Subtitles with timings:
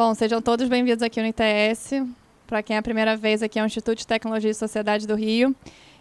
[0.00, 2.06] Bom, sejam todos bem-vindos aqui no ITS.
[2.46, 5.14] Para quem é a primeira vez aqui é o Instituto de Tecnologia e Sociedade do
[5.14, 5.54] Rio.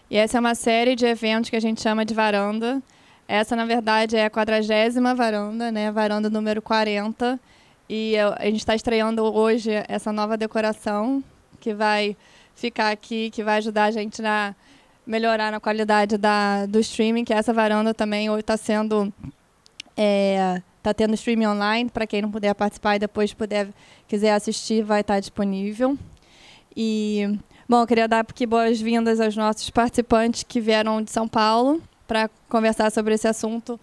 [0.09, 2.81] E essa é uma série de eventos que a gente chama de varanda.
[3.27, 5.91] Essa, na verdade, é a quadragésima varanda, né?
[5.91, 7.37] Varanda número 40.
[7.89, 11.21] E a gente está estreando hoje essa nova decoração
[11.59, 12.15] que vai
[12.55, 14.55] ficar aqui, que vai ajudar a gente a
[15.05, 19.11] melhorar a qualidade da, do streaming, que essa varanda também está sendo
[19.97, 23.67] é, Tá tendo streaming online para quem não puder participar e depois puder
[24.07, 25.97] quiser assistir, vai estar tá disponível.
[26.75, 27.37] E
[27.67, 32.29] bom, eu queria dar aqui boas-vindas aos nossos participantes que vieram de São Paulo para
[32.47, 33.79] conversar sobre esse assunto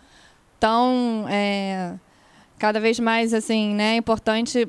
[0.59, 1.95] tão é,
[2.59, 4.67] cada vez mais assim, né, importante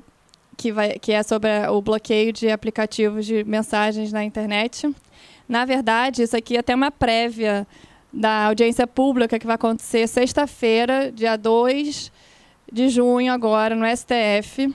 [0.57, 4.93] que vai que é sobre o bloqueio de aplicativos de mensagens na internet.
[5.48, 7.65] Na verdade, isso aqui é até uma prévia
[8.18, 12.12] da audiência pública que vai acontecer sexta-feira, dia 2
[12.71, 14.74] de junho, agora no STF,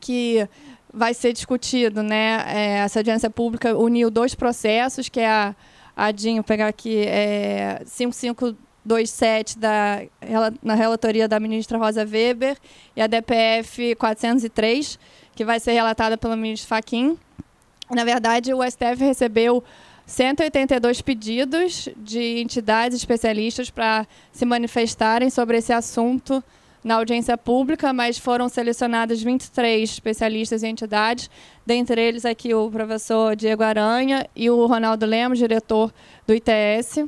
[0.00, 0.46] que
[0.92, 2.44] vai ser discutido, né?
[2.48, 5.54] É, essa audiência pública uniu dois processos, que é a,
[5.96, 10.02] a DIN, vou pegar aqui, é 5527 da,
[10.60, 12.58] na relatoria da ministra Rosa Weber
[12.96, 14.98] e a DPF 403,
[15.36, 17.16] que vai ser relatada pelo ministro Faquim.
[17.88, 19.62] Na verdade, o STF recebeu
[20.08, 26.42] 182 pedidos de entidades especialistas para se manifestarem sobre esse assunto
[26.82, 31.30] na audiência pública, mas foram selecionados 23 especialistas e entidades,
[31.66, 35.92] dentre eles aqui o professor Diego Aranha e o Ronaldo Lemos, diretor
[36.26, 37.04] do ITS.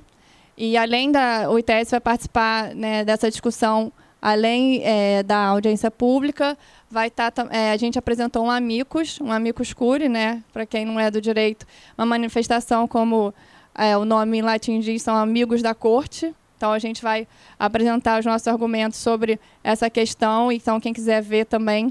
[0.54, 3.90] E além da o ITS vai participar né, dessa discussão,
[4.20, 6.56] além é, da audiência pública,
[6.90, 10.84] vai estar tá, é, a gente apresentou um amicus, um amicus curi, né, para quem
[10.84, 13.32] não é do direito, uma manifestação como
[13.74, 16.34] é, o nome em latim diz, são amigos da corte.
[16.56, 17.26] Então a gente vai
[17.58, 20.52] apresentar os nossos argumentos sobre essa questão.
[20.52, 21.90] Então quem quiser ver também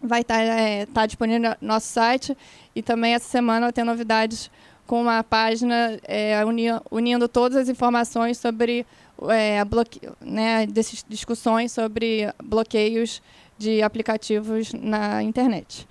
[0.00, 2.36] vai estar tá, é, tá disponível no nosso site.
[2.74, 4.48] E também essa semana vai ter novidades
[4.86, 8.86] com uma página é, unindo, unindo todas as informações sobre
[9.28, 10.00] é, bloque...
[10.20, 10.66] né,
[11.08, 13.22] discussões sobre bloqueios
[13.58, 15.86] de aplicativos na internet.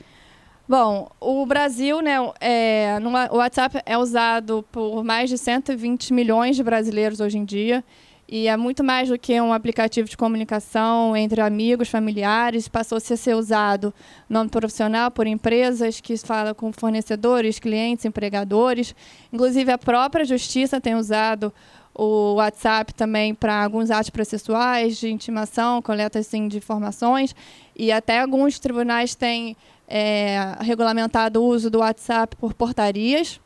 [0.68, 6.56] Bom, o Brasil, né, é, no, o WhatsApp é usado por mais de 120 milhões
[6.56, 7.84] de brasileiros hoje em dia.
[8.28, 12.68] E é muito mais do que um aplicativo de comunicação entre amigos, familiares.
[12.68, 13.94] Passou -se a ser usado
[14.28, 18.96] no âmbito profissional por empresas que falam com fornecedores, clientes, empregadores.
[19.32, 21.54] Inclusive, a própria Justiça tem usado
[21.96, 27.34] o WhatsApp também para alguns atos processuais de intimação, coleta assim, de informações,
[27.76, 29.56] e até alguns tribunais têm
[29.88, 33.40] é, regulamentado o uso do WhatsApp por portarias.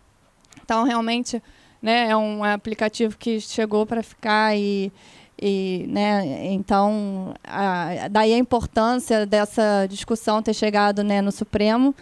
[0.63, 1.41] Então, realmente,
[1.81, 4.91] né, é um aplicativo que chegou para ficar e,
[5.39, 11.93] e né, então, a, daí a importância dessa discussão ter chegado né, no Supremo.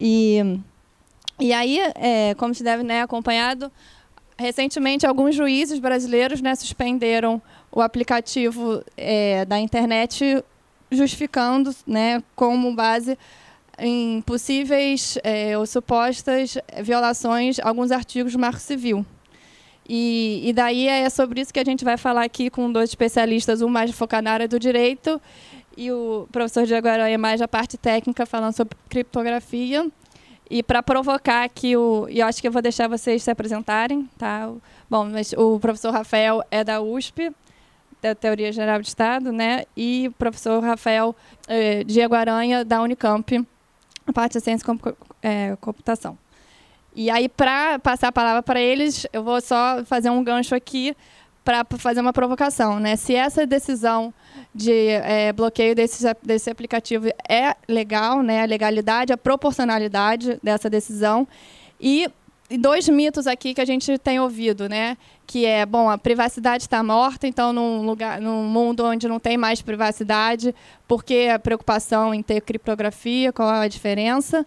[0.00, 0.60] E,
[1.38, 3.72] e aí, é, como se deve né, acompanhado,
[4.40, 7.40] recentemente alguns juízes brasileiros né, suspenderam
[7.70, 10.42] o aplicativo é, da internet
[10.90, 13.16] justificando né, como base
[13.78, 19.04] em possíveis é, ou supostas violações alguns artigos do Marco Civil.
[19.88, 23.60] E, e, daí é sobre isso que a gente vai falar aqui com dois especialistas,
[23.60, 25.20] um mais focado na área do direito
[25.76, 29.90] e o professor Diego Aranha mais a parte técnica, falando sobre criptografia.
[30.50, 34.10] E para provocar aqui, o, e eu acho que eu vou deixar vocês se apresentarem,
[34.18, 34.50] tá?
[34.90, 37.32] Bom, mas o professor Rafael é da USP,
[38.02, 39.64] da Teoria Geral de Estado, né?
[39.76, 41.14] E o professor Rafael
[41.46, 43.46] eh, Diego Aranha, da Unicamp,
[44.04, 46.18] a parte de Ciência e é, Computação.
[46.96, 50.96] E aí, para passar a palavra para eles, eu vou só fazer um gancho aqui
[51.44, 52.78] para fazer uma provocação.
[52.78, 52.96] Né?
[52.96, 54.12] Se essa decisão
[54.54, 58.42] de é, bloqueio desse, desse aplicativo é legal, né?
[58.42, 61.26] a legalidade, a proporcionalidade dessa decisão.
[61.80, 62.08] E,
[62.58, 64.96] dois mitos aqui que a gente tem ouvido, né?
[65.26, 69.36] que é, bom, a privacidade está morta, então num, lugar, num mundo onde não tem
[69.36, 70.54] mais privacidade,
[70.88, 74.44] por que a preocupação em ter criptografia, qual é a diferença?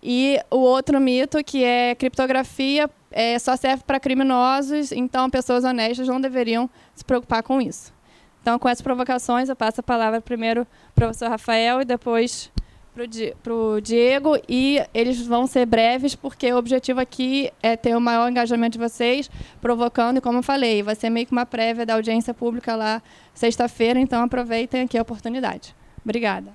[0.00, 6.08] E o outro mito que é criptografia é, só serve para criminosos, então pessoas honestas
[6.08, 7.92] não deveriam se preocupar com isso.
[8.40, 12.50] Então, com essas provocações, eu passo a palavra primeiro para o professor Rafael e depois
[13.42, 14.36] para o Diego.
[14.48, 18.78] E eles vão ser breves, porque o objetivo aqui é ter o maior engajamento de
[18.78, 19.30] vocês,
[19.60, 23.02] provocando, e como eu falei, vai ser meio que uma prévia da audiência pública lá
[23.32, 25.74] sexta-feira, então aproveitem aqui a oportunidade.
[26.04, 26.52] Obrigada.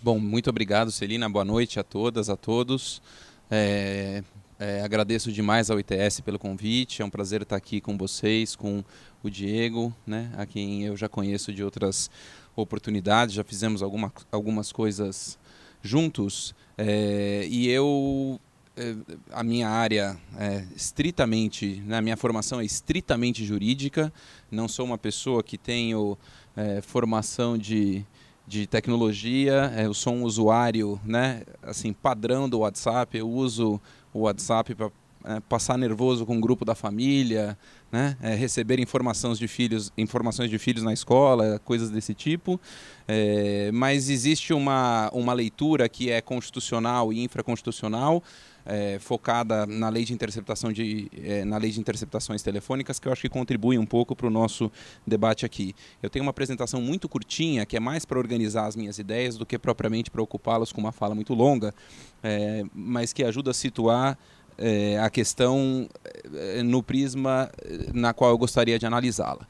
[0.00, 1.28] Bom, muito obrigado, Celina.
[1.28, 3.02] Boa noite a todas, a todos.
[3.50, 4.24] É,
[4.62, 7.02] é, agradeço demais ao ITS pelo convite.
[7.02, 8.84] É um prazer estar aqui com vocês, com
[9.20, 12.08] o Diego, né, a quem eu já conheço de outras
[12.54, 15.36] oportunidades, já fizemos alguma, algumas coisas
[15.82, 16.54] juntos.
[16.78, 18.38] É, e eu
[18.76, 18.94] é,
[19.32, 24.12] a minha área é estritamente, né, a minha formação é estritamente jurídica.
[24.48, 26.16] Não sou uma pessoa que tenho
[26.56, 28.06] é, formação de,
[28.46, 29.72] de tecnologia.
[29.74, 33.18] É, eu sou um usuário, né, assim, padrão do WhatsApp.
[33.18, 33.80] Eu uso
[34.12, 34.90] o WhatsApp para
[35.24, 37.56] é, passar nervoso com o grupo da família,
[37.92, 38.16] né?
[38.20, 42.60] É, receber informações de filhos, informações de filhos na escola, coisas desse tipo.
[43.06, 48.22] É, mas existe uma, uma leitura que é constitucional e infraconstitucional,
[48.64, 53.12] é, focada na lei de interceptação de, é, na lei de interceptações telefônicas, que eu
[53.12, 54.70] acho que contribui um pouco para o nosso
[55.06, 55.74] debate aqui.
[56.02, 59.44] Eu tenho uma apresentação muito curtinha, que é mais para organizar as minhas ideias do
[59.44, 61.74] que propriamente para ocupá-las com uma fala muito longa,
[62.22, 64.18] é, mas que ajuda a situar
[64.58, 65.88] é, a questão
[66.34, 67.50] é, no prisma
[67.92, 69.46] na qual eu gostaria de analisá-la.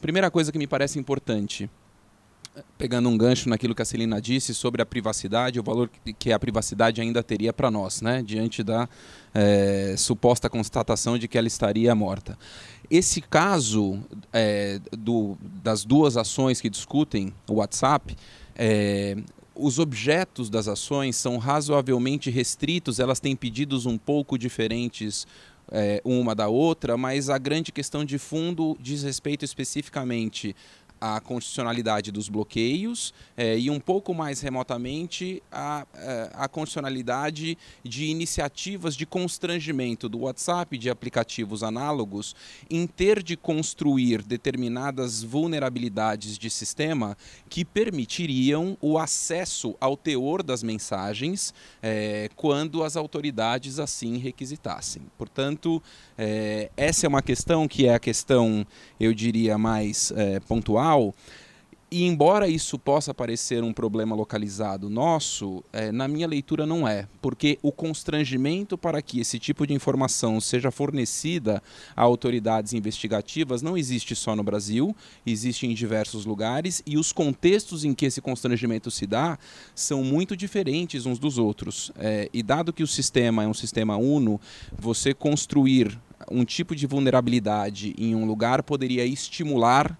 [0.00, 1.70] Primeira coisa que me parece importante,
[2.78, 6.38] pegando um gancho naquilo que a Celina disse sobre a privacidade, o valor que a
[6.38, 8.88] privacidade ainda teria para nós, né, diante da
[9.34, 12.38] é, suposta constatação de que ela estaria morta.
[12.90, 14.00] Esse caso
[14.32, 18.16] é, do, das duas ações que discutem o WhatsApp,
[18.54, 19.16] é,
[19.54, 25.26] os objetos das ações são razoavelmente restritos, elas têm pedidos um pouco diferentes
[26.04, 30.54] uma da outra, mas a grande questão de fundo diz respeito especificamente
[31.00, 38.06] a constitucionalidade dos bloqueios é, e um pouco mais remotamente a, é, a constitucionalidade de
[38.06, 42.34] iniciativas de constrangimento do WhatsApp de aplicativos análogos
[42.70, 47.16] em ter de construir determinadas vulnerabilidades de sistema
[47.48, 51.52] que permitiriam o acesso ao teor das mensagens
[51.82, 55.02] é, quando as autoridades assim requisitassem.
[55.18, 55.82] Portanto,
[56.16, 58.66] é, essa é uma questão que é a questão,
[58.98, 60.40] eu diria, mais é,
[60.86, 61.14] pontual.
[61.88, 67.06] E embora isso possa parecer um problema localizado nosso, é, na minha leitura não é,
[67.22, 71.62] porque o constrangimento para que esse tipo de informação seja fornecida
[71.94, 77.84] a autoridades investigativas não existe só no Brasil, existe em diversos lugares e os contextos
[77.84, 79.38] em que esse constrangimento se dá
[79.72, 81.92] são muito diferentes uns dos outros.
[81.96, 84.40] É, e dado que o sistema é um sistema uno,
[84.76, 85.96] você construir
[86.28, 89.96] um tipo de vulnerabilidade em um lugar poderia estimular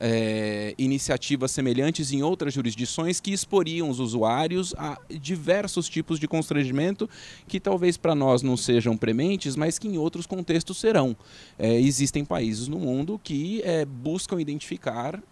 [0.00, 7.08] é, iniciativas semelhantes em outras jurisdições que exporiam os usuários a diversos tipos de constrangimento
[7.46, 11.14] que talvez para nós não sejam prementes, mas que em outros contextos serão.
[11.58, 15.22] É, existem países no mundo que é, buscam identificar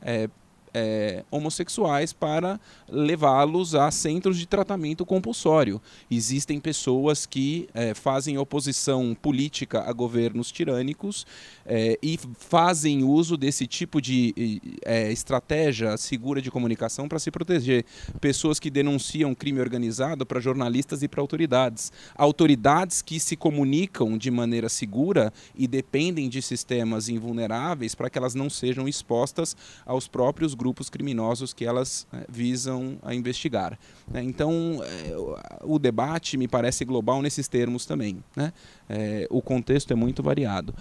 [0.79, 5.81] é, homossexuais para levá-los a centros de tratamento compulsório.
[6.11, 11.27] Existem pessoas que é, fazem oposição política a governos tirânicos
[11.67, 17.85] é, e fazem uso desse tipo de é, estratégia segura de comunicação para se proteger.
[18.21, 21.93] Pessoas que denunciam crime organizado para jornalistas e para autoridades.
[22.15, 28.35] Autoridades que se comunicam de maneira segura e dependem de sistemas invulneráveis para que elas
[28.35, 33.79] não sejam expostas aos próprios grupos criminosos que elas é, visam a investigar.
[34.07, 34.23] Né?
[34.23, 35.15] Então, é,
[35.63, 38.23] o debate me parece global nesses termos também.
[38.37, 38.53] Né?
[38.89, 40.75] É, o contexto é muito variado.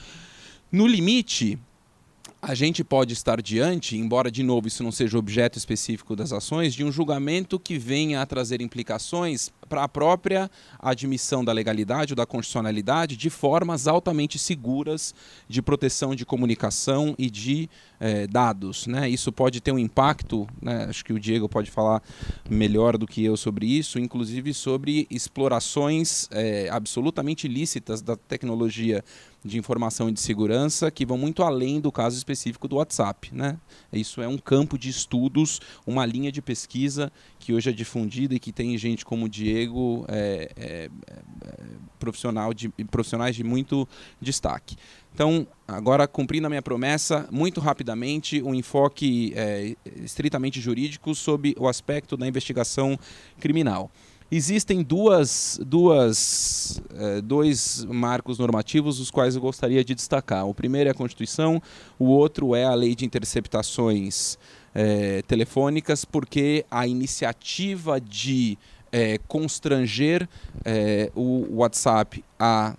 [0.71, 1.57] No limite,
[2.47, 6.73] a gente pode estar diante, embora de novo isso não seja objeto específico das ações,
[6.73, 10.49] de um julgamento que venha a trazer implicações para a própria
[10.79, 15.13] admissão da legalidade ou da constitucionalidade de formas altamente seguras
[15.49, 18.87] de proteção de comunicação e de eh, dados.
[18.87, 19.09] Né?
[19.09, 20.85] Isso pode ter um impacto, né?
[20.89, 22.01] acho que o Diego pode falar
[22.49, 29.03] melhor do que eu sobre isso, inclusive sobre explorações eh, absolutamente ilícitas da tecnologia
[29.47, 33.33] de informação e de segurança que vão muito além do caso específico do WhatsApp.
[33.33, 33.57] Né?
[33.91, 38.39] Isso é um campo de estudos, uma linha de pesquisa que hoje é difundida e
[38.39, 40.89] que tem gente como o Diego, é, é,
[41.45, 41.63] é,
[41.97, 43.87] profissional de, profissionais de muito
[44.21, 44.75] destaque.
[45.13, 51.67] Então, agora cumprindo a minha promessa, muito rapidamente, um enfoque é, estritamente jurídico sobre o
[51.67, 52.99] aspecto da investigação
[53.39, 53.89] criminal.
[54.29, 60.45] Existem duas, duas, é, dois marcos normativos os quais eu gostaria de destacar.
[60.45, 61.61] O primeiro é a Constituição,
[61.97, 64.37] o outro é a Lei de Interceptações
[64.75, 68.57] é, Telefônicas, porque a iniciativa de
[68.91, 70.27] é, constranger
[71.15, 72.75] o WhatsApp a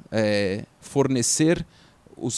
[0.81, 1.67] fornecer
[2.17, 2.31] o,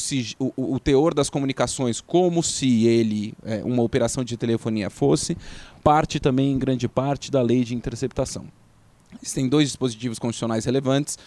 [0.57, 5.37] o, teor das comunicações como se ele, uma operação de telefonia fosse,
[5.83, 8.47] parte também, em grande parte, da lei de interceptação.
[9.23, 11.19] Existem dois dispositivos constitucionais relevantes.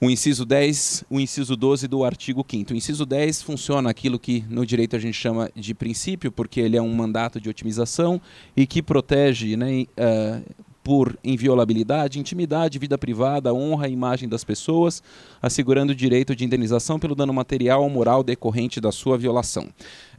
[0.00, 4.44] o inciso 10, o inciso 12 do artigo 5 O inciso 10 funciona aquilo que
[4.48, 8.20] no direito a gente chama de princípio, porque ele é um mandato de otimização
[8.56, 15.02] e que protege né, uh, por inviolabilidade, intimidade, vida privada, honra e imagem das pessoas,
[15.40, 19.66] assegurando o direito de indenização pelo dano material ou moral decorrente da sua violação.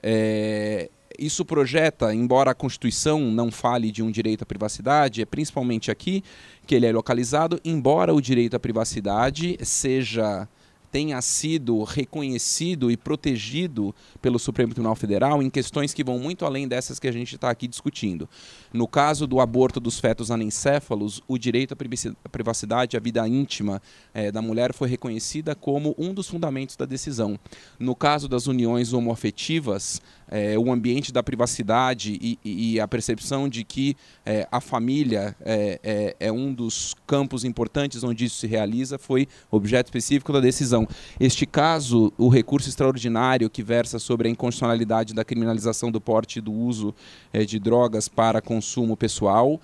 [0.02, 5.92] É, isso projeta, embora a Constituição não fale de um direito à privacidade, é principalmente
[5.92, 6.24] aqui
[6.66, 10.48] que ele é localizado, embora o direito à privacidade seja
[10.96, 16.70] tenha sido reconhecido e protegido pelo Supremo Tribunal Federal em questões que vão muito além
[16.70, 18.30] dessas que a gente está aqui discutindo.
[18.72, 23.82] No caso do aborto dos fetos anencéfalos, o direito à privacidade, à vida íntima
[24.14, 27.38] é, da mulher foi reconhecida como um dos fundamentos da decisão.
[27.78, 33.64] No caso das uniões homoafetivas, é, o ambiente da privacidade e, e, a percepção de
[33.64, 38.98] que é, a família é, é, é, um dos campos importantes onde isso se realiza
[38.98, 40.88] foi objeto específico da decisão.
[41.20, 46.42] Este caso, o recurso extraordinário que versa sobre a inconstitucionalidade da criminalização do porte e
[46.42, 46.94] do uso
[47.32, 49.60] é, de drogas para consumo pessoal,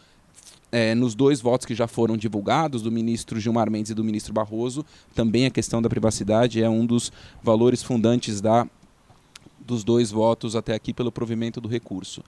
[0.71, 4.33] é, nos dois votos que já foram divulgados, do ministro Gilmar Mendes e do ministro
[4.33, 7.11] Barroso, também a questão da privacidade é um dos
[7.43, 8.65] valores fundantes da
[9.71, 12.21] dos dois votos até aqui pelo provimento do recurso.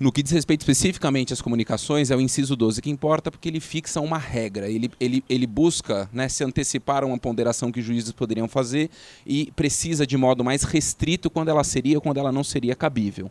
[0.00, 3.58] No que diz respeito especificamente às comunicações, é o inciso 12 que importa, porque ele
[3.58, 8.12] fixa uma regra, ele, ele, ele busca né, se antecipar a uma ponderação que juízes
[8.12, 8.90] poderiam fazer
[9.26, 13.28] e precisa de modo mais restrito quando ela seria ou quando ela não seria cabível.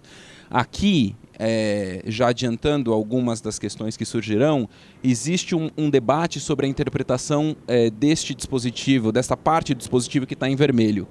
[0.49, 4.67] Aqui, é, já adiantando algumas das questões que surgirão,
[5.01, 10.33] existe um, um debate sobre a interpretação é, deste dispositivo, desta parte do dispositivo que
[10.33, 11.07] está em vermelho.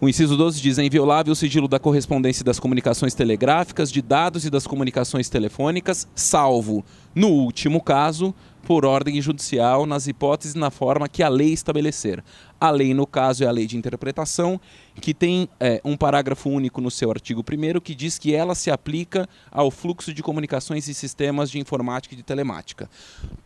[0.00, 4.44] O inciso 12 diz: é inviolável o sigilo da correspondência das comunicações telegráficas, de dados
[4.44, 8.32] e das comunicações telefônicas, salvo, no último caso,
[8.68, 12.22] por ordem judicial, nas hipóteses e na forma que a lei estabelecer.
[12.60, 14.60] A lei, no caso, é a lei de interpretação,
[15.00, 18.68] que tem é, um parágrafo único no seu artigo 1 que diz que ela se
[18.68, 22.90] aplica ao fluxo de comunicações e sistemas de informática e de telemática.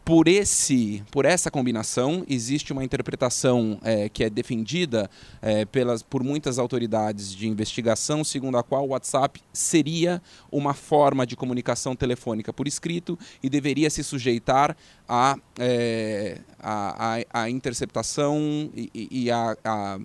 [0.02, 5.10] Por, esse, por essa combinação, existe uma interpretação é, que é defendida
[5.42, 11.26] é, pelas, por muitas autoridades de investigação, segundo a qual o WhatsApp seria uma forma
[11.26, 14.74] de comunicação telefônica por escrito e deveria se sujeitar
[15.14, 18.40] a, é, a, a, a, interceptação
[18.74, 19.98] e, e a, a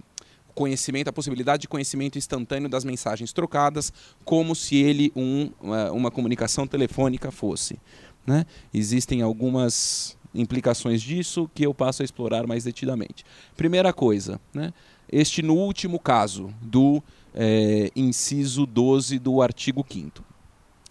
[0.54, 3.94] conhecimento, a possibilidade de conhecimento instantâneo das mensagens trocadas,
[4.26, 7.80] como se ele um, uma, uma comunicação telefônica fosse.
[8.26, 8.46] Né?
[8.74, 13.24] Existem algumas implicações disso que eu passo a explorar mais detidamente.
[13.56, 14.74] Primeira coisa, né?
[15.10, 17.02] este no último caso do
[17.34, 20.22] é, inciso 12 do artigo 5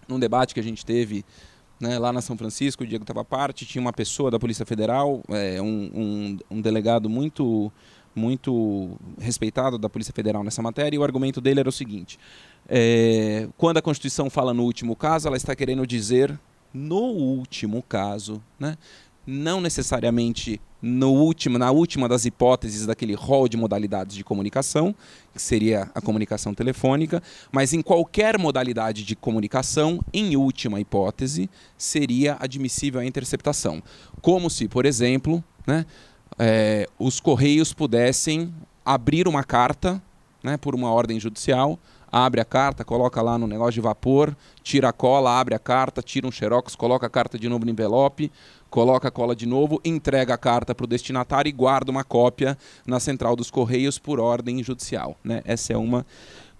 [0.09, 1.23] Num debate que a gente teve
[1.81, 5.23] né, lá na São Francisco, o Diego estava parte, tinha uma pessoa da Polícia Federal,
[5.29, 7.71] é, um, um, um, delegado muito,
[8.15, 12.19] muito respeitado da Polícia Federal nessa matéria, e o argumento dele era o seguinte:
[12.69, 16.39] é, quando a Constituição fala no último caso, ela está querendo dizer
[16.73, 18.77] no último caso, né,
[19.27, 24.95] não necessariamente no último, na última das hipóteses daquele rol de modalidades de comunicação,
[25.33, 32.37] que seria a comunicação telefônica, mas em qualquer modalidade de comunicação, em última hipótese, seria
[32.39, 33.83] admissível a interceptação.
[34.21, 35.85] Como se, por exemplo, né,
[36.39, 38.55] é, os correios pudessem
[38.85, 40.01] abrir uma carta
[40.43, 41.79] né, por uma ordem judicial,
[42.11, 46.01] abre a carta, coloca lá no negócio de vapor, tira a cola, abre a carta,
[46.01, 48.31] tira um xerox, coloca a carta de novo no envelope,
[48.71, 52.57] coloca a cola de novo, entrega a carta para o destinatário e guarda uma cópia
[52.87, 55.17] na central dos Correios por ordem judicial.
[55.25, 55.43] Né?
[55.45, 56.05] Essa é uma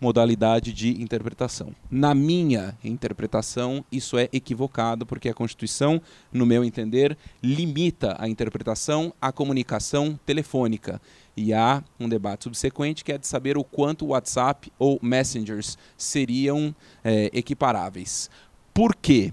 [0.01, 1.75] modalidade de interpretação.
[1.91, 6.01] Na minha interpretação, isso é equivocado, porque a Constituição,
[6.33, 11.01] no meu entender, limita a interpretação à comunicação telefônica.
[11.37, 16.75] E há um debate subsequente que é de saber o quanto WhatsApp ou Messengers seriam
[17.05, 18.31] é, equiparáveis.
[18.73, 19.33] Por quê?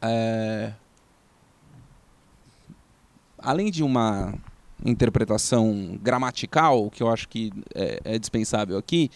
[0.00, 0.72] É,
[3.44, 4.34] além de uma
[4.84, 9.10] interpretação gramatical, que eu acho que é, é dispensável aqui,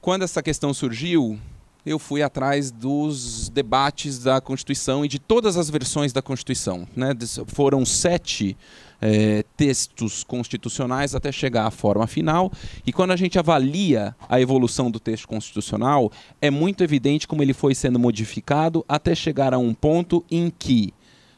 [0.00, 1.38] quando essa questão surgiu,
[1.84, 6.86] eu fui atrás dos debates da Constituição e de todas as versões da Constituição.
[6.96, 7.10] Né?
[7.46, 8.56] Foram sete
[9.00, 12.50] é, textos constitucionais até chegar à forma final.
[12.86, 16.10] E quando a gente avalia a evolução do texto constitucional,
[16.40, 20.94] é muito evidente como ele foi sendo modificado até chegar a um ponto em que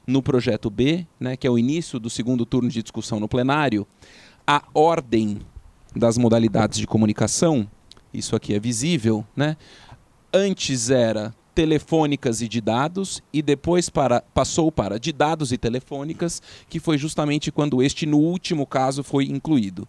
[0.06, 3.86] no projeto B, né, que é o início do segundo turno de discussão no plenário,
[4.46, 5.40] a ordem
[5.94, 7.68] das modalidades de comunicação,
[8.12, 9.56] isso aqui é visível, né?
[10.32, 16.42] Antes era telefônicas e de dados e depois para, passou para de dados e telefônicas,
[16.68, 19.88] que foi justamente quando este, no último caso, foi incluído.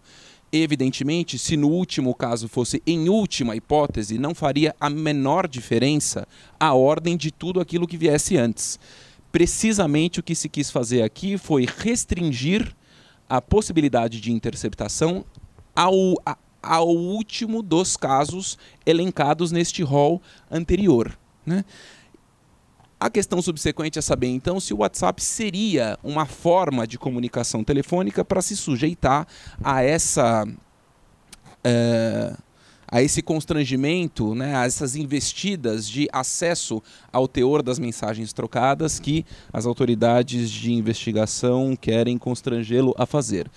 [0.50, 6.26] Evidentemente, se no último caso fosse em última hipótese, não faria a menor diferença
[6.58, 8.80] a ordem de tudo aquilo que viesse antes.
[9.30, 12.74] Precisamente o que se quis fazer aqui foi restringir
[13.28, 15.24] a possibilidade de interceptação
[15.76, 18.56] ao, a, ao último dos casos
[18.86, 21.18] elencados neste rol anterior.
[21.44, 21.64] Né?
[23.00, 28.24] A questão subsequente é saber, então, se o WhatsApp seria uma forma de comunicação telefônica
[28.24, 29.26] para se sujeitar
[29.62, 30.44] a essa.
[31.62, 32.34] É,
[32.90, 39.24] a esse constrangimento, né, a essas investidas de acesso ao teor das mensagens trocadas que
[39.52, 43.50] as autoridades de investigação querem constrangê-lo a fazer.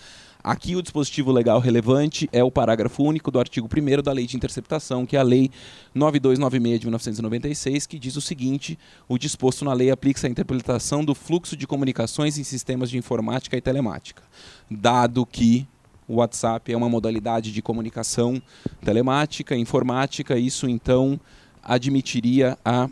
[0.44, 4.36] Aqui o dispositivo legal relevante é o parágrafo único do artigo 1 da Lei de
[4.36, 5.52] Interceptação, que é a Lei
[5.94, 11.14] 9296 de 1996, que diz o seguinte: o disposto na lei aplica-se à interpretação do
[11.14, 14.24] fluxo de comunicações em sistemas de informática e telemática.
[14.70, 15.68] Dado que
[16.12, 18.41] o WhatsApp é uma modalidade de comunicação
[18.84, 21.20] telemática, informática, isso então
[21.63, 22.89] admitiria a.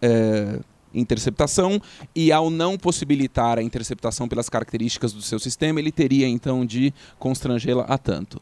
[0.00, 0.58] É,
[0.94, 1.80] interceptação
[2.14, 6.92] e ao não possibilitar a interceptação pelas características do seu sistema, ele teria então de
[7.18, 8.38] constrangê-la a tanto.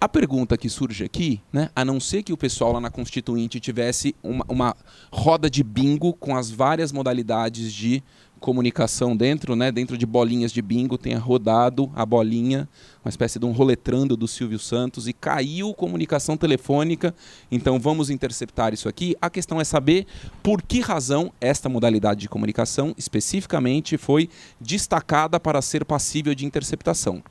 [0.00, 3.60] A pergunta que surge aqui, né, a não ser que o pessoal lá na Constituinte
[3.60, 4.76] tivesse uma, uma
[5.12, 8.02] roda de bingo com as várias modalidades de
[8.42, 12.68] comunicação dentro, né, dentro de bolinhas de bingo, tenha rodado a bolinha,
[13.02, 17.14] uma espécie de um roletrando do Silvio Santos e caiu comunicação telefônica.
[17.50, 19.16] Então vamos interceptar isso aqui.
[19.22, 20.06] A questão é saber
[20.42, 24.28] por que razão esta modalidade de comunicação especificamente foi
[24.60, 27.22] destacada para ser passível de interceptação.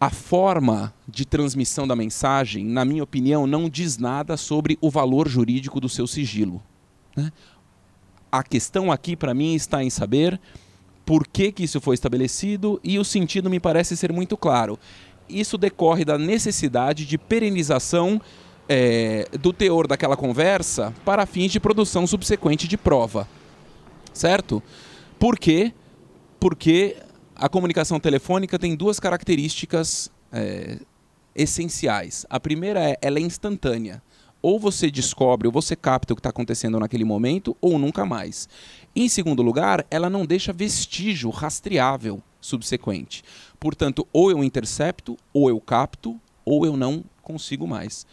[0.00, 5.28] A forma de transmissão da mensagem, na minha opinião, não diz nada sobre o valor
[5.28, 6.62] jurídico do seu sigilo.
[7.16, 7.32] Né?
[8.30, 10.40] A questão aqui para mim está em saber
[11.04, 14.78] por que, que isso foi estabelecido e o sentido me parece ser muito claro.
[15.28, 18.20] Isso decorre da necessidade de perenização
[18.68, 23.26] é, do teor daquela conversa para fins de produção subsequente de prova.
[24.12, 24.62] Certo?
[25.18, 25.72] Por quê?
[26.38, 26.96] Porque
[27.34, 30.78] a comunicação telefônica tem duas características é,
[31.34, 32.24] essenciais.
[32.30, 34.02] A primeira é ela é instantânea
[34.42, 38.48] ou você descobre ou você capta o que está acontecendo naquele momento ou nunca mais.
[38.94, 43.22] Em segundo lugar, ela não deixa vestígio rastreável subsequente.
[43.58, 48.06] Portanto, ou eu intercepto, ou eu capto, ou eu não consigo mais.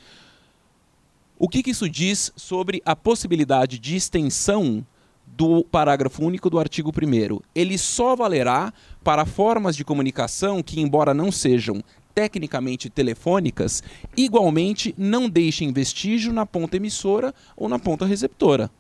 [1.39, 4.85] O que, que isso diz sobre a possibilidade de extensão
[5.25, 7.39] do parágrafo único do artigo 1?
[7.53, 11.83] Ele só valerá para formas de comunicação que, embora não sejam
[12.17, 13.83] tecnicamente telefônicas,
[14.17, 18.71] igualmente não deixem vestígio na ponta emissora ou na ponta receptora.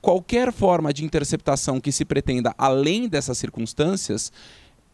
[0.00, 4.32] Qualquer forma de interceptação que se pretenda além dessas circunstâncias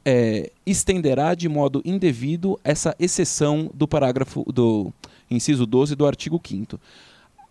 [0.04, 4.92] é, estenderá de modo indevido essa exceção do parágrafo do
[5.30, 6.78] inciso 12 do artigo 5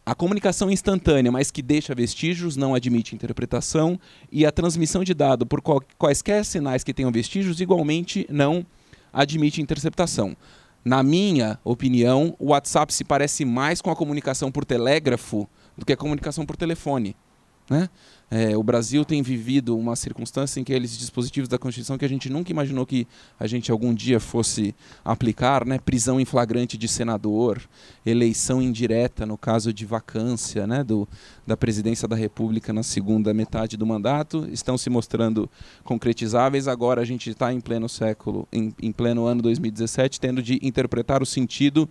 [0.05, 3.99] a comunicação instantânea, mas que deixa vestígios, não admite interpretação,
[4.31, 5.63] e a transmissão de dado por
[5.97, 8.63] quaisquer sinais que tenham vestígios, igualmente não
[9.15, 10.36] admite interceptação.
[10.84, 15.93] Na minha opinião, o WhatsApp se parece mais com a comunicação por telégrafo do que
[15.93, 17.15] a comunicação por telefone.
[17.67, 17.89] Né?
[18.29, 22.09] É, o Brasil tem vivido uma circunstância em que aqueles dispositivos da Constituição que a
[22.09, 23.07] gente nunca imaginou que
[23.39, 25.77] a gente algum dia fosse aplicar, né?
[25.77, 27.61] prisão em flagrante de senador,
[28.05, 30.83] eleição indireta no caso de vacância né?
[30.83, 31.07] Do,
[31.45, 35.49] da presidência da República na segunda metade do mandato, estão se mostrando
[35.83, 36.67] concretizáveis.
[36.67, 41.21] Agora a gente está em pleno século, em, em pleno ano 2017, tendo de interpretar
[41.21, 41.88] o sentido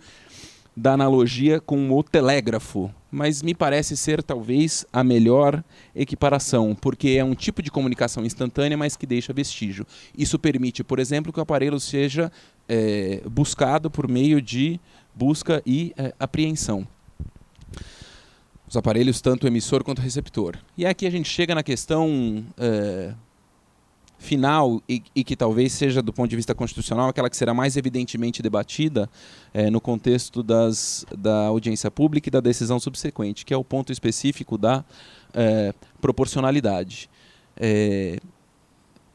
[0.75, 5.63] da analogia com o telégrafo, mas me parece ser talvez a melhor
[5.95, 9.87] equiparação, porque é um tipo de comunicação instantânea, mas que deixa vestígio.
[10.17, 12.29] Isso permite, por exemplo, que o aparelho seja
[12.67, 14.79] é, buscado por meio de
[15.15, 16.85] busca e é, apreensão.
[18.67, 20.57] Os aparelhos, tanto emissor quanto receptor.
[20.77, 23.13] E aqui a gente chega na questão é,
[24.25, 27.77] final e, e, que talvez seja, do ponto de vista constitucional, aquela que será mais
[27.77, 29.09] evidentemente debatida
[29.53, 33.93] é, no contexto das, da audiência pública e da decisão subsequente, que é o ponto
[33.93, 34.83] específico da
[35.33, 37.09] é, proporcionalidade.
[37.55, 38.17] É,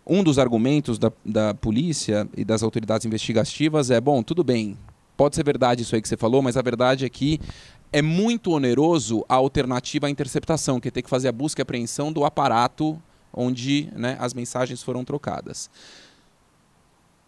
[0.06, 4.78] um dos argumentos da, da polícia e das autoridades investigativas é: bom, tudo bem,
[5.16, 7.38] pode ser verdade isso aí que você falou, mas a verdade é que
[7.92, 11.62] é muito oneroso a alternativa à interceptação, que é ter que fazer a busca e
[11.62, 13.00] apreensão do aparato
[13.32, 15.70] onde né, as mensagens foram trocadas.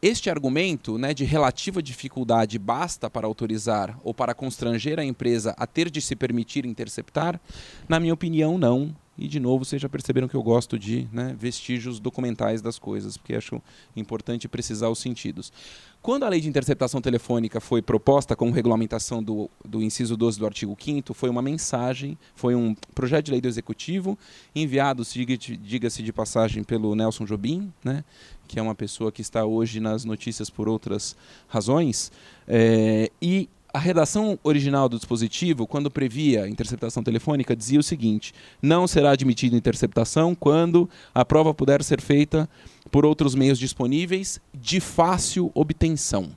[0.00, 5.66] este argumento né, de relativa dificuldade basta para autorizar ou para constranger a empresa a
[5.66, 7.40] ter de se permitir interceptar?
[7.88, 8.94] Na minha opinião, não.
[9.22, 13.16] E, de novo, vocês já perceberam que eu gosto de né, vestígios documentais das coisas,
[13.16, 13.62] porque acho
[13.94, 15.52] importante precisar os sentidos.
[16.02, 20.44] Quando a lei de interceptação telefônica foi proposta como regulamentação do, do inciso 12 do
[20.46, 24.18] artigo 5 foi uma mensagem, foi um projeto de lei do Executivo,
[24.56, 28.02] enviado, diga-se de passagem, pelo Nelson Jobim, né,
[28.48, 31.14] que é uma pessoa que está hoje nas notícias por outras
[31.46, 32.10] razões,
[32.48, 38.86] é, e a redação original do dispositivo, quando previa interceptação telefônica, dizia o seguinte: não
[38.86, 42.48] será admitida interceptação quando a prova puder ser feita
[42.90, 46.30] por outros meios disponíveis de fácil obtenção.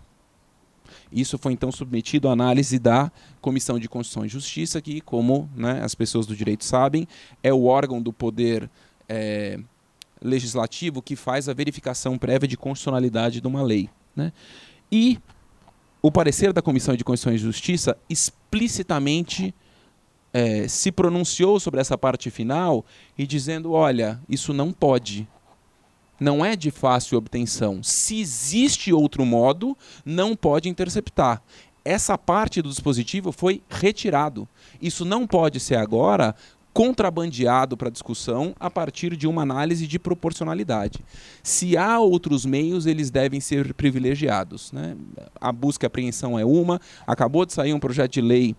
[1.12, 5.82] Isso foi então submetido à análise da Comissão de Constituição e Justiça, que, como né,
[5.84, 7.08] as pessoas do direito sabem,
[7.44, 8.70] é o órgão do poder
[9.08, 9.60] é,
[10.22, 13.90] legislativo que faz a verificação prévia de constitucionalidade de uma lei.
[14.16, 14.34] Né?
[14.92, 15.20] E
[16.06, 19.56] o parecer da Comissão de Constituição e Justiça explicitamente
[20.32, 22.86] é, se pronunciou sobre essa parte final
[23.18, 25.28] e dizendo: olha, isso não pode.
[26.20, 27.82] Não é de fácil obtenção.
[27.82, 31.42] Se existe outro modo, não pode interceptar.
[31.84, 34.48] Essa parte do dispositivo foi retirado.
[34.80, 36.36] Isso não pode ser agora
[36.76, 41.00] contrabandeado para discussão a partir de uma análise de proporcionalidade.
[41.42, 44.74] Se há outros meios, eles devem ser privilegiados.
[44.74, 44.98] Né?
[45.40, 48.58] A busca e apreensão é uma, acabou de sair um projeto de lei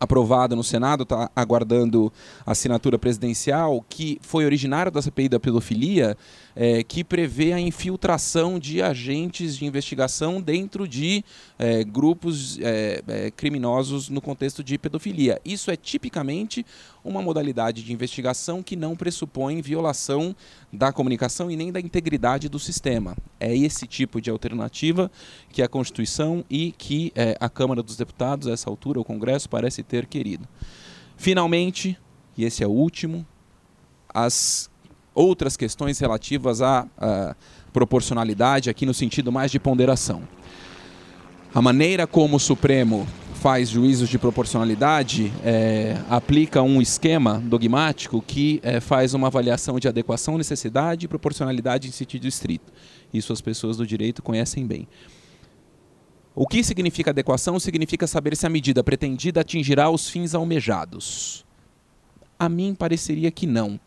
[0.00, 2.10] aprovado no Senado, está aguardando
[2.46, 6.16] assinatura presidencial, que foi originário da CPI da pedofilia,
[6.56, 11.24] é, que prevê a infiltração de agentes de investigação dentro de
[11.58, 15.40] é, grupos é, é, criminosos no contexto de pedofilia.
[15.44, 16.64] Isso é tipicamente
[17.04, 20.34] uma modalidade de investigação que não pressupõe violação
[20.72, 23.16] da comunicação e nem da integridade do sistema.
[23.38, 25.10] É esse tipo de alternativa
[25.52, 29.48] que a Constituição e que é, a Câmara dos Deputados, a essa altura, o Congresso,
[29.48, 30.48] parece ter querido.
[31.16, 31.98] Finalmente,
[32.36, 33.26] e esse é o último,
[34.12, 34.70] as
[35.14, 37.36] outras questões relativas à, à
[37.72, 40.22] proporcionalidade, aqui no sentido mais de ponderação.
[41.54, 43.06] A maneira como o Supremo
[43.44, 49.86] faz juízos de proporcionalidade é, aplica um esquema dogmático que é, faz uma avaliação de
[49.86, 52.72] adequação, necessidade e proporcionalidade em sentido estrito.
[53.12, 54.88] Isso as pessoas do direito conhecem bem.
[56.34, 57.60] O que significa adequação?
[57.60, 61.44] Significa saber se a medida pretendida atingirá os fins almejados.
[62.38, 63.78] A mim pareceria que não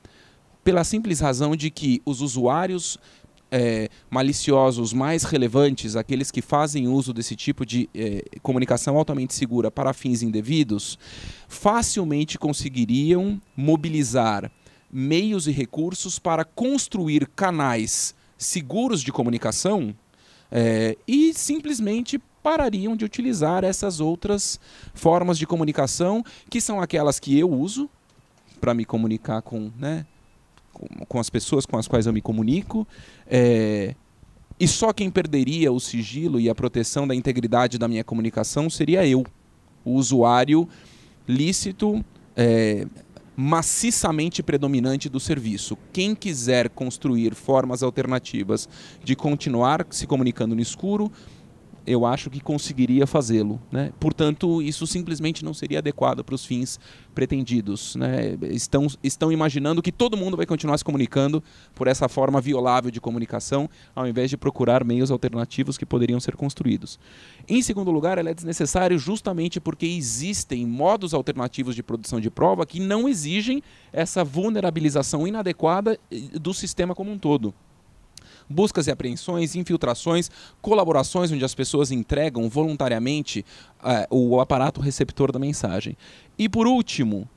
[0.68, 2.98] pela simples razão de que os usuários
[3.50, 9.72] é, maliciosos mais relevantes, aqueles que fazem uso desse tipo de é, comunicação altamente segura
[9.72, 11.00] para fins indevidos,
[11.48, 14.52] facilmente conseguiriam mobilizar
[14.92, 19.96] meios e recursos para construir canais seguros de comunicação
[20.52, 24.60] é, e simplesmente parariam de utilizar essas outras
[24.94, 27.90] formas de comunicação, que são aquelas que eu uso
[28.60, 29.72] para me comunicar com.
[29.78, 30.06] Né,
[31.08, 32.88] com, as pessoas com as quais eu me comunico.
[33.26, 33.96] É,
[34.60, 39.06] e só quem perderia o sigilo e a proteção da integridade da minha comunicação seria
[39.06, 39.24] eu,
[39.86, 40.68] o usuário
[41.28, 42.04] lícito,
[42.36, 42.88] é,
[43.36, 45.78] maciçamente predominante do serviço.
[45.94, 48.68] Quem quiser construir formas alternativas
[49.04, 51.12] de continuar se comunicando no escuro,
[51.88, 53.62] eu acho que conseguiria fazê-lo.
[53.72, 53.94] Né?
[53.98, 56.78] Portanto, isso simplesmente não seria adequado para os fins
[57.16, 57.96] pretendidos.
[57.96, 58.38] Né?
[58.52, 61.42] Estão, estão imaginando que todo mundo vai continuar se comunicando
[61.74, 66.36] por essa forma violável de comunicação, ao invés de procurar meios alternativos que poderiam ser
[66.36, 67.00] construídos.
[67.48, 72.66] Em segundo lugar, ela é desnecessária justamente porque existem modos alternativos de produção de prova
[72.66, 77.54] que não exigem essa vulnerabilização inadequada eh, do sistema como um todo
[78.50, 80.30] buscas e apreensões, infiltrações,
[80.62, 83.46] colaborações onde as pessoas entregam voluntariamente
[83.82, 85.98] uh, o aparato receptor da mensagem.
[86.38, 87.28] E por último,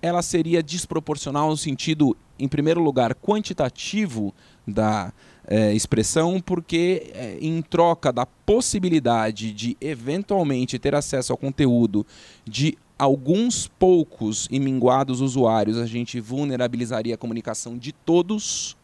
[0.00, 4.34] ela seria desproporcional no sentido, em primeiro lugar, quantitativo
[4.66, 5.12] da
[5.46, 12.06] é, expressão, porque é, em troca da possibilidade de eventualmente ter acesso ao conteúdo
[12.44, 18.76] de alguns poucos e minguados usuários, a gente vulnerabilizaria a comunicação de todos.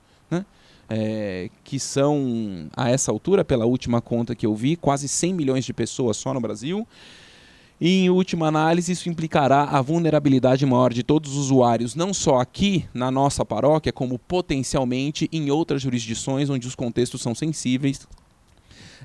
[0.92, 5.64] É, que são, a essa altura, pela última conta que eu vi, quase 100 milhões
[5.64, 6.84] de pessoas só no Brasil.
[7.80, 12.38] E, em última análise, isso implicará a vulnerabilidade maior de todos os usuários, não só
[12.38, 18.06] aqui na nossa paróquia, como potencialmente em outras jurisdições onde os contextos são sensíveis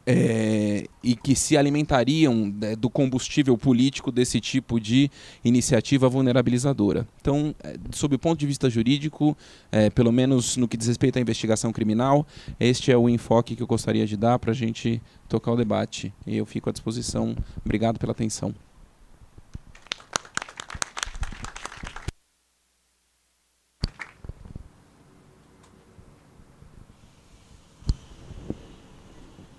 [0.06, 5.10] é, e que se alimentariam né, do combustível político desse tipo de
[5.44, 7.08] iniciativa vulnerabilizadora.
[7.20, 9.36] Então, é, sob o ponto de vista jurídico,
[9.72, 12.26] é, pelo menos no que diz respeito à investigação criminal,
[12.60, 16.14] este é o enfoque que eu gostaria de dar para a gente tocar o debate.
[16.28, 17.36] E eu fico à disposição.
[17.64, 18.54] Obrigado pela atenção.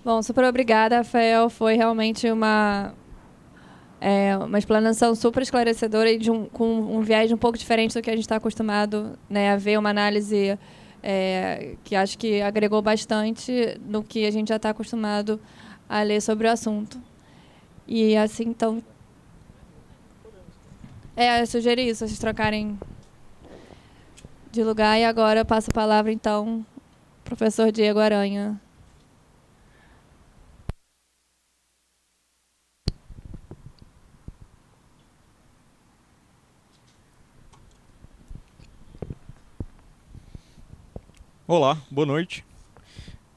[0.06, 1.50] Bom, super obrigada, Rafael.
[1.50, 2.94] Foi realmente uma,
[4.00, 8.08] é, uma explanação super esclarecedora e um, com um viés um pouco diferente do que
[8.08, 10.56] a gente está acostumado né, a ver, uma análise
[11.02, 15.40] é, que acho que agregou bastante no que a gente já está acostumado
[15.88, 17.02] a ler sobre o assunto.
[17.84, 18.80] E assim, então.
[21.16, 22.78] É, eu sugeri isso, vocês trocarem
[24.52, 25.00] de lugar.
[25.00, 26.64] E agora eu passo a palavra, então,
[27.24, 28.60] professor Diego Aranha.
[41.48, 42.44] Olá, boa noite.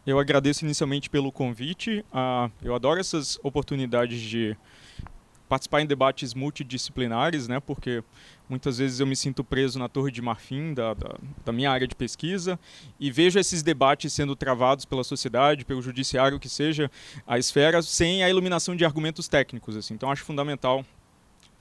[0.04, 2.04] Eu agradeço inicialmente pelo convite.
[2.12, 4.58] Ah, eu adoro essas oportunidades de
[5.48, 7.60] participar em debates multidisciplinares, né?
[7.60, 8.04] Porque
[8.50, 11.88] muitas vezes eu me sinto preso na torre de marfim da, da, da, minha área
[11.88, 12.60] de pesquisa
[13.00, 16.90] e vejo esses debates sendo travados pela sociedade, pelo judiciário, que seja
[17.28, 19.78] a esfera, sem a iluminação de argumentos técnicos.
[19.78, 19.94] Assim.
[19.94, 20.84] Então acho fundamental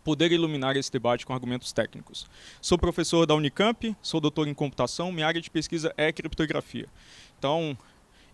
[0.04, 2.26] poder iluminar esse debate com argumentos técnicos.
[2.60, 6.86] Sou professor da Unicamp, sou doutor em computação, minha área de pesquisa é criptografia.
[7.38, 7.76] Então,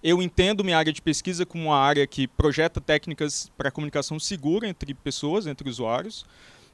[0.03, 4.69] eu entendo minha área de pesquisa como uma área que projeta técnicas para comunicação segura
[4.69, 6.27] entre pessoas, entre usuários,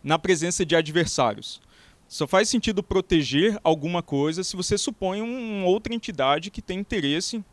[0.02, 1.60] na presença de adversários.
[2.08, 7.44] Só faz sentido proteger alguma coisa se você supõe uma outra entidade que tem interesse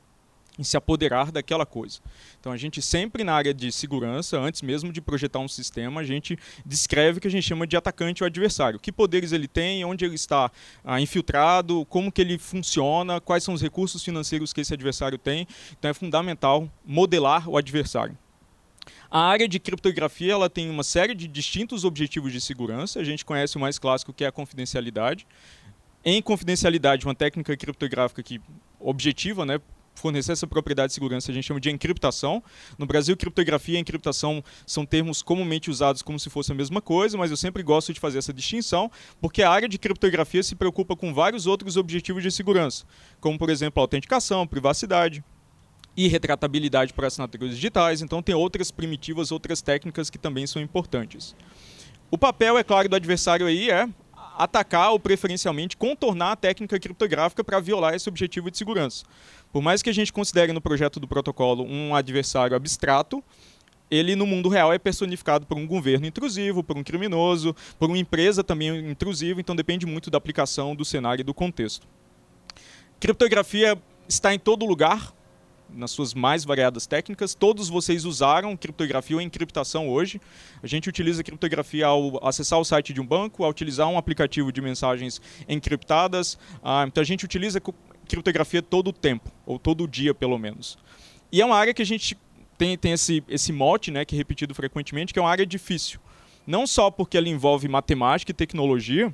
[0.57, 1.99] em se apoderar daquela coisa.
[2.39, 6.03] Então a gente sempre na área de segurança, antes mesmo de projetar um sistema, a
[6.03, 8.79] gente descreve o que a gente chama de atacante ou adversário.
[8.79, 10.51] Que poderes ele tem, onde ele está
[10.83, 15.47] ah, infiltrado, como que ele funciona, quais são os recursos financeiros que esse adversário tem.
[15.77, 18.17] Então é fundamental modelar o adversário.
[19.09, 22.99] A área de criptografia ela tem uma série de distintos objetivos de segurança.
[22.99, 25.25] A gente conhece o mais clássico que é a confidencialidade.
[26.03, 28.41] Em confidencialidade, uma técnica criptográfica que
[28.79, 29.59] objetiva, né,
[29.97, 32.43] fornecer essa propriedade de segurança a gente chama de encriptação.
[32.77, 37.17] No Brasil, criptografia e encriptação são termos comumente usados como se fosse a mesma coisa,
[37.17, 40.95] mas eu sempre gosto de fazer essa distinção, porque a área de criptografia se preocupa
[40.95, 42.85] com vários outros objetivos de segurança,
[43.19, 45.23] como, por exemplo, autenticação, privacidade,
[45.97, 51.35] e retratabilidade para assinaturas digitais, então tem outras primitivas, outras técnicas que também são importantes.
[52.11, 53.89] O papel, é claro, do adversário aí é
[54.37, 59.03] atacar ou preferencialmente contornar a técnica criptográfica para violar esse objetivo de segurança.
[59.51, 63.23] Por mais que a gente considere no projeto do protocolo um adversário abstrato,
[63.89, 67.97] ele no mundo real é personificado por um governo intrusivo, por um criminoso, por uma
[67.97, 71.87] empresa também intrusiva, então depende muito da aplicação do cenário e do contexto.
[72.99, 75.13] Criptografia está em todo lugar,
[75.69, 77.35] nas suas mais variadas técnicas.
[77.35, 80.19] Todos vocês usaram criptografia ou encriptação hoje.
[80.61, 84.51] A gente utiliza criptografia ao acessar o site de um banco, ao utilizar um aplicativo
[84.51, 86.37] de mensagens encriptadas.
[86.63, 87.61] Ah, então a gente utiliza
[88.07, 90.77] criptografia todo o tempo, ou todo dia pelo menos.
[91.31, 92.17] E é uma área que a gente
[92.57, 95.99] tem, tem esse, esse mote, né, que é repetido frequentemente, que é uma área difícil.
[96.45, 99.13] Não só porque ela envolve matemática e tecnologia,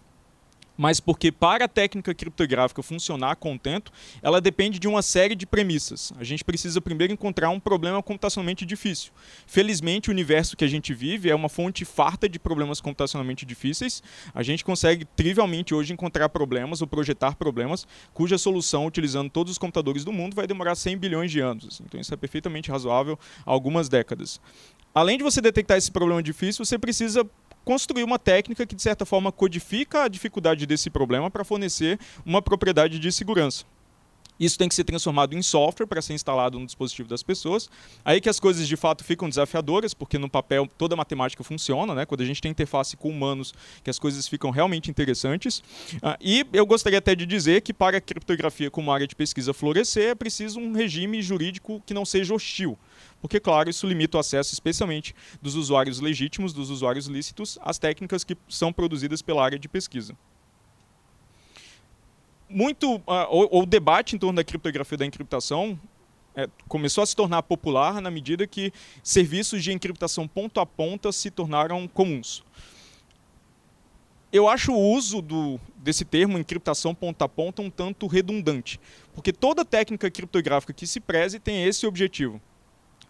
[0.78, 6.12] mas porque para a técnica criptográfica funcionar contento, ela depende de uma série de premissas.
[6.18, 9.12] A gente precisa primeiro encontrar um problema computacionalmente difícil.
[9.46, 14.02] Felizmente, o universo que a gente vive é uma fonte farta de problemas computacionalmente difíceis.
[14.34, 19.58] A gente consegue trivialmente hoje encontrar problemas ou projetar problemas cuja solução, utilizando todos os
[19.58, 21.82] computadores do mundo, vai demorar 100 bilhões de anos.
[21.86, 24.40] Então isso é perfeitamente razoável algumas décadas.
[24.96, 27.26] Além de você detectar esse problema difícil, você precisa
[27.64, 32.42] construir uma técnica que, de certa forma, codifica a dificuldade desse problema para fornecer uma
[32.42, 33.66] propriedade de segurança.
[34.40, 37.70] Isso tem que ser transformado em software para ser instalado no dispositivo das pessoas.
[38.04, 41.94] Aí que as coisas de fato ficam desafiadoras, porque no papel toda a matemática funciona,
[41.94, 42.06] né?
[42.06, 45.64] Quando a gente tem interface com humanos, que as coisas ficam realmente interessantes.
[46.02, 49.54] Ah, e eu gostaria até de dizer que para a criptografia como área de pesquisa
[49.54, 52.78] florescer, é preciso um regime jurídico que não seja hostil
[53.24, 58.22] porque, claro, isso limita o acesso, especialmente dos usuários legítimos, dos usuários lícitos, às técnicas
[58.26, 60.14] que são produzidas pela área de pesquisa.
[62.54, 65.80] Muito, uh, o, o, debate em torno da criptografia da encriptação
[66.36, 71.12] é, começou a se tornar popular na medida que serviços de encriptação ponto a ponta
[71.12, 72.44] se tornaram comuns.
[74.32, 78.80] Eu acho o uso do, desse termo, encriptação ponta a ponta, um tanto redundante,
[79.14, 82.42] porque toda técnica criptográfica que se preze tem esse objetivo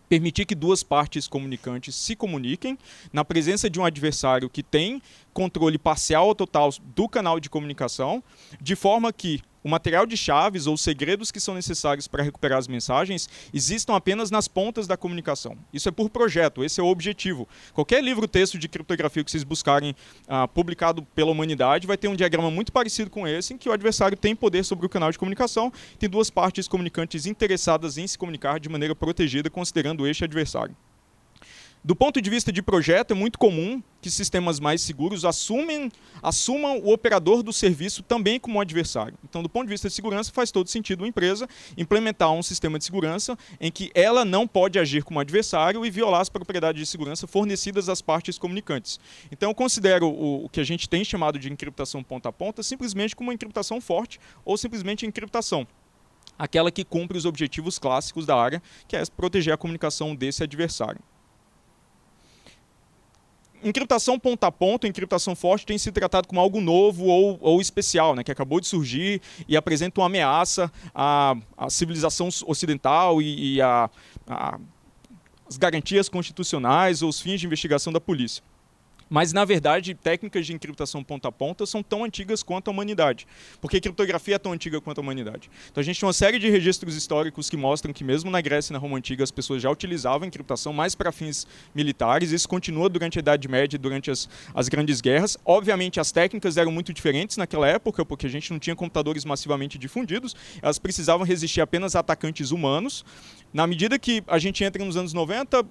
[0.09, 2.77] permitir que duas partes comunicantes se comuniquem
[3.11, 5.01] na presença de um adversário que tem
[5.33, 8.23] controle parcial ou total do canal de comunicação,
[8.61, 12.67] de forma que o material de chaves ou segredos que são necessários para recuperar as
[12.67, 15.57] mensagens existam apenas nas pontas da comunicação.
[15.73, 17.47] Isso é por projeto, esse é o objetivo.
[17.73, 19.95] Qualquer livro texto de criptografia que vocês buscarem
[20.27, 23.71] ah, publicado pela humanidade vai ter um diagrama muito parecido com esse, em que o
[23.71, 28.17] adversário tem poder sobre o canal de comunicação, tem duas partes comunicantes interessadas em se
[28.17, 30.75] comunicar de maneira protegida, considerando este adversário.
[31.85, 35.91] Do ponto de vista de projeto, é muito comum que sistemas mais seguros assumem,
[36.21, 39.17] assumam o operador do serviço também como adversário.
[39.21, 41.45] Então, do ponto de vista de segurança, faz todo sentido uma empresa
[41.77, 46.21] implementar um sistema de segurança em que ela não pode agir como adversário e violar
[46.21, 48.97] as propriedades de segurança fornecidas às partes comunicantes.
[49.29, 52.63] Então, eu considero o, o que a gente tem chamado de encriptação ponta a ponta
[52.63, 55.67] simplesmente como uma encriptação forte ou simplesmente encriptação
[56.39, 60.99] aquela que cumpre os objetivos clássicos da área, que é proteger a comunicação desse adversário
[63.63, 68.15] encriptação ponta a ponta, encriptação forte, tem se tratado como algo novo ou, ou especial,
[68.15, 73.61] né, que acabou de surgir e apresenta uma ameaça à, à civilização ocidental e, e
[73.61, 73.89] a,
[74.27, 74.59] a,
[75.47, 78.43] as garantias constitucionais ou os fins de investigação da polícia.
[79.13, 83.27] Mas, na verdade, técnicas de encriptação ponta a ponta são tão antigas quanto a humanidade.
[83.61, 85.51] Porque a criptografia é tão antiga quanto a humanidade.
[85.69, 88.71] Então, a gente tem uma série de registros históricos que mostram que, mesmo na Grécia
[88.71, 91.45] e na Roma Antiga, as pessoas já utilizavam a encriptação mais para fins
[91.75, 92.31] militares.
[92.31, 95.37] Isso continua durante a Idade Média e durante as, as grandes guerras.
[95.45, 99.77] Obviamente, as técnicas eram muito diferentes naquela época, porque a gente não tinha computadores massivamente
[99.77, 100.35] difundidos.
[100.59, 103.05] Elas precisavam resistir apenas a atacantes humanos.
[103.53, 105.63] Na medida que a gente entra nos anos 90,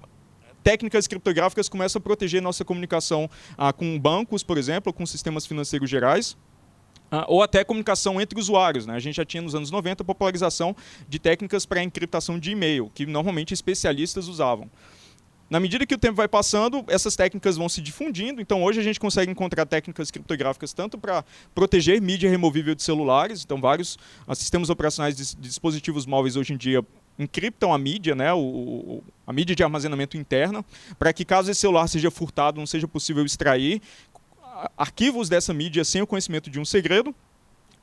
[0.63, 5.89] técnicas criptográficas começam a proteger nossa comunicação ah, com bancos, por exemplo, com sistemas financeiros
[5.89, 6.37] gerais.
[7.11, 8.87] Ah, ou até comunicação entre usuários.
[8.87, 8.95] Né?
[8.95, 10.75] A gente já tinha nos anos 90 a popularização
[11.07, 14.67] de técnicas para encriptação de e-mail, que normalmente especialistas usavam.
[15.49, 18.41] Na medida que o tempo vai passando, essas técnicas vão se difundindo.
[18.41, 21.23] Então, hoje a gente consegue encontrar técnicas criptográficas tanto para
[21.53, 23.43] proteger mídia removível de celulares.
[23.43, 26.83] Então, vários ah, sistemas operacionais de, de dispositivos móveis hoje em dia
[27.17, 30.63] encriptam a mídia, né, o, a mídia de armazenamento interna,
[30.97, 33.81] para que caso esse celular seja furtado, não seja possível extrair
[34.77, 37.13] arquivos dessa mídia sem o conhecimento de um segredo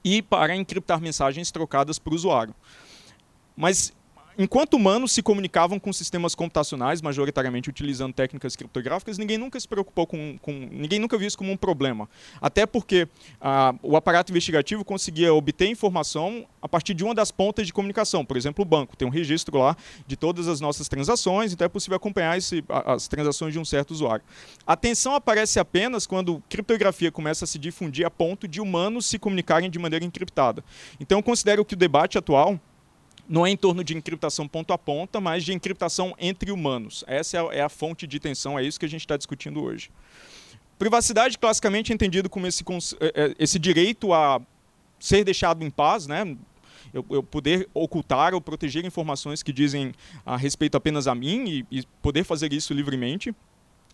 [0.04, 2.54] e para encriptar mensagens trocadas para o usuário.
[3.56, 3.92] Mas
[4.42, 10.06] enquanto humanos se comunicavam com sistemas computacionais, majoritariamente utilizando técnicas criptográficas, ninguém nunca se preocupou
[10.06, 12.08] com, com ninguém nunca viu isso como um problema.
[12.40, 13.06] Até porque
[13.40, 18.24] ah, o aparato investigativo conseguia obter informação a partir de uma das pontas de comunicação,
[18.24, 19.76] por exemplo, o banco tem um registro lá
[20.06, 23.90] de todas as nossas transações, então é possível acompanhar esse, as transações de um certo
[23.90, 24.24] usuário.
[24.66, 29.18] A tensão aparece apenas quando criptografia começa a se difundir a ponto de humanos se
[29.18, 30.64] comunicarem de maneira encriptada.
[30.98, 32.58] Então, eu considero que o debate atual
[33.30, 37.04] não é em torno de encriptação ponto a ponta, mas de encriptação entre humanos.
[37.06, 39.62] Essa é a, é a fonte de tensão, é isso que a gente está discutindo
[39.62, 39.88] hoje.
[40.76, 42.64] Privacidade, classicamente entendido como esse,
[42.98, 44.40] é, é, esse direito a
[44.98, 46.36] ser deixado em paz, né?
[46.92, 49.94] Eu, eu, poder ocultar ou proteger informações que dizem
[50.26, 53.32] a respeito apenas a mim e, e poder fazer isso livremente.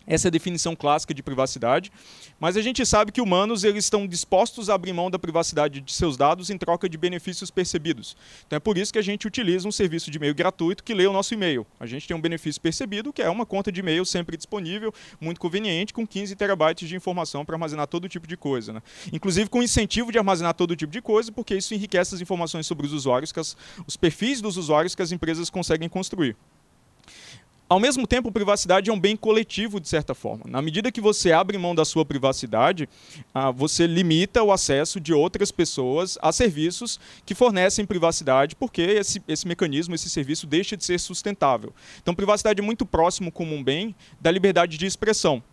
[0.07, 1.91] Essa é a definição clássica de privacidade.
[2.39, 5.91] Mas a gente sabe que humanos eles estão dispostos a abrir mão da privacidade de
[5.91, 8.15] seus dados em troca de benefícios percebidos.
[8.45, 11.05] Então é por isso que a gente utiliza um serviço de e-mail gratuito que lê
[11.05, 11.67] o nosso e-mail.
[11.79, 15.41] A gente tem um benefício percebido, que é uma conta de e-mail sempre disponível, muito
[15.41, 18.71] conveniente, com 15 terabytes de informação para armazenar todo tipo de coisa.
[18.71, 18.81] Né?
[19.11, 22.85] Inclusive com incentivo de armazenar todo tipo de coisa, porque isso enriquece as informações sobre
[22.85, 26.35] os usuários, as, os perfis dos usuários que as empresas conseguem construir.
[27.69, 30.45] Ao mesmo tempo, privacidade é um bem coletivo, de certa forma.
[30.47, 32.87] Na medida que você abre mão da sua privacidade,
[33.33, 39.21] ah, você limita o acesso de outras pessoas a serviços que fornecem privacidade, porque esse,
[39.27, 41.73] esse mecanismo, esse serviço deixa de ser sustentável.
[42.01, 45.43] Então, privacidade é muito próximo como um bem da liberdade de expressão.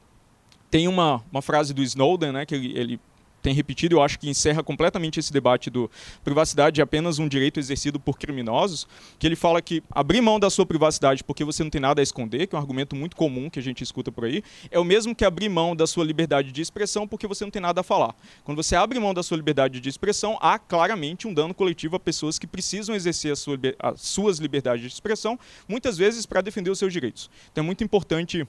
[0.70, 3.00] Tem uma, uma frase do Snowden, né, que ele, ele
[3.44, 5.90] tem repetido, eu acho que encerra completamente esse debate do
[6.24, 10.48] privacidade é apenas um direito exercido por criminosos, que ele fala que abrir mão da
[10.48, 13.50] sua privacidade porque você não tem nada a esconder, que é um argumento muito comum
[13.50, 16.50] que a gente escuta por aí, é o mesmo que abrir mão da sua liberdade
[16.52, 18.16] de expressão porque você não tem nada a falar.
[18.44, 22.00] Quando você abre mão da sua liberdade de expressão, há claramente um dano coletivo a
[22.00, 26.78] pessoas que precisam exercer sua, as suas liberdades de expressão, muitas vezes para defender os
[26.78, 27.28] seus direitos.
[27.52, 28.49] Então é muito importante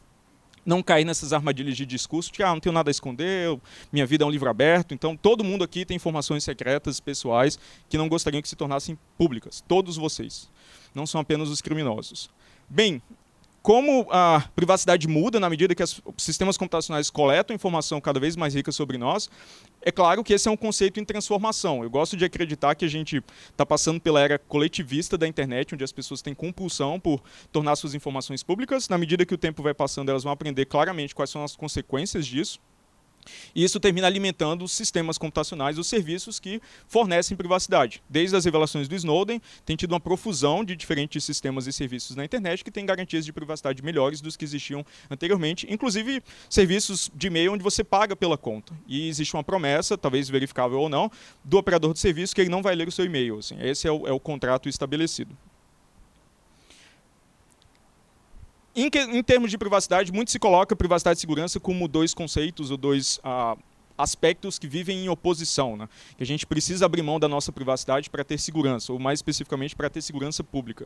[0.66, 3.58] não cair nessas armadilhas de discurso de ah, não tenho nada a esconder,
[3.92, 4.94] minha vida é um livro aberto.
[4.94, 9.64] Então, todo mundo aqui tem informações secretas, pessoais, que não gostariam que se tornassem públicas.
[9.68, 10.50] Todos vocês.
[10.94, 12.30] Não são apenas os criminosos.
[12.68, 13.02] Bem,
[13.66, 18.54] como a privacidade muda na medida que os sistemas computacionais coletam informação cada vez mais
[18.54, 19.28] rica sobre nós,
[19.86, 21.84] é claro que esse é um conceito em transformação.
[21.84, 25.84] Eu gosto de acreditar que a gente está passando pela era coletivista da internet, onde
[25.84, 27.22] as pessoas têm compulsão por
[27.52, 28.90] tornar suas informações públicas.
[28.90, 32.26] Na medida que o tempo vai passando, elas vão aprender claramente quais são as consequências
[32.26, 32.60] disso.
[33.54, 38.02] E isso termina alimentando os sistemas computacionais, os serviços que fornecem privacidade.
[38.10, 42.26] Desde as revelações do Snowden, tem tido uma profusão de diferentes sistemas e serviços na
[42.26, 47.54] internet que têm garantias de privacidade melhores dos que existiam anteriormente, inclusive serviços de e-mail
[47.54, 48.74] onde você paga pela conta.
[48.88, 51.12] E existe uma promessa, talvez verificável ou não,
[51.44, 53.38] do operador de serviço que ele não vai ler o seu e-mail.
[53.38, 53.56] Assim.
[53.60, 55.36] Esse é o, é o contrato estabelecido.
[58.76, 62.72] Em, que, em, termos de privacidade, muito se coloca privacidade e segurança como dois conceitos
[62.72, 63.56] ou dois ah,
[63.98, 65.78] aspectos que vivem em oposição.
[65.78, 65.88] Né?
[66.18, 69.76] Que a gente precisa abrir mão da nossa privacidade para ter segurança, ou mais especificamente
[69.76, 70.86] para ter segurança pública.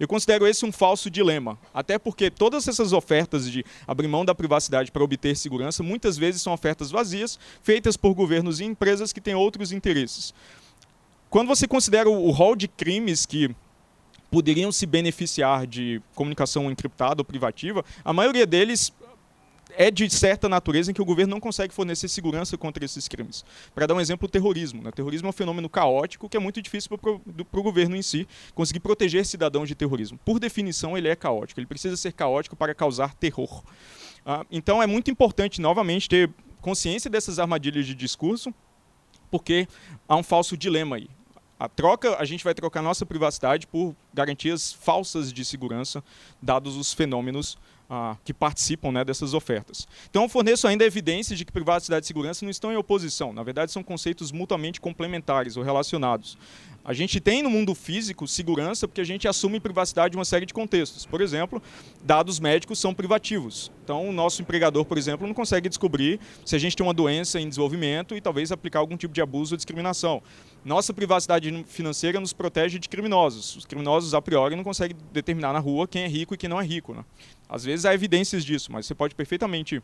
[0.00, 4.34] Eu considero esse um falso dilema, até porque todas essas ofertas de abrir mão da
[4.34, 9.20] privacidade para obter segurança muitas vezes são ofertas vazias, feitas por governos e empresas que
[9.20, 10.32] têm outros interesses.
[11.28, 13.54] Quando você considera o rol de crimes que
[14.30, 18.92] poderiam se beneficiar de comunicação encriptada ou privativa, a maioria deles
[19.76, 23.44] é de certa natureza em que o governo não consegue fornecer segurança contra esses crimes.
[23.74, 24.82] Para dar um exemplo, o terrorismo.
[24.82, 24.88] Né?
[24.88, 28.26] O terrorismo é um fenômeno caótico que é muito difícil para o governo em si
[28.54, 30.18] conseguir proteger cidadãos de terrorismo.
[30.24, 31.60] Por definição, ele é caótico.
[31.60, 33.62] Ele precisa ser caótico para causar terror.
[34.24, 38.52] Ah, então, é muito importante, novamente, ter consciência dessas armadilhas de discurso,
[39.30, 39.68] porque
[40.08, 41.08] há um falso dilema aí.
[41.58, 46.04] A troca, a gente vai trocar nossa privacidade por garantias falsas de segurança,
[46.40, 47.56] dados os fenômenos
[47.88, 49.88] ah, que participam né, dessas ofertas.
[50.10, 53.32] Então, eu forneço ainda evidências de que privacidade e segurança não estão em oposição.
[53.32, 56.36] Na verdade, são conceitos mutuamente complementares ou relacionados.
[56.86, 60.46] A gente tem no mundo físico segurança porque a gente assume privacidade em uma série
[60.46, 61.04] de contextos.
[61.04, 61.60] Por exemplo,
[62.04, 63.72] dados médicos são privativos.
[63.82, 67.40] Então, o nosso empregador, por exemplo, não consegue descobrir se a gente tem uma doença
[67.40, 70.22] em desenvolvimento e talvez aplicar algum tipo de abuso ou discriminação.
[70.64, 73.56] Nossa privacidade financeira nos protege de criminosos.
[73.56, 76.60] Os criminosos, a priori, não conseguem determinar na rua quem é rico e quem não
[76.60, 76.94] é rico.
[76.94, 77.04] Né?
[77.48, 79.82] Às vezes há evidências disso, mas você pode perfeitamente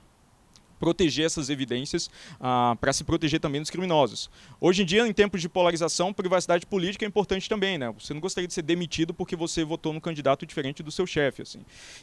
[0.82, 2.10] proteger essas evidências
[2.40, 4.28] ah, para se proteger também dos criminosos.
[4.60, 7.78] Hoje em dia, em tempos de polarização, privacidade política é importante também.
[7.78, 7.88] Né?
[8.00, 11.42] Você não gostaria de ser demitido porque você votou no candidato diferente do seu chefe.
[11.42, 11.60] Assim.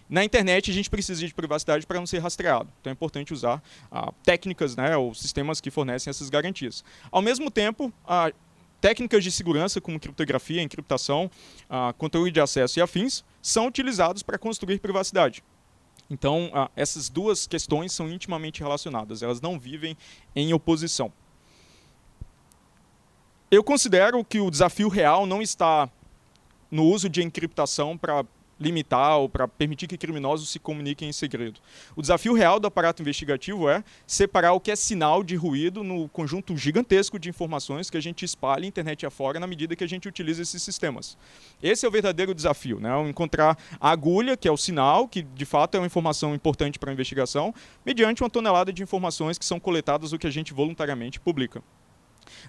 [0.09, 2.69] Na internet, a gente precisa de privacidade para não ser rastreado.
[2.79, 3.61] Então é importante usar
[3.91, 6.81] ah, técnicas né, ou sistemas que fornecem essas garantias.
[7.11, 7.91] Ao mesmo tempo,
[8.79, 11.29] técnicas de segurança como criptografia, encriptação,
[11.69, 15.43] ah, controle de acesso e afins são utilizados para construir privacidade.
[16.09, 19.95] Então, essas duas questões são intimamente relacionadas, elas não vivem
[20.35, 21.11] em oposição.
[23.51, 25.89] Eu considero que o desafio real não está
[26.69, 28.23] no uso de encriptação para
[28.59, 31.59] limitar ou para permitir que criminosos se comuniquem em segredo.
[31.95, 36.09] O desafio real do aparato investigativo é separar o que é sinal de ruído no
[36.09, 40.07] conjunto gigantesco de informações que a gente espalha internet afora na medida que a gente
[40.07, 41.17] utiliza esses sistemas.
[41.61, 42.89] Esse é o verdadeiro desafio, né?
[43.09, 46.91] encontrar a agulha, que é o sinal, que de fato é uma informação importante para
[46.91, 47.53] a investigação,
[47.85, 51.61] mediante uma tonelada de informações que são coletadas o que a gente voluntariamente publica.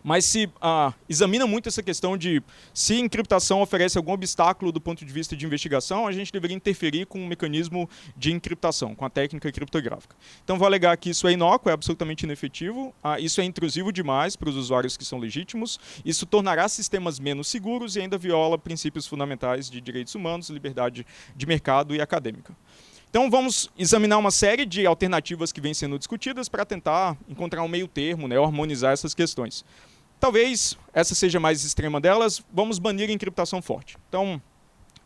[0.02, 5.04] Mas se ah, examina muito essa questão de se encriptação oferece algum obstáculo do ponto
[5.04, 9.04] de vista de investigação, a gente deveria interferir com o um mecanismo de encriptação, com
[9.04, 10.16] a técnica criptográfica.
[10.44, 14.36] Então vou alegar que isso é inócuo, é absolutamente inefetivo, ah, isso é intrusivo demais
[14.36, 19.06] para os usuários que são legítimos, isso tornará sistemas menos seguros e ainda viola princípios
[19.06, 22.54] fundamentais de direitos humanos, liberdade de mercado e acadêmica.
[23.10, 27.68] Então vamos examinar uma série de alternativas que vêm sendo discutidas para tentar encontrar um
[27.68, 29.64] meio termo, né, harmonizar essas questões.
[30.20, 33.96] Talvez essa seja a mais extrema delas, vamos banir a encriptação forte.
[34.08, 34.40] Então,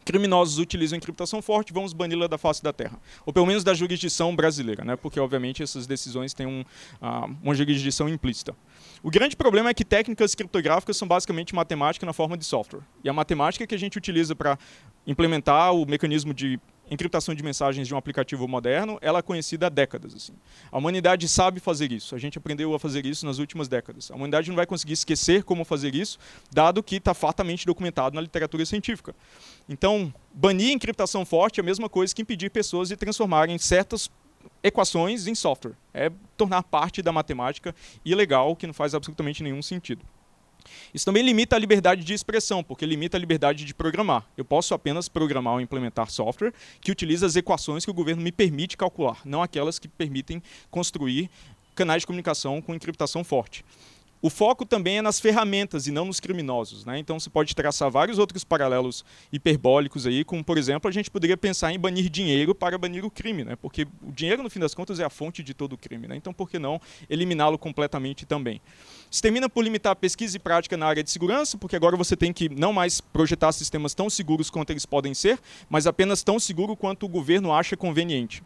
[0.05, 3.01] criminosos utilizam encriptação forte, vamos bani-la da face da terra.
[3.25, 4.97] Ou pelo menos da jurisdição brasileira, né?
[4.97, 6.61] porque obviamente essas decisões têm um,
[7.01, 8.55] uh, uma jurisdição implícita.
[9.03, 12.83] O grande problema é que técnicas criptográficas são basicamente matemática na forma de software.
[13.03, 14.59] E a matemática que a gente utiliza para
[15.07, 19.69] implementar o mecanismo de encriptação de mensagens de um aplicativo moderno, ela é conhecida há
[19.69, 20.15] décadas.
[20.15, 20.33] Assim.
[20.71, 22.15] A humanidade sabe fazer isso.
[22.15, 24.11] A gente aprendeu a fazer isso nas últimas décadas.
[24.11, 26.19] A humanidade não vai conseguir esquecer como fazer isso,
[26.53, 29.15] dado que está fartamente documentado na literatura científica.
[29.69, 34.11] Então, banir encriptação forte é a mesma coisa que impedir pessoas de transformarem certas
[34.63, 35.75] equações em software.
[35.93, 37.75] É tornar parte da matemática
[38.05, 40.05] ilegal, que não faz absolutamente nenhum sentido.
[40.93, 44.27] Isso também limita a liberdade de expressão, porque limita a liberdade de programar.
[44.37, 48.33] Eu posso apenas programar ou implementar software que utiliza as equações que o governo me
[48.33, 51.31] permite calcular, não aquelas que permitem construir
[51.75, 53.65] canais de comunicação com encriptação forte.
[54.25, 56.83] O foco também é nas ferramentas e não nos criminosos.
[56.87, 56.99] Né?
[56.99, 61.37] Então você pode traçar vários outros paralelos hiperbólicos aí, como por exemplo, a gente poderia
[61.37, 63.55] pensar em banir dinheiro para banir o crime, né?
[63.55, 66.09] porque o dinheiro, no fim das contas, é a fonte de todo o crime.
[66.09, 66.17] Né?
[66.17, 68.63] Então por que não eliminá-lo completamente também?
[69.11, 72.17] Isso termina por limitar a pesquisa e prática na área de segurança, porque agora você
[72.17, 76.41] tem que não mais projetar sistemas tão seguros quanto eles podem ser, mas apenas tão
[76.41, 78.43] seguro quanto o governo acha conveniente.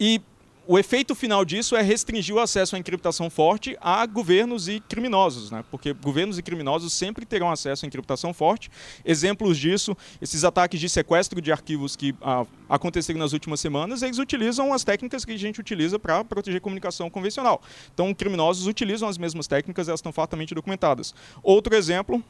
[0.00, 0.20] E
[0.66, 5.50] o efeito final disso é restringir o acesso à encriptação forte a governos e criminosos,
[5.50, 5.64] né?
[5.70, 8.70] porque governos e criminosos sempre terão acesso à encriptação forte.
[9.04, 14.18] Exemplos disso, esses ataques de sequestro de arquivos que ah, aconteceram nas últimas semanas, eles
[14.18, 17.60] utilizam as técnicas que a gente utiliza para proteger comunicação convencional.
[17.92, 21.14] Então, criminosos utilizam as mesmas técnicas, elas estão fartamente documentadas.
[21.42, 22.24] Outro exemplo,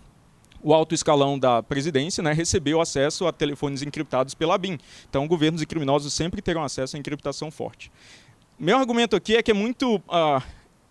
[0.65, 4.79] o alto escalão da presidência né, recebeu acesso a telefones encriptados pela BIM.
[5.09, 7.93] Então, governos e criminosos sempre terão acesso à encriptação forte.
[8.59, 9.97] Meu argumento aqui é que é muito.
[9.97, 10.43] Uh,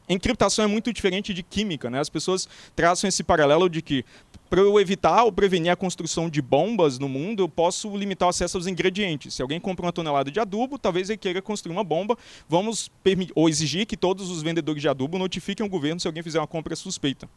[0.10, 1.90] encriptação é muito diferente de química.
[1.90, 2.00] Né?
[2.00, 4.06] As pessoas traçam esse paralelo de que
[4.50, 8.30] para eu evitar ou prevenir a construção de bombas no mundo, eu posso limitar o
[8.30, 9.34] acesso aos ingredientes.
[9.34, 12.18] Se alguém compra uma tonelada de adubo, talvez ele queira construir uma bomba.
[12.48, 12.92] Vamos
[13.34, 16.48] ou exigir que todos os vendedores de adubo notifiquem o governo se alguém fizer uma
[16.48, 17.28] compra suspeita.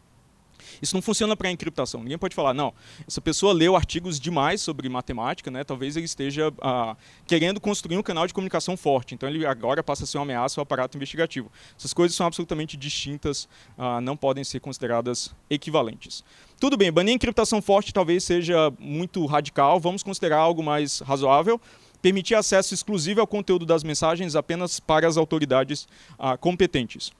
[0.80, 2.02] Isso não funciona para encriptação.
[2.02, 2.72] Ninguém pode falar, não,
[3.06, 5.64] essa pessoa leu artigos demais sobre matemática, né?
[5.64, 6.96] talvez ele esteja ah,
[7.26, 9.14] querendo construir um canal de comunicação forte.
[9.14, 11.50] Então ele agora passa a ser uma ameaça ao aparato investigativo.
[11.78, 16.24] Essas coisas são absolutamente distintas, ah, não podem ser consideradas equivalentes.
[16.58, 21.60] Tudo bem, banir encriptação forte talvez seja muito radical, vamos considerar algo mais razoável
[22.00, 27.10] permitir acesso exclusivo ao conteúdo das mensagens apenas para as autoridades ah, competentes.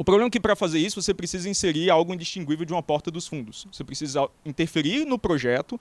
[0.00, 3.10] O problema é que para fazer isso você precisa inserir algo indistinguível de uma porta
[3.10, 3.66] dos fundos.
[3.70, 5.78] Você precisa interferir no projeto,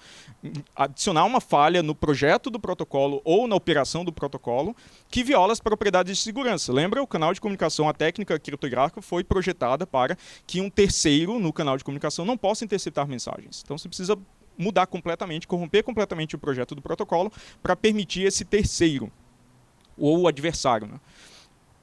[0.75, 4.75] adicionar uma falha no projeto do protocolo ou na operação do protocolo
[5.07, 6.73] que viola as propriedades de segurança.
[6.73, 7.01] Lembra?
[7.01, 11.77] O canal de comunicação, a técnica criptográfica foi projetada para que um terceiro no canal
[11.77, 13.61] de comunicação não possa interceptar mensagens.
[13.63, 14.19] Então você precisa
[14.57, 17.31] mudar completamente, corromper completamente o projeto do protocolo
[17.63, 19.09] para permitir esse terceiro
[19.97, 20.87] ou o adversário.
[20.87, 20.99] Né?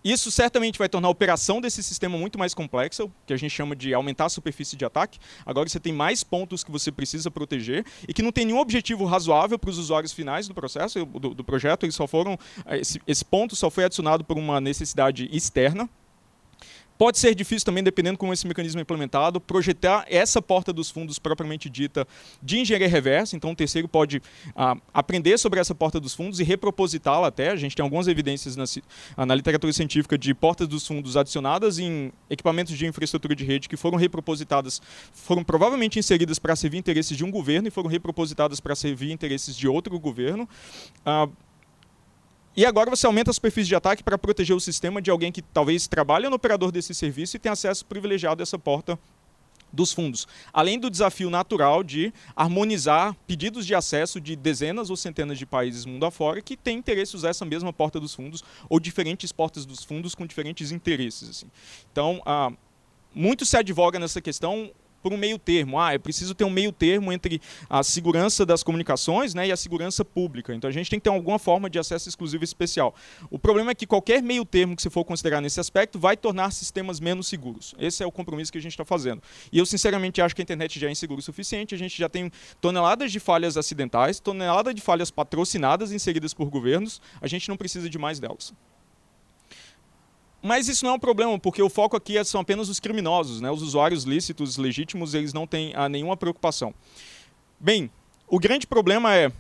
[0.06, 3.74] Isso certamente vai tornar a operação desse sistema muito mais complexa, que a gente chama
[3.74, 5.18] de aumentar a superfície de ataque.
[5.44, 9.04] Agora você tem mais pontos que você precisa proteger e que não tem nenhum objetivo
[9.04, 11.84] razoável para os usuários finais do processo, do, do projeto.
[11.84, 12.38] Eles só foram,
[12.70, 15.90] esse, esse ponto só foi adicionado por uma necessidade externa,
[16.98, 21.18] Pode ser difícil também, dependendo como esse mecanismo é implementado, projetar essa porta dos fundos
[21.18, 22.06] propriamente dita
[22.42, 23.36] de engenharia reversa.
[23.36, 24.22] Então, o terceiro pode
[24.54, 27.50] ah, aprender sobre essa porta dos fundos e repropositá-la até.
[27.50, 28.64] A gente tem algumas evidências na,
[29.26, 33.76] na, literatura científica de portas dos fundos adicionadas em equipamentos de infraestrutura de rede que
[33.76, 34.80] foram repropositadas,
[35.12, 39.54] foram provavelmente inseridas para servir interesses de um governo e foram repropositadas para servir interesses
[39.54, 40.48] de outro governo.
[41.04, 41.28] Ah,
[42.56, 45.42] e agora você aumenta a superfície de ataque para proteger o sistema de alguém que
[45.42, 48.98] talvez trabalhe no operador desse serviço e tenha acesso privilegiado a essa porta
[49.72, 50.26] dos fundos.
[50.52, 55.84] Além do desafio natural de harmonizar pedidos de acesso de dezenas ou centenas de países
[55.84, 59.66] mundo afora que têm interesse em usar essa mesma porta dos fundos ou diferentes portas
[59.66, 61.28] dos fundos com diferentes interesses.
[61.28, 61.50] Assim.
[61.92, 62.50] Então, ah,
[63.14, 64.70] muito se advoga nessa questão
[65.06, 65.78] por um meio termo.
[65.78, 67.40] Ah, é preciso ter um meio termo entre
[67.70, 70.52] a segurança das comunicações né, e a segurança pública.
[70.52, 72.92] Então a gente tem que ter alguma forma de acesso exclusivo especial.
[73.30, 76.50] O problema é que qualquer meio termo que você for considerar nesse aspecto vai tornar
[76.50, 77.72] sistemas menos seguros.
[77.78, 79.22] Esse é o compromisso que a gente está fazendo.
[79.52, 81.72] E eu sinceramente acho que a internet já é insegura o suficiente.
[81.72, 82.28] A gente já tem
[82.60, 87.00] toneladas de falhas acidentais, toneladas de falhas patrocinadas inseridas por governos.
[87.20, 88.52] A gente não precisa de mais delas.
[90.46, 93.40] Mas isso não é um problema, porque o foco aqui é, são apenas os criminosos,
[93.40, 93.50] né?
[93.50, 96.72] os usuários lícitos, legítimos, eles não têm ah, nenhuma preocupação.
[97.58, 97.90] Bem,
[98.28, 99.32] o grande problema é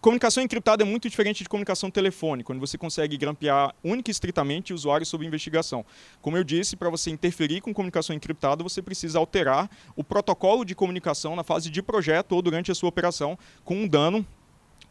[0.00, 4.72] comunicação encriptada é muito diferente de comunicação telefônica, onde você consegue grampear única e estritamente
[4.72, 5.86] o usuário sob investigação.
[6.20, 10.74] Como eu disse, para você interferir com comunicação encriptada, você precisa alterar o protocolo de
[10.74, 14.26] comunicação na fase de projeto ou durante a sua operação, com um dano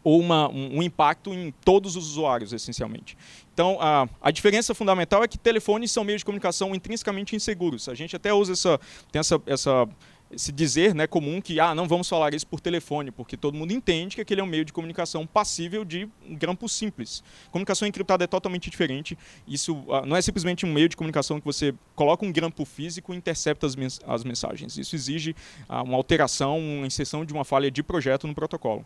[0.04, 3.18] ou uma, um, um, impacto em todos os usuários, essencialmente.
[3.54, 7.88] Então, a, a diferença fundamental é que telefones são meios de comunicação intrinsecamente inseguros.
[7.88, 8.80] A gente até usa essa,
[9.12, 9.88] tem essa, essa
[10.36, 13.72] esse dizer né, comum que ah, não vamos falar isso por telefone, porque todo mundo
[13.72, 17.24] entende que aquele é um meio de comunicação passível de um grampo simples.
[17.52, 19.18] Comunicação encriptada é totalmente diferente.
[19.48, 23.14] Isso ah, não é simplesmente um meio de comunicação que você coloca um grampo físico
[23.14, 24.78] e intercepta as, mens as mensagens.
[24.78, 25.36] Isso exige
[25.70, 28.86] ah, uma alteração, uma inserção de uma falha de projeto no protocolo.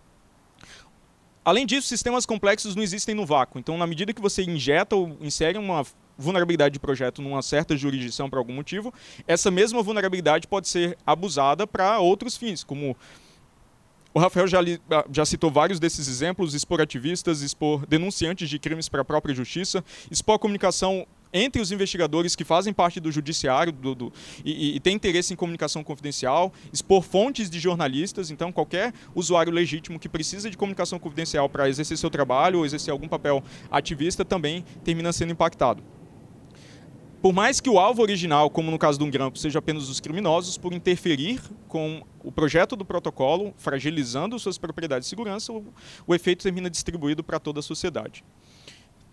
[1.47, 3.57] Além disso, sistemas complexos não existem no vácuo.
[3.57, 5.81] Então, na medida que você injeta ou insere uma
[6.17, 8.93] vulnerabilidade de projeto numa certa jurisdição por algum motivo,
[9.25, 12.97] essa mesma vulnerabilidade pode ser abusada para outros fins, como
[14.13, 18.59] o Rafael já, li, ah, já, citou vários desses exemplos, expor ativistas, expor denunciantes de
[18.59, 19.81] crimes para a própria justiça,
[20.11, 24.13] expor comunicação entre os investigadores que fazem parte do judiciário do, do,
[24.43, 28.32] e, e tem interesse em comunicação confidencial, expor fontes de jornalistas.
[28.32, 32.91] Então, qualquer usuário legítimo que precisa de comunicação confidencial para exercer seu trabalho ou exercer
[32.91, 35.84] algum papel ativista também termina sendo impactado.
[37.21, 40.57] Por mais que o alvo original, como no caso do grampo, seja apenas os criminosos,
[40.57, 45.65] por interferir com o projeto do protocolo, fragilizando suas propriedades de segurança, o,
[46.05, 48.23] o efeito termina distribuído para toda a sociedade.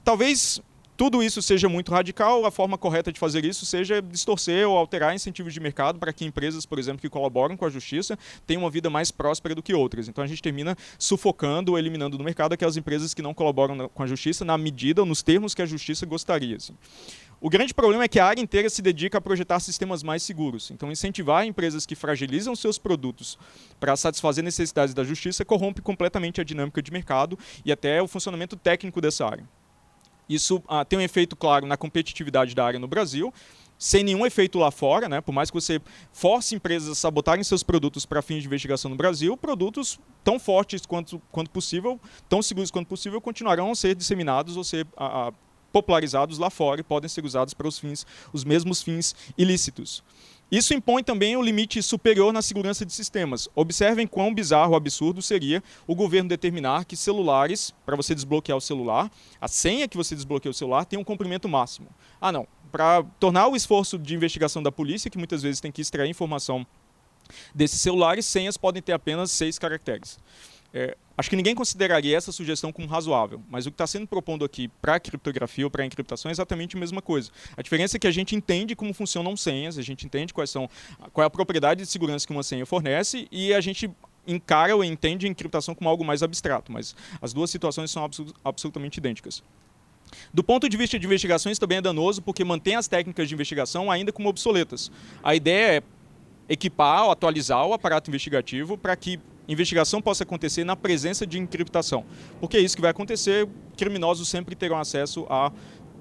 [0.05, 0.61] Talvez
[0.97, 5.14] tudo isso seja muito radical, a forma correta de fazer isso seja distorcer ou alterar
[5.14, 8.70] incentivos de mercado para que empresas, por exemplo, que colaboram com a justiça tenham uma
[8.70, 10.09] vida mais próspera do que outras.
[10.09, 14.03] Então a gente termina sufocando ou eliminando do mercado aquelas empresas que não colaboram com
[14.03, 16.57] a justiça na medida ou nos termos que a justiça gostaria.
[16.57, 16.74] Assim.
[17.40, 20.70] O grande problema é que a área inteira se dedica a projetar sistemas mais seguros.
[20.70, 23.36] Então, incentivar empresas que fragilizam seus produtos
[23.78, 28.57] para satisfazer necessidades da justiça corrompe completamente a dinâmica de mercado e até o funcionamento
[28.57, 29.47] técnico dessa área.
[30.29, 33.33] Isso ah, tem um efeito claro na competitividade da área no Brasil,
[33.79, 35.20] sem nenhum efeito lá fora, né?
[35.20, 35.81] Por mais que você
[36.12, 40.87] force empresas a sabotarem seus produtos para fins de investigação no Brasil, produtos tão fortes
[40.87, 45.33] quanto, quanto possível, tão seguros quanto possível, continuarão a ser disseminados ou ser a,
[45.72, 50.05] popularizados lá fora e podem ser usados para os fins, os mesmos fins ilícitos.
[50.51, 53.49] Isso impõe também um limite superior na segurança de sistemas.
[53.55, 59.11] Observem quão bizarro absurdo seria o governo determinar que celulares, para você desbloquear o celular,
[59.40, 61.88] a senha que você desbloqueia o celular tem um comprimento máximo.
[62.20, 62.47] Ah, não.
[62.70, 66.66] Para tornar o esforço de investigação da polícia, que muitas vezes tem que extrair informação
[67.55, 70.18] desses celulares, senhas podem ter apenas seis caracteres.
[70.77, 74.45] É, acho que ninguém consideraria essa sugestão como razoável, mas o que está sendo propondo
[74.45, 77.31] aqui para a criptografia ou para a encriptação é exatamente a mesma coisa.
[77.57, 80.68] A diferença é que a gente entende como funcionam senhas, a gente entende quais são,
[81.12, 83.89] qual é a propriedade de segurança que uma senha fornece e a gente
[84.27, 88.11] encara ou entende a encriptação como algo mais abstrato, mas as duas situações são
[88.45, 89.45] absolutamente idênticas.
[90.33, 93.35] Do ponto de vista de investigação, isso também é danoso porque mantém as técnicas de
[93.35, 94.91] investigação ainda como obsoletas.
[95.22, 95.83] A ideia é
[96.53, 102.05] equipar ou atualizar o aparato investigativo para que investigação possa acontecer na presença de encriptação.
[102.40, 105.53] Porque é isso que vai acontecer, criminosos sempre terão acesso a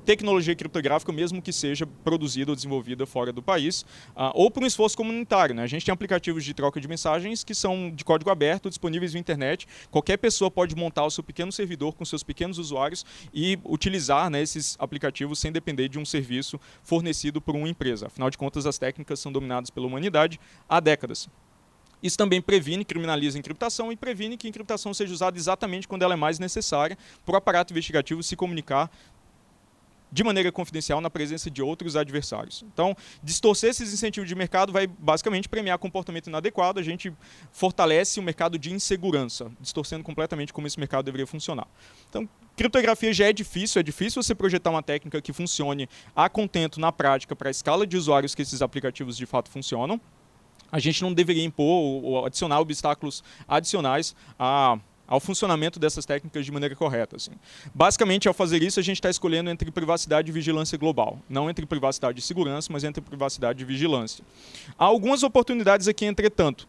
[0.03, 3.81] tecnologia criptográfica, mesmo que seja produzida ou desenvolvida fora do país,
[4.15, 5.55] uh, ou por um esforço comunitário.
[5.55, 5.63] Né?
[5.63, 9.19] A gente tem aplicativos de troca de mensagens que são de código aberto, disponíveis na
[9.19, 9.67] internet.
[9.89, 14.41] Qualquer pessoa pode montar o seu pequeno servidor com seus pequenos usuários e utilizar né,
[14.41, 18.07] esses aplicativos sem depender de um serviço fornecido por uma empresa.
[18.07, 21.29] Afinal de contas, as técnicas são dominadas pela humanidade há décadas.
[22.03, 26.01] Isso também previne, criminaliza a encriptação e previne que a encriptação seja usada exatamente quando
[26.01, 28.91] ela é mais necessária para o aparato investigativo se comunicar
[30.11, 32.63] de maneira confidencial na presença de outros adversários.
[32.71, 37.11] Então, distorcer esses incentivos de mercado vai basicamente premiar comportamento inadequado, a gente
[37.51, 41.67] fortalece o mercado de insegurança, distorcendo completamente como esse mercado deveria funcionar.
[42.07, 46.79] Então, criptografia já é difícil, é difícil você projetar uma técnica que funcione a contento
[46.79, 49.99] na prática para a escala de usuários que esses aplicativos de fato funcionam
[50.73, 56.51] a gente não deveria impor ou adicionar obstáculos adicionais a ao funcionamento dessas técnicas de
[56.51, 57.17] maneira correta.
[57.17, 57.31] Assim.
[57.75, 61.19] Basicamente, ao fazer isso, a gente está escolhendo entre privacidade e vigilância global.
[61.29, 64.23] Não entre privacidade e segurança, mas entre privacidade e vigilância.
[64.79, 66.67] Há algumas oportunidades aqui, entretanto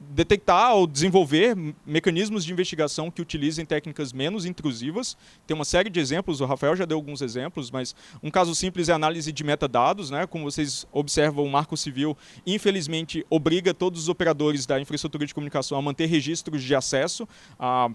[0.00, 1.54] detectar ou desenvolver
[1.86, 5.16] mecanismos de investigação que utilizem técnicas menos intrusivas.
[5.46, 8.88] Tem uma série de exemplos, o Rafael já deu alguns exemplos, mas um caso simples
[8.88, 10.10] é a análise de metadados.
[10.10, 10.26] Né?
[10.26, 15.76] Como vocês observam, o Marco Civil, infelizmente, obriga todos os operadores da infraestrutura de comunicação
[15.76, 17.28] a manter registros de acesso
[17.58, 17.90] a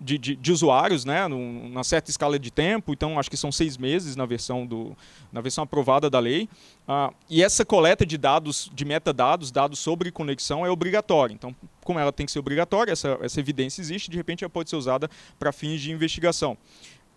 [0.00, 3.76] de, de, de, usuários, né, numa certa escala de tempo, então acho que são seis
[3.76, 4.96] meses na versão, do,
[5.30, 6.48] na versão aprovada da lei.
[6.88, 11.34] Ah, e essa coleta de dados, de metadados, dados sobre conexão, é obrigatória.
[11.34, 14.70] Então, como ela tem que ser obrigatória, essa, essa evidência existe, de repente ela pode
[14.70, 16.56] ser usada para fins de investigação.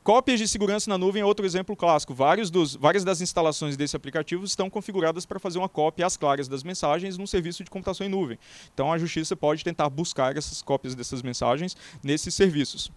[0.03, 2.13] Cópias de segurança na nuvem é outro exemplo clássico.
[2.13, 6.49] Vários dos, várias das instalações desse aplicativo estão configuradas para fazer uma cópia às claras
[6.49, 8.37] das mensagens num serviço de computação em nuvem.
[8.73, 12.91] Então a justiça pode tentar buscar essas cópias dessas mensagens nesses serviços.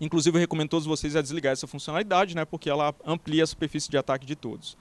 [0.00, 3.88] Inclusive, eu recomendo todos vocês a desligar essa funcionalidade, né, porque ela amplia a superfície
[3.88, 4.76] de ataque de todos.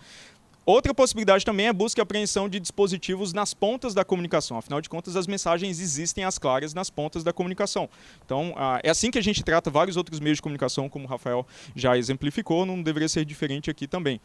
[0.64, 4.58] Outra possibilidade também é busca e apreensão de dispositivos nas pontas da comunicação.
[4.58, 7.90] Afinal de contas, as mensagens existem às claras nas pontas da comunicação.
[8.24, 11.08] Então, ah, é assim que a gente trata vários outros meios de comunicação, como o
[11.08, 14.22] Rafael já exemplificou, não deveria ser diferente aqui também.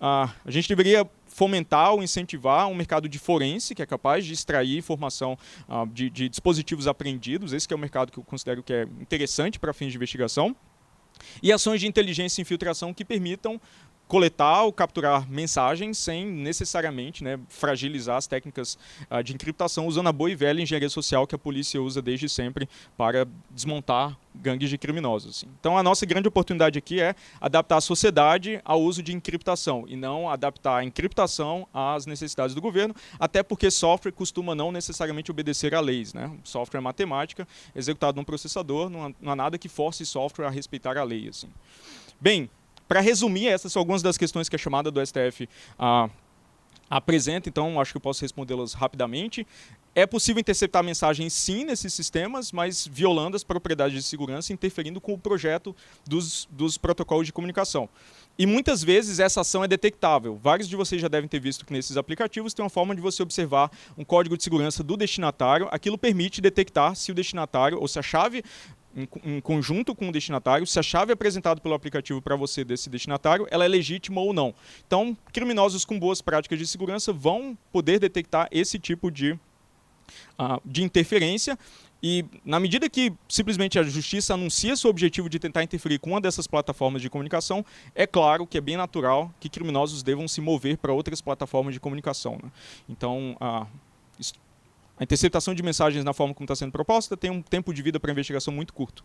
[0.00, 4.32] Ah, a gente deveria fomentar ou incentivar um mercado de forense, que é capaz de
[4.32, 5.36] extrair informação
[5.68, 7.52] ah, de, de dispositivos apreendidos.
[7.52, 10.54] Esse é o mercado que eu considero que é interessante para fins de investigação.
[11.42, 13.60] E ações de inteligência e infiltração que permitam
[14.10, 18.76] coletar ou capturar mensagens sem necessariamente né, fragilizar as técnicas
[19.08, 22.28] uh, de encriptação, usando a boa e velha engenharia social que a polícia usa desde
[22.28, 25.36] sempre para desmontar gangues de criminosos.
[25.36, 25.46] Assim.
[25.60, 29.94] Então, a nossa grande oportunidade aqui é adaptar a sociedade ao uso de encriptação e
[29.94, 35.72] não adaptar a encriptação às necessidades do governo, até porque software costuma não necessariamente obedecer
[35.72, 36.12] a leis.
[36.12, 36.36] Né?
[36.42, 37.46] Software é matemática,
[37.76, 41.28] executado num processador, não há, não há nada que force software a respeitar a lei.
[41.28, 41.48] Assim.
[42.20, 42.50] Bem,
[42.90, 46.10] para resumir, essas são algumas das questões que a chamada do STF ah,
[46.90, 49.46] apresenta, então acho que eu posso respondê-las rapidamente.
[49.94, 55.12] É possível interceptar mensagens sim nesses sistemas, mas violando as propriedades de segurança, interferindo com
[55.12, 55.74] o projeto
[56.04, 57.88] dos, dos protocolos de comunicação.
[58.36, 60.36] E muitas vezes essa ação é detectável.
[60.42, 63.22] Vários de vocês já devem ter visto que nesses aplicativos tem uma forma de você
[63.22, 65.68] observar um código de segurança do destinatário.
[65.70, 68.42] Aquilo permite detectar se o destinatário ou se a chave
[68.96, 73.46] em, conjunto com o destinatário, se a chave apresentada pelo aplicativo para você desse destinatário,
[73.50, 74.54] ela é legítima ou não.
[74.86, 80.82] Então, criminosos com boas práticas de segurança vão poder detectar esse tipo de, uh, de
[80.82, 81.58] interferência
[82.02, 86.20] e na medida que simplesmente a justiça anuncia seu objetivo de tentar interferir com uma
[86.20, 87.64] dessas plataformas de comunicação,
[87.94, 91.80] é claro que é bem natural que criminosos devam se mover para outras plataformas de
[91.80, 92.38] comunicação.
[92.42, 92.50] Né?
[92.88, 93.66] Então, a,
[95.00, 97.98] a interceptação de mensagens na forma como está sendo proposta tem um tempo de vida
[97.98, 99.02] para investigação muito curto.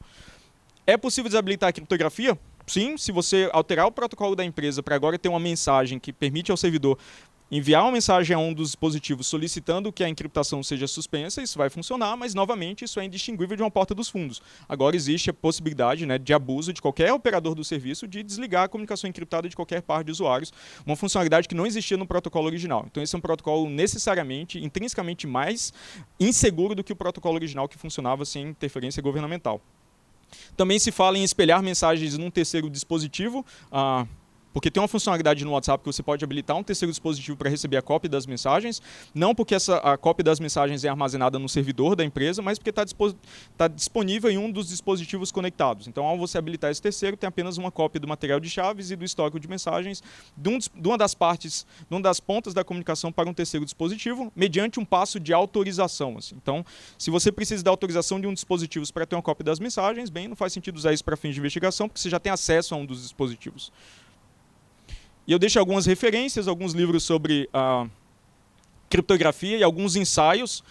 [0.86, 2.38] É possível desabilitar a criptografia?
[2.68, 6.52] Sim, se você alterar o protocolo da empresa para agora ter uma mensagem que permite
[6.52, 7.00] ao servidor
[7.52, 11.70] enviar uma mensagem a um dos dispositivos solicitando que a encriptação seja suspensa, isso vai
[11.70, 14.42] funcionar, mas novamente isso é indistinguível de uma porta dos fundos.
[14.68, 18.68] Agora existe a possibilidade né, de abuso de qualquer operador do serviço de desligar a
[18.68, 20.52] comunicação encriptada de qualquer par de usuários,
[20.86, 22.86] uma funcionalidade que não existia no protocolo original.
[22.90, 25.72] Então esse é um protocolo necessariamente, intrinsecamente mais
[26.20, 29.62] inseguro do que o protocolo original que funcionava sem interferência governamental.
[30.56, 33.46] Também se fala em espelhar mensagens num terceiro dispositivo.
[33.72, 34.06] Ah,
[34.56, 37.76] porque tem uma funcionalidade no WhatsApp que você pode habilitar um terceiro dispositivo para receber
[37.76, 38.82] a cópia das mensagens,
[39.14, 42.70] não porque essa, a cópia das mensagens é armazenada no servidor da empresa, mas porque
[42.70, 42.86] está
[43.58, 45.90] tá disponível em um dos dispositivos conectados.
[45.90, 48.96] Então, ao você habilitar esse terceiro, tem apenas uma cópia do material de chaves e
[48.96, 50.02] do estoque de mensagens
[50.38, 53.66] de, um, de uma das partes, de uma das pontas da comunicação para um terceiro
[53.66, 56.18] dispositivo, mediante um passo de autorização.
[56.18, 56.34] Assim.
[56.42, 56.66] Então,
[56.98, 60.30] se você precisa da autorização de um dispositivo para ter uma cópia das mensagens, bem,
[60.30, 62.78] não faz sentido usar isso para fins de investigação, porque você já tem acesso a
[62.78, 63.70] um dos dispositivos.
[65.28, 67.88] E eu deixo algumas referências, alguns livros sobre a
[68.90, 70.64] criptografia e alguns ensaios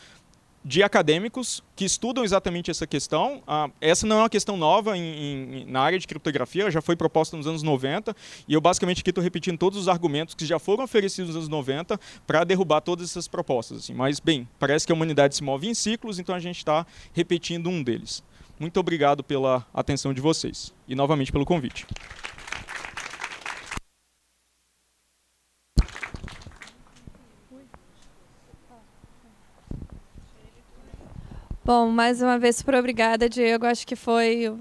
[0.65, 3.43] de acadêmicos que estudam exatamente essa questão.
[3.47, 6.81] Ah, essa não é uma questão nova em, em, na área de criptografia, ela já
[6.81, 8.17] foi proposta nos anos 90,
[8.49, 11.49] e eu basicamente aqui estou repetindo todos os argumentos que já foram oferecidos nos anos
[11.49, 13.79] 90 para derrubar todas essas propostas.
[13.79, 13.93] Assim.
[13.93, 17.69] Mas, bem, parece que a humanidade se move em ciclos, então a gente está repetindo
[17.69, 18.23] um deles.
[18.59, 21.85] Muito obrigado pela atenção de vocês e novamente pelo convite.
[31.65, 33.65] Bom, mais uma vez, super obrigada, Diego.
[33.65, 34.55] Acho que foi.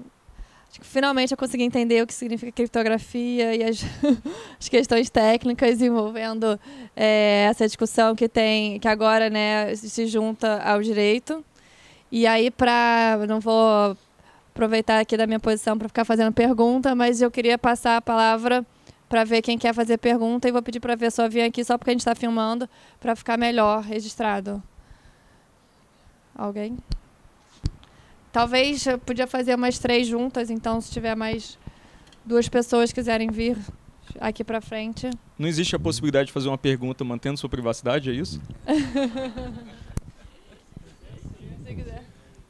[0.70, 3.84] Acho que finalmente eu consegui entender o que significa criptografia e as,
[4.58, 6.58] as questões técnicas envolvendo
[6.96, 11.44] é, essa discussão que tem, que agora né, se junta ao direito.
[12.10, 13.18] E aí, para.
[13.28, 13.94] Não vou
[14.54, 18.64] aproveitar aqui da minha posição para ficar fazendo pergunta, mas eu queria passar a palavra
[19.10, 21.76] para ver quem quer fazer pergunta e vou pedir para a pessoa vir aqui só
[21.76, 22.66] porque a gente está filmando
[22.98, 24.62] para ficar melhor registrado.
[26.34, 26.76] Alguém?
[28.32, 31.56] Talvez eu podia fazer umas três juntas, então se tiver mais
[32.24, 33.56] duas pessoas quiserem vir
[34.20, 35.08] aqui para frente.
[35.38, 38.40] Não existe a possibilidade de fazer uma pergunta mantendo sua privacidade, é isso?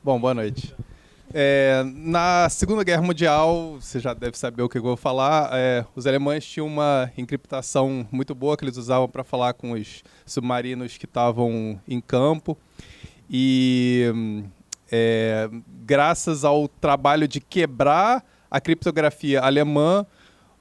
[0.03, 0.75] Bom, boa noite.
[1.33, 5.85] É, na Segunda Guerra Mundial, você já deve saber o que eu vou falar, é,
[5.97, 10.97] os alemães tinham uma encriptação muito boa que eles usavam para falar com os submarinos
[10.97, 12.57] que estavam em campo.
[13.29, 14.45] E
[14.91, 15.49] é,
[15.85, 20.07] graças ao trabalho de quebrar a criptografia alemã,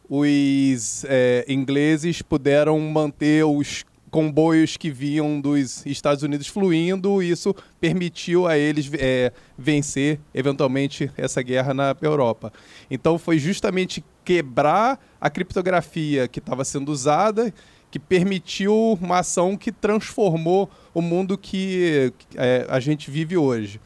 [0.09, 7.55] os é, ingleses puderam manter os comboios que vinham dos Estados Unidos fluindo, e isso
[7.81, 12.53] permitiu a eles é, vencer eventualmente essa guerra na Europa.
[12.91, 17.51] Então foi justamente quebrar a criptografia que estava sendo usada
[17.93, 23.79] que permitiu uma ação que transformou o mundo que é, a gente vive hoje.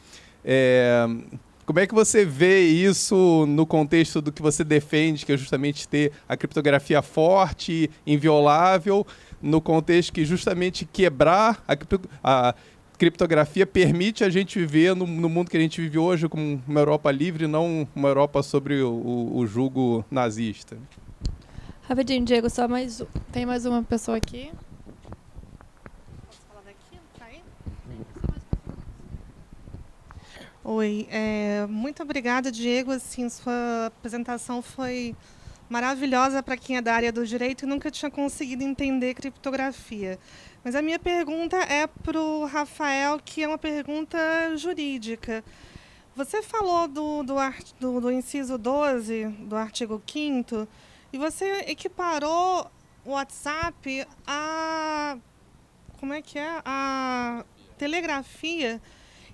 [0.46, 1.06] É,
[1.66, 5.90] como é que você vê isso no contexto do que você defende, que é justamente
[5.90, 9.06] ter a criptografia forte, inviolável,
[9.42, 11.76] no contexto que justamente quebrar a,
[12.24, 12.56] a
[12.98, 16.80] criptografia permite a gente viver no, no, mundo que a gente vive hoje como uma
[16.80, 20.78] Europa livre, não uma Europa sobre o, o, o jugo nazista?
[21.88, 23.02] Rapidinho, Diego, só mais.
[23.32, 24.52] Tem mais uma pessoa aqui.
[26.26, 27.00] Posso falar daqui?
[27.22, 27.42] Aí?
[30.66, 32.92] Oi, é, muito obrigada, Diego.
[32.92, 35.16] Assim, sua apresentação foi
[35.70, 40.20] maravilhosa para quem é da área do direito e nunca tinha conseguido entender criptografia.
[40.66, 44.18] Mas a minha pergunta é para o Rafael, que é uma pergunta
[44.58, 45.42] jurídica.
[46.18, 47.36] Você falou do, do,
[47.80, 50.68] do, do inciso 12 do artigo 5
[51.12, 52.70] e você equiparou
[53.06, 55.18] o WhatsApp a.
[56.00, 56.62] Como é que é?
[56.66, 57.46] A
[57.78, 58.82] telegrafia.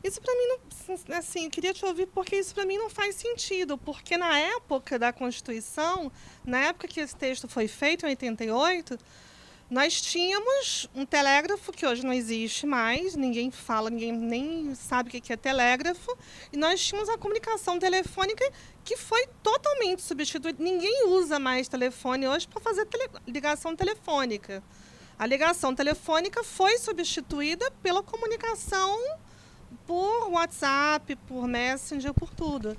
[0.04, 3.16] Isso para mim não, assim, eu queria te ouvir porque isso para mim não faz
[3.16, 6.12] sentido, porque na época da Constituição,
[6.46, 9.00] na época que esse texto foi feito em 88,
[9.74, 15.20] nós tínhamos um telégrafo que hoje não existe mais, ninguém fala, ninguém nem sabe o
[15.20, 16.16] que é telégrafo,
[16.52, 18.48] e nós tínhamos a comunicação telefônica
[18.86, 20.64] que foi totalmente substituída.
[20.64, 24.62] Ninguém usa mais telefone hoje para fazer tele, ligação telefônica.
[25.18, 28.96] A ligação telefônica foi substituída pela comunicação
[29.88, 32.78] por WhatsApp, por Messenger, por tudo.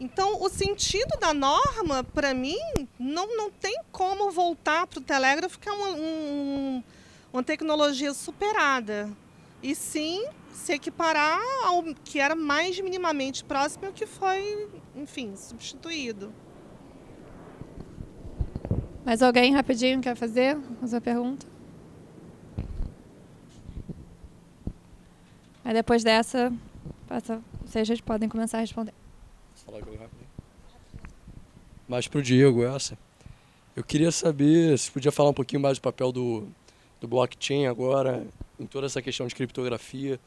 [0.00, 2.56] Então, o sentido da norma, para mim,
[2.98, 6.82] não, não tem como voltar para o telégrafo, que é uma, um,
[7.30, 9.10] uma tecnologia superada.
[9.62, 16.32] E sim se equiparar ao que era mais minimamente próximo ao que foi, enfim, substituído.
[19.04, 21.46] Mais alguém rapidinho quer fazer a pergunta?
[25.62, 26.50] Aí depois dessa,
[27.66, 28.99] vocês podem começar a responder.
[29.70, 30.28] Falar rapidinho.
[31.86, 32.98] Mais para o Diego essa.
[33.76, 36.48] Eu queria saber se podia falar um pouquinho mais do papel do,
[37.00, 38.26] do blockchain agora,
[38.58, 40.18] em toda essa questão de criptografia,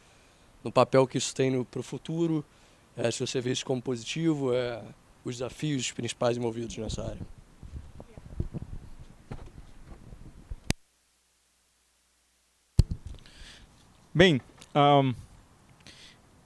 [0.64, 2.44] no papel que isso tem para o futuro,
[2.96, 4.82] é, se você vê isso como positivo, é,
[5.26, 7.20] os desafios principais envolvidos nessa área.
[14.14, 14.40] Bem,
[14.74, 15.14] um,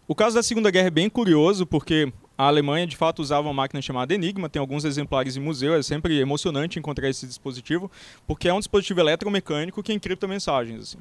[0.08, 3.54] o caso da Segunda Guerra é bem curioso, porque a Alemanha de fato usava uma
[3.54, 7.90] máquina chamada Enigma, tem alguns exemplares em museu, é sempre emocionante encontrar esse dispositivo,
[8.28, 10.82] porque é um dispositivo eletromecânico que encripta mensagens.
[10.82, 11.00] Assim,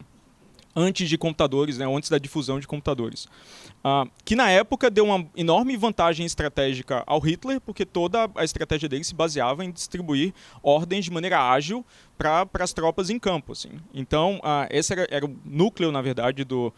[0.76, 3.24] antes de computadores, né, antes da difusão de computadores.
[3.78, 8.87] Uh, que na época deu uma enorme vantagem estratégica ao Hitler, porque toda a estratégia
[8.87, 11.84] dele se baseava em distribuir ordens de maneira ágil
[12.18, 13.53] para as tropas em campo.
[13.53, 13.70] Assim.
[13.95, 16.72] Então, uh, esse era, era, o núcleo, na verdade, do,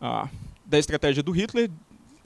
[0.00, 0.28] uh,
[0.64, 1.70] da estratégia do Hitler,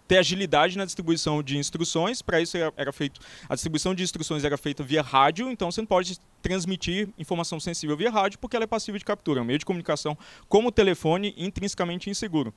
[0.07, 2.23] ter agilidade na distribuição de instruções.
[2.23, 5.81] Para isso era, era, feito a distribuição de instruções era feita via rádio, então você
[5.81, 9.47] não pode transmitir informação sensível via rádio porque ela é passiva de captura, é um
[9.47, 10.17] meio de comunicação
[10.49, 12.55] como o telefone intrinsecamente inseguro.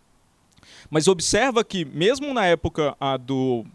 [0.90, 3.66] Mas observa que mesmo na época do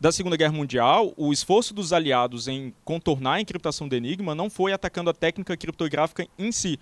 [0.00, 4.48] da Segunda Guerra Mundial, o esforço dos aliados em contornar a encriptação do Enigma não
[4.48, 6.78] foi atacando a técnica criptográfica em si,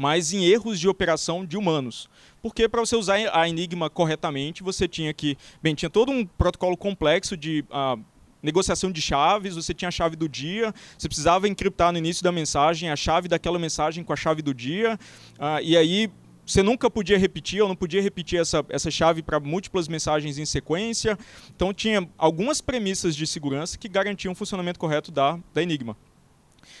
[0.00, 2.08] mas em erros de operação de humanos.
[2.40, 5.36] Porque para você usar a Enigma corretamente, você tinha que.
[5.62, 7.62] Bem, tinha todo um protocolo complexo de.
[7.68, 8.02] Uh,
[8.42, 12.32] negociação de chaves, você tinha a chave do dia, você precisava encriptar no início da
[12.32, 14.98] mensagem a chave daquela mensagem com a chave do dia,
[15.34, 16.10] uh, e aí
[16.46, 20.46] você nunca podia repetir, ou não podia repetir essa, essa chave para múltiplas mensagens em
[20.46, 21.18] sequência.
[21.54, 25.94] Então tinha algumas premissas de segurança que garantiam o funcionamento correto da, da Enigma.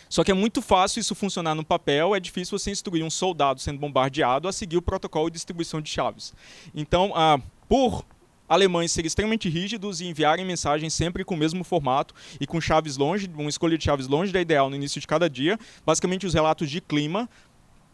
[0.08, 3.60] Só que é muito fácil isso funcionar no papel, é difícil você instruir um soldado
[3.60, 6.32] sendo bombardeado a seguir o protocolo de distribuição de chaves.
[6.74, 8.04] Então, ah, por
[8.50, 12.96] alemães serem extremamente rígidos e enviarem mensagens sempre com o mesmo formato e com chaves
[12.96, 15.56] longe, uma escolha de chaves longe da ideal no início de cada dia,
[15.86, 17.28] basicamente os relatos de clima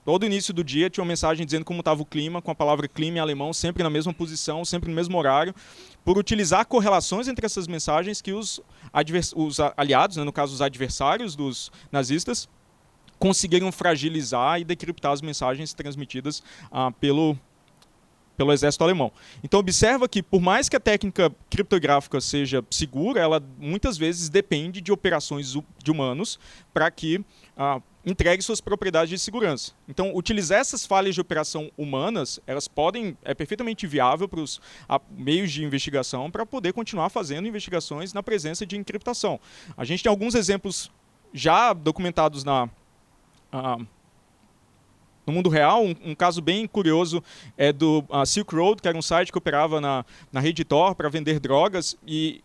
[0.06, 2.86] Todo início do dia tinha uma mensagem dizendo como estava o clima, com a palavra
[2.86, 5.52] clima em alemão, sempre na mesma posição, sempre no mesmo horário,
[6.04, 8.60] por utilizar correlações entre essas mensagens que os,
[9.34, 12.48] os aliados, né, no caso os adversários dos nazistas,
[13.18, 16.40] conseguiram fragilizar e decriptar as mensagens transmitidas
[16.70, 17.36] ah, pelo,
[18.36, 19.10] pelo exército alemão.
[19.42, 24.80] Então observa que por mais que a técnica criptográfica seja segura, ela muitas vezes depende
[24.80, 26.38] de operações de humanos
[26.72, 27.24] para que
[27.56, 29.72] ah, entregue suas propriedades de segurança.
[29.88, 34.60] Então, utilizar essas falhas de operação humanas, elas podem, é perfeitamente viável para os
[35.10, 39.40] meios de investigação para poder continuar fazendo investigações na presença de encriptação.
[39.76, 40.88] A gente tem alguns exemplos
[41.32, 43.86] já documentados na, uh,
[45.26, 45.84] no mundo real.
[45.84, 47.22] Um, um, caso bem curioso
[47.56, 51.08] é do Silk Road, que era um site que operava na, na rede Tor para
[51.08, 52.42] vender drogas e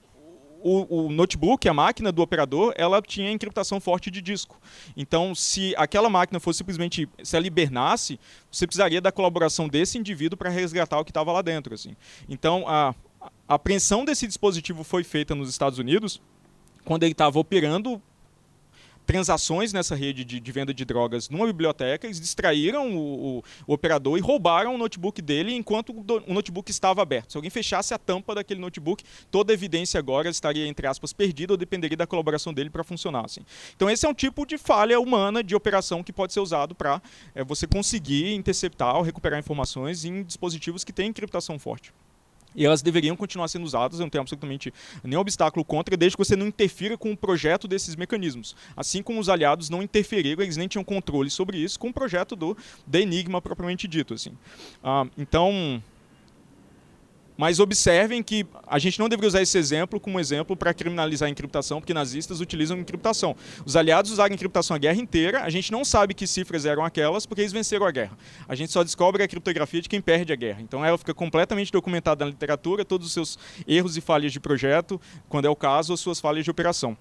[0.64, 4.60] o, o, notebook, a máquina do operador, ela tinha encriptação forte de disco.
[4.96, 8.20] Então, se aquela máquina fosse simplesmente, se ela hibernasse,
[8.52, 11.74] você precisaria da colaboração desse indivíduo para resgatar o que estava lá dentro.
[11.74, 11.96] Assim.
[12.30, 12.94] Então, a,
[13.48, 16.22] a apreensão desse dispositivo foi feita nos Estados Unidos
[16.86, 18.02] quando ele estava operando
[19.12, 23.74] transações nessa rede de, de, venda de drogas numa biblioteca, eles distraíram o, o, o
[23.74, 27.34] operador e roubaram o notebook dele enquanto o notebook estava aberto.
[27.34, 31.52] Se alguém fechasse a tampa daquele notebook, toda a evidência agora estaria, entre aspas, perdida
[31.52, 33.26] ou dependeria da colaboração dele para funcionar.
[33.26, 33.42] Assim.
[33.76, 37.02] Então esse é um tipo de falha humana de operação que pode ser usado para
[37.36, 41.92] é, você conseguir interceptar ou recuperar informações em dispositivos que têm encriptação forte.
[42.56, 44.74] E elas deveriam continuar sendo usadas, eu não tenho absolutamente
[45.04, 48.56] nenhum obstáculo contra, desde que você não interfira com o projeto desses mecanismos.
[48.76, 52.36] Assim como os aliados não interferiram, eles nem tinham controle sobre isso, com o projeto
[52.36, 54.14] do, do Enigma propriamente dito.
[54.14, 54.32] Assim.
[54.84, 55.82] Ah, então,
[57.42, 61.30] mas observem que a gente não deveria usar esse exemplo como exemplo para criminalizar a
[61.32, 63.36] encriptação, porque nazistas utilizam encriptação.
[63.66, 67.26] Os aliados usaram encriptação a guerra inteira, a gente não sabe que cifras eram aquelas,
[67.26, 68.16] porque eles venceram a guerra.
[68.48, 70.62] A gente só descobre a criptografia de quem perde a guerra.
[70.62, 75.02] Então ela fica completamente documentada na literatura, todos os seus erros e falhas de projeto,
[75.28, 76.96] quando é o caso, as suas falhas de operação.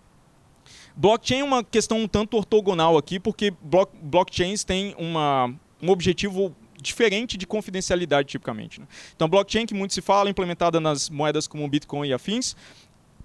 [0.97, 6.57] Blockchain é uma questão um tanto ortogonal aqui, porque block, blockchains têm uma, um objetivo
[6.81, 8.81] diferente de confidencialidade, tipicamente.
[8.81, 8.87] Né?
[9.14, 12.57] Então, blockchain, que muito se fala, implementada nas moedas como Bitcoin e afins,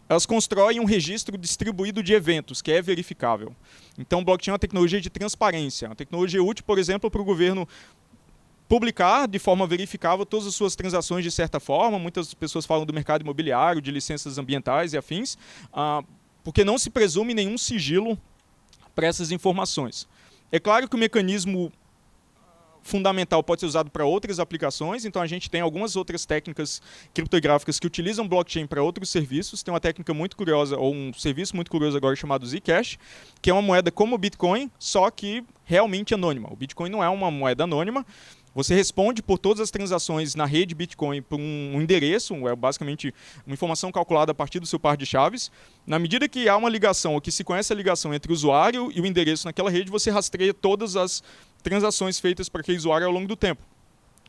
[0.07, 3.55] elas constroem um registro distribuído de eventos, que é verificável.
[3.97, 7.67] Então, blockchain é uma tecnologia de transparência, uma tecnologia útil, por exemplo, para o governo
[8.67, 11.97] publicar de forma verificável todas as suas transações de certa forma.
[11.97, 15.37] Muitas pessoas falam do mercado imobiliário, de licenças ambientais e afins,
[15.73, 16.03] ah,
[16.43, 18.17] porque não se presume nenhum sigilo
[18.93, 20.07] para essas informações.
[20.51, 21.71] É claro que o mecanismo
[22.85, 26.81] fundamental pode ser usado para outras aplicações, então a gente tem algumas outras técnicas
[27.15, 29.63] criptográficas que utilizam blockchain para outros serviços.
[29.63, 32.99] Tem uma técnica muito curiosa, ou um serviço muito curioso agora chamado Zcash,
[33.41, 36.47] que é uma moeda como o Bitcoin, só que realmente anônima.
[36.53, 38.05] O Bitcoin não é uma moeda anônima,
[38.53, 43.13] você responde por todas as transações na rede Bitcoin por um, endereço, é basicamente
[43.45, 45.51] uma informação calculada a partir do seu par de chaves.
[45.85, 48.89] Na medida que há uma ligação, ou que se conhece a ligação entre o usuário
[48.93, 51.21] e o endereço naquela rede, você rastreia todas as
[51.65, 53.63] transações feitas para aquele usuário ao longo do tempo.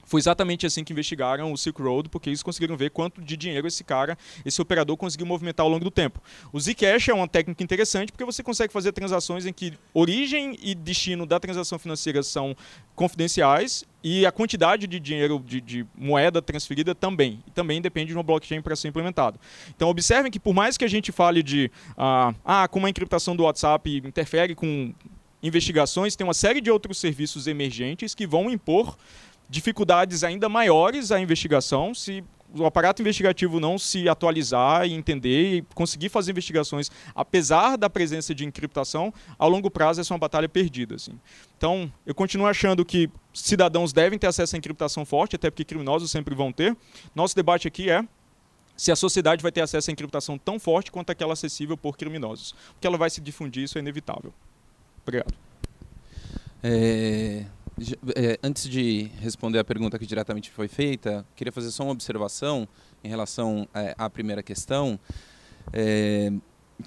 [0.07, 3.67] Foi exatamente assim que investigaram o Silk Road, porque eles conseguiram ver quanto de dinheiro
[3.67, 6.23] esse cara, esse operador conseguiu movimentar ao longo do tempo.
[6.53, 10.77] O Zcash é uma técnica interessante porque você consegue fazer transações em que origem e
[10.77, 12.57] destino da transação financeira são
[12.95, 17.43] confidenciais e a quantidade de dinheiro, de, de moeda transferida também.
[17.45, 19.41] E também depende de uma blockchain para ser implementado.
[19.75, 21.69] Então, observem que por mais que a gente fale de
[21.99, 24.95] ah, ah, como a encriptação do WhatsApp interfere com
[25.47, 28.97] investigações, tem uma série de outros serviços emergentes que vão impor
[29.49, 32.25] dificuldades ainda maiores à investigação se
[32.55, 38.35] o aparato investigativo não se atualizar e entender e conseguir fazer investigações, apesar da presença
[38.35, 40.95] de encriptação, a longo prazo essa é uma batalha perdida.
[40.95, 41.19] Assim.
[41.57, 46.11] Então, eu continuo achando que cidadãos devem ter acesso à encriptação forte, até porque criminosos
[46.11, 46.77] sempre vão ter.
[47.15, 48.03] Nosso debate aqui é
[48.77, 52.55] se a sociedade vai ter acesso à encriptação tão forte quanto aquela acessível por criminosos.
[52.73, 54.33] Porque ela vai se difundir, isso é inevitável.
[55.07, 55.33] Obrigado.
[56.65, 57.45] É,
[58.17, 62.67] é, antes de responder a pergunta que diretamente foi feita, queria fazer só uma observação
[63.05, 64.99] em relação é, à primeira questão,
[65.73, 66.33] é,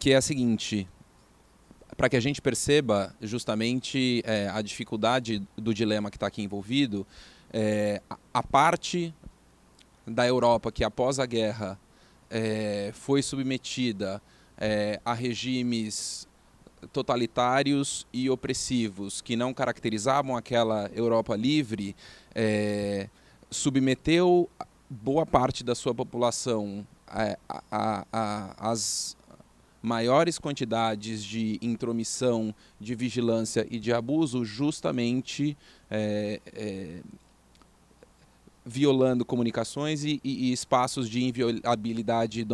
[0.01, 0.85] que é a seguinte:
[1.95, 7.07] para que a gente perceba justamente é, a dificuldade do dilema que está aqui envolvido,
[7.53, 8.01] é,
[8.33, 9.15] a parte
[10.05, 11.79] da Europa que após a guerra
[12.93, 14.21] foi submetida
[15.03, 16.28] a regimes
[16.91, 21.95] totalitários e opressivos que não caracterizavam aquela Europa livre,
[22.33, 23.09] é,
[23.49, 24.49] submeteu
[24.89, 26.85] boa parte da sua população
[28.57, 29.17] às
[29.81, 35.57] maiores quantidades de intromissão, de vigilância e de abuso, justamente
[35.89, 37.01] é, é,
[38.65, 42.45] violando comunicações e, e, e, espaços de inviolabilidade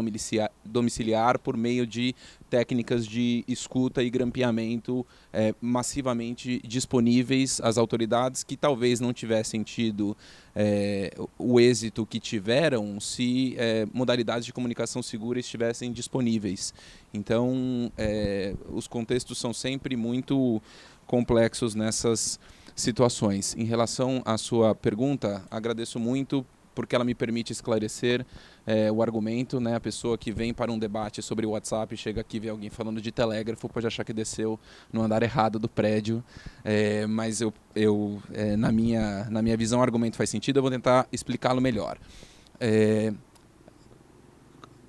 [0.63, 2.15] domiciliar, por meio de
[2.56, 10.16] técnicas de escuta e grampeamento é, massivamente disponíveis às autoridades que talvez não tivessem tido
[10.56, 16.74] é, o êxito que tiveram se é, modalidades de comunicação segura estivessem disponíveis.
[17.14, 20.62] Então, é, os contextos são sempre muito
[21.06, 22.39] complexos nessas
[22.74, 23.53] situações.
[23.58, 28.26] Em relação à sua pergunta, agradeço muito porque ela me permite esclarecer
[28.66, 29.76] é, o argumento, né?
[29.76, 33.01] A pessoa que vem para um debate sobre o WhatsApp chega aqui vê alguém falando
[33.01, 34.59] de telégrafo pode achar que desceu
[34.91, 36.24] no andar errado do prédio,
[36.63, 40.57] é, mas eu, eu é, na minha na minha visão o argumento faz sentido.
[40.57, 41.97] Eu vou tentar explicá-lo melhor.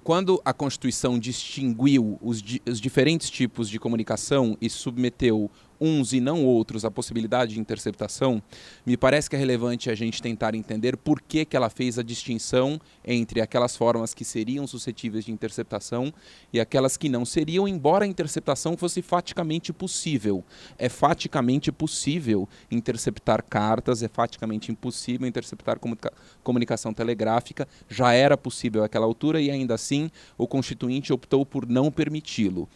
[0.04, 5.50] quando a Constituição distinguiu os, os diferentes tipos de comunicação e submeteu
[5.80, 8.42] uns e não outros a possibilidade de interceptação,
[8.84, 12.02] me parece que é relevante a gente tentar entender por que, que ela fez a
[12.02, 16.12] distinção entre aquelas formas que seriam suscetíveis de interceptação
[16.52, 20.44] e aquelas que não seriam, embora a interceptação fosse faticamente possível.
[20.78, 26.12] É faticamente possível interceptar cartas, é faticamente impossível interceptar comunica
[26.42, 31.90] comunicação telegráfica, já era possível àquela altura e ainda assim o Constituinte optou por não
[31.90, 32.68] permiti-lo.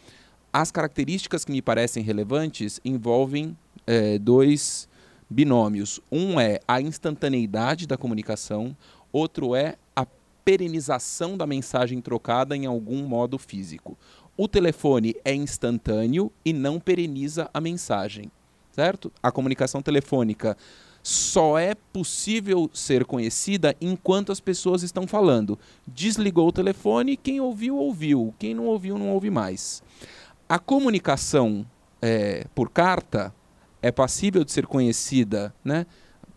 [0.53, 4.87] As características que me parecem relevantes envolvem é, dois
[5.29, 6.01] binômios.
[6.11, 8.75] Um é a instantaneidade da comunicação,
[9.13, 10.05] outro é a
[10.43, 13.97] perenização da mensagem trocada em algum modo físico.
[14.35, 18.29] O telefone é instantâneo e não pereniza a mensagem,
[18.73, 19.09] certo?
[19.23, 20.57] A comunicação telefônica
[21.01, 25.57] só é possível ser conhecida enquanto as pessoas estão falando.
[25.87, 28.33] Desligou o telefone, quem ouviu, ouviu.
[28.37, 29.81] Quem não ouviu, não ouve mais.
[30.51, 31.65] A comunicação
[32.01, 33.33] é, por carta
[33.81, 35.85] é passível de ser conhecida, né?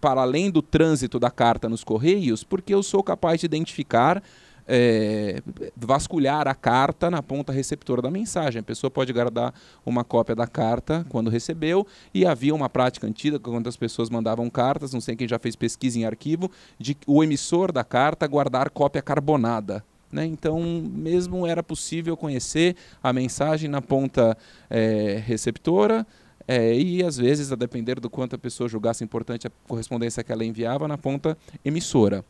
[0.01, 4.23] Para além do trânsito da carta nos correios, porque eu sou capaz de identificar
[4.69, 5.43] é,
[5.77, 8.61] vasculhar a carta na ponta receptora da mensagem.
[8.61, 9.53] A pessoa pode guardar
[9.85, 11.85] uma cópia da carta quando recebeu,
[12.15, 15.57] e havia uma prática antiga, quando as pessoas mandavam cartas, não sei quem já fez
[15.57, 16.49] pesquisa em arquivo,
[16.79, 19.85] de o emissor da carta guardar cópia carbonada.
[20.15, 20.25] Né?
[20.27, 24.39] Então, mesmo era possível conhecer a mensagem na ponta
[24.71, 26.07] é, receptora,
[26.47, 30.31] é, e às vezes, a depender do quanto a pessoa julgasse importante a correspondência que
[30.31, 32.25] ela enviava, na ponta emissora.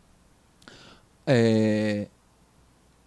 [1.26, 2.08] É,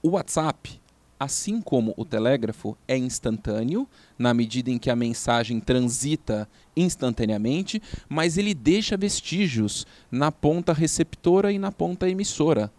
[0.04, 0.80] o WhatsApp,
[1.20, 8.38] assim como o telégrafo, é instantâneo, na medida em que a mensagem transita instantaneamente, mas
[8.38, 12.72] ele deixa vestígios na ponta receptora e na ponta emissora.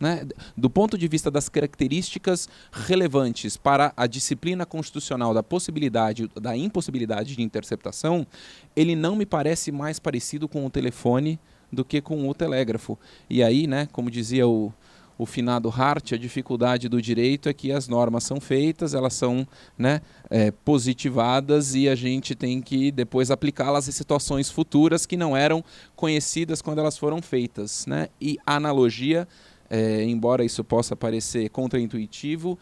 [0.00, 0.26] Né?
[0.56, 7.36] Do ponto de vista das características relevantes para a disciplina constitucional da possibilidade, da impossibilidade
[7.36, 8.26] de interceptação,
[8.74, 11.38] ele não me parece mais parecido com o telefone
[11.70, 12.98] do que com o telégrafo.
[13.28, 14.72] E aí, né, como dizia o,
[15.18, 19.46] o finado Hart, a dificuldade do direito é que as normas são feitas, elas são
[19.76, 25.36] né, é, positivadas e a gente tem que depois aplicá-las em situações futuras que não
[25.36, 25.62] eram
[25.94, 27.84] conhecidas quando elas foram feitas.
[27.84, 28.08] Né?
[28.18, 29.28] E a analogia
[29.70, 32.58] é, embora isso possa parecer contraintuitivo,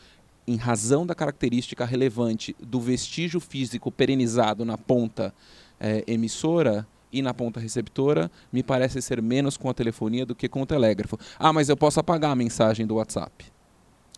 [0.46, 5.34] em razão da característica relevante do vestígio físico perenizado na ponta
[5.80, 10.48] é, emissora e na ponta receptora, me parece ser menos com a telefonia do que
[10.48, 11.18] com o telégrafo.
[11.38, 13.46] Ah, mas eu posso apagar a mensagem do WhatsApp.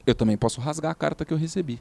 [0.05, 1.80] Eu também posso rasgar a carta que eu recebi.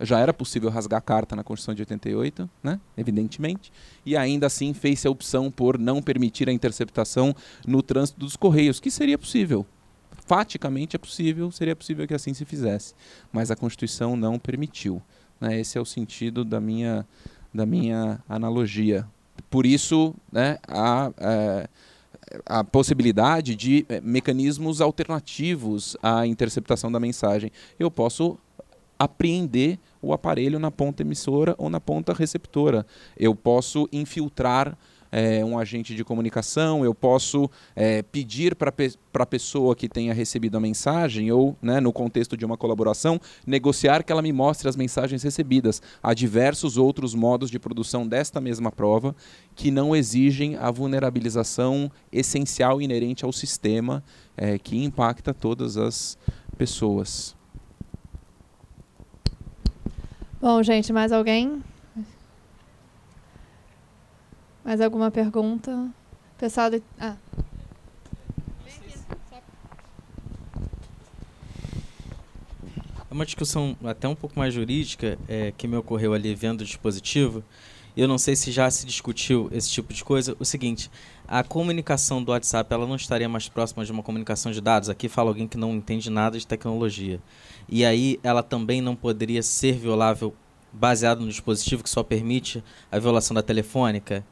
[0.00, 2.80] Já era possível rasgar a carta na Constituição de 88, né?
[2.96, 3.72] evidentemente,
[4.04, 7.34] e ainda assim fez-se a opção por não permitir a interceptação
[7.66, 9.64] no trânsito dos Correios, que seria possível
[10.26, 12.94] faticamente é possível, seria possível que assim se fizesse,
[13.32, 15.02] mas a Constituição não permitiu.
[15.40, 15.60] Né?
[15.60, 17.06] Esse é o sentido da minha,
[17.52, 19.06] da minha analogia.
[19.50, 27.50] Por isso, né, a, a, a possibilidade de é, mecanismos alternativos à interceptação da mensagem.
[27.78, 28.38] Eu posso
[28.98, 32.86] apreender o aparelho na ponta emissora ou na ponta receptora.
[33.16, 34.76] Eu posso infiltrar
[35.14, 40.12] é, um agente de comunicação, eu posso é, pedir para pe a pessoa que tenha
[40.12, 44.68] recebido a mensagem, ou, né, no contexto de uma colaboração, negociar que ela me mostre
[44.68, 45.80] as mensagens recebidas.
[46.02, 49.14] Há diversos outros modos de produção desta mesma prova
[49.54, 54.02] que não exigem a vulnerabilização essencial inerente ao sistema
[54.36, 56.18] é, que impacta todas as
[56.58, 57.36] pessoas.
[60.40, 61.62] Bom, gente, mais alguém?
[64.64, 65.90] Mais alguma pergunta?
[66.38, 66.82] Pessoal do...
[66.98, 67.16] Ah.
[73.10, 76.64] É uma discussão até um pouco mais jurídica é, que me ocorreu ali vendo o
[76.64, 77.44] dispositivo.
[77.94, 80.34] Eu não sei se já se discutiu esse tipo de coisa.
[80.40, 80.90] O seguinte,
[81.28, 84.88] a comunicação do WhatsApp ela não estaria mais próxima de uma comunicação de dados.
[84.88, 87.20] Aqui fala alguém que não entende nada de tecnologia.
[87.68, 90.34] E aí ela também não poderia ser violável
[90.72, 94.24] baseado no dispositivo que só permite a violação da telefônica.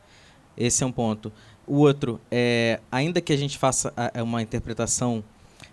[0.56, 1.32] Esse é um ponto.
[1.66, 5.22] O outro é, ainda que a gente faça é uma interpretação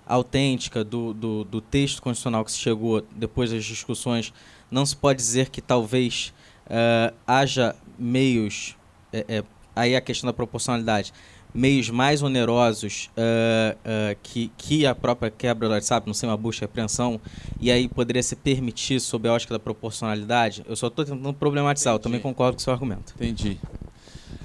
[0.06, 4.34] autêntica do, do, do, texto constitucional que se chegou depois das discussões,
[4.72, 6.34] não se pode dizer que talvez
[6.66, 8.76] uh, haja meios,
[9.14, 9.44] é, é,
[9.76, 11.14] aí a questão da proporcionalidade,
[11.54, 16.38] meios mais onerosos uh, uh, que, que a própria quebra do WhatsApp, não sei, uma
[16.38, 17.22] busca e apreensão,
[17.60, 20.64] e aí poderia se permitir sob a ótica da proporcionalidade?
[20.68, 22.00] Eu só estou tentando problematizar, Entendi.
[22.00, 23.14] eu também concordo com o seu argumento.
[23.16, 23.60] Entendi.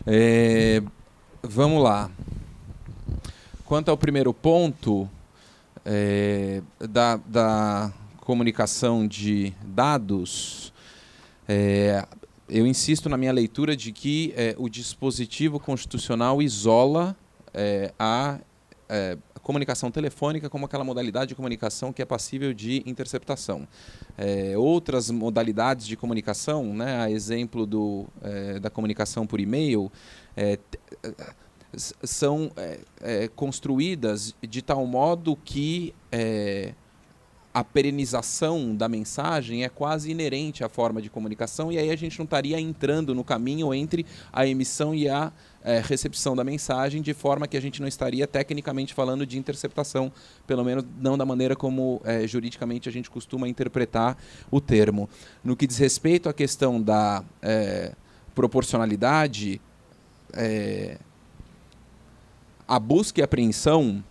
[0.06, 0.82] É,
[1.42, 2.10] vamos lá.
[3.64, 5.08] Quanto ao primeiro ponto
[5.82, 10.72] é, da, da, comunicação de dados,
[11.48, 12.06] é,
[12.48, 17.16] eu insisto na minha leitura de que é, o dispositivo constitucional isola
[17.54, 18.38] é, a,
[18.88, 23.68] é, comunicação telefônica como aquela modalidade de comunicação que é passível de interceptação.
[24.16, 29.92] É, outras modalidades de comunicação, né, a exemplo do, é, da comunicação por e-mail,
[30.36, 30.58] é,
[32.04, 32.52] são
[33.34, 35.92] construídas de tal modo que
[37.54, 42.18] a perenização da mensagem é quase inerente à forma de comunicação, e aí a gente
[42.18, 45.32] não estaria entrando no caminho entre a emissão e a
[45.62, 50.10] é, recepção da mensagem, de forma que a gente não estaria tecnicamente falando de interceptação,
[50.48, 54.18] pelo menos não da maneira como é, juridicamente a gente costuma interpretar
[54.50, 55.08] o termo.
[55.44, 57.92] No que diz respeito à questão da é,
[58.34, 59.60] proporcionalidade,
[62.66, 64.02] a busca e apreensão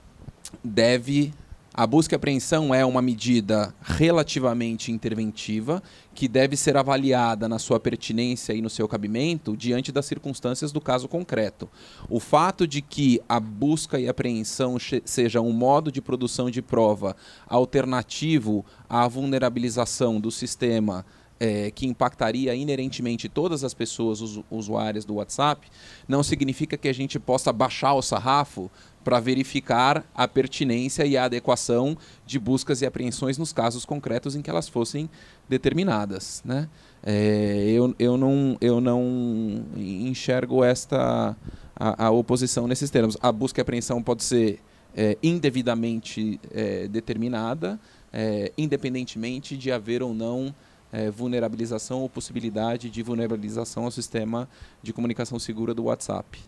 [0.64, 1.34] deve
[1.76, 5.82] a busca e apreensão é uma medida relativamente interventiva
[6.14, 10.80] que deve ser avaliada na sua pertinência e no seu cabimento diante das circunstâncias do
[10.80, 11.68] caso concreto.
[12.08, 17.16] O fato de que a busca e apreensão seja um modo de produção de prova
[17.48, 21.04] alternativo à vulnerabilização do sistema
[21.40, 24.20] é, que impactaria inerentemente todas as pessoas
[24.50, 25.68] usuárias do WhatsApp,
[26.08, 28.70] não significa que a gente possa baixar o sarrafo
[29.04, 34.42] para verificar a pertinência e a adequação de buscas e apreensões nos casos concretos em
[34.42, 35.10] que elas fossem
[35.50, 36.42] determinadas.
[36.46, 36.70] Né?
[37.06, 41.36] É, eu, eu, não, eu não enxergo esta
[41.76, 43.18] a, a, oposição nesses termos.
[43.22, 44.60] A busca e apreensão pode ser
[44.96, 47.80] é, indevidamente é, determinada,
[48.12, 50.54] é, independentemente de haver ou não
[50.94, 54.48] é, vulnerabilização ou possibilidade de vulnerabilização ao sistema
[54.84, 56.40] de comunicação segura do WhatsApp.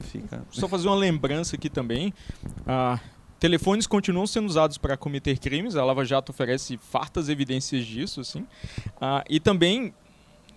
[0.00, 0.42] Fica.
[0.50, 2.12] Só fazer uma lembrança aqui também.
[2.66, 2.98] Ah,
[3.38, 5.76] telefones continuam sendo usados para cometer crimes.
[5.76, 8.44] A Lava Jato oferece fartas evidências disso, assim.
[9.00, 9.94] Ah, e também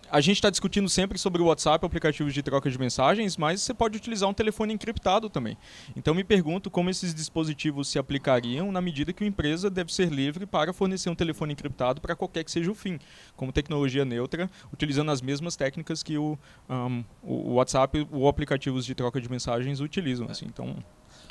[0.10, 3.74] a gente está discutindo sempre sobre o WhatsApp, aplicativos de troca de mensagens, mas você
[3.74, 5.58] pode utilizar um telefone encriptado também.
[5.96, 10.10] Então me pergunto como esses dispositivos se aplicariam na medida que uma empresa deve ser
[10.10, 13.00] livre para fornecer um telefone encriptado para qualquer que seja o fim,
[13.36, 16.38] como tecnologia neutra, utilizando as mesmas técnicas que o,
[16.70, 20.28] um, o WhatsApp ou aplicativos de troca de mensagens utilizam.
[20.30, 20.46] Assim.
[20.46, 20.76] Então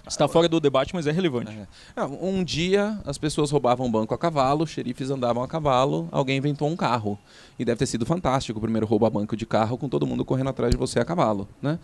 [0.06, 1.50] Está fora do debate, mas é relevante.
[1.96, 2.04] É.
[2.04, 6.76] Um dia as pessoas roubavam banco a cavalo, xerifes andavam a cavalo, alguém inventou um
[6.76, 7.18] carro.
[7.58, 10.24] E deve ter sido fantástico o primeiro roubo a banco de carro com todo mundo
[10.24, 11.48] correndo atrás de você a cavalo.
[11.60, 11.78] Né?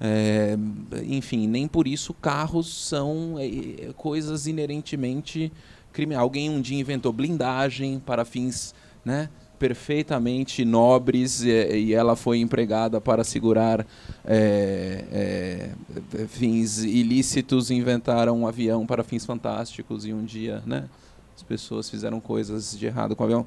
[0.00, 0.56] É,
[1.04, 5.52] enfim, nem por isso carros são é, coisas inerentemente
[5.92, 6.22] criminais.
[6.22, 8.74] Alguém um dia inventou blindagem para fins.
[9.04, 9.28] Né?
[9.58, 13.86] Perfeitamente nobres e, e, ela foi empregada para segurar
[14.24, 20.88] é, é, fins ilícitos, inventaram um avião para fins fantásticos e um dia, né?
[21.34, 23.44] As pessoas fizeram coisas de errado com o avião.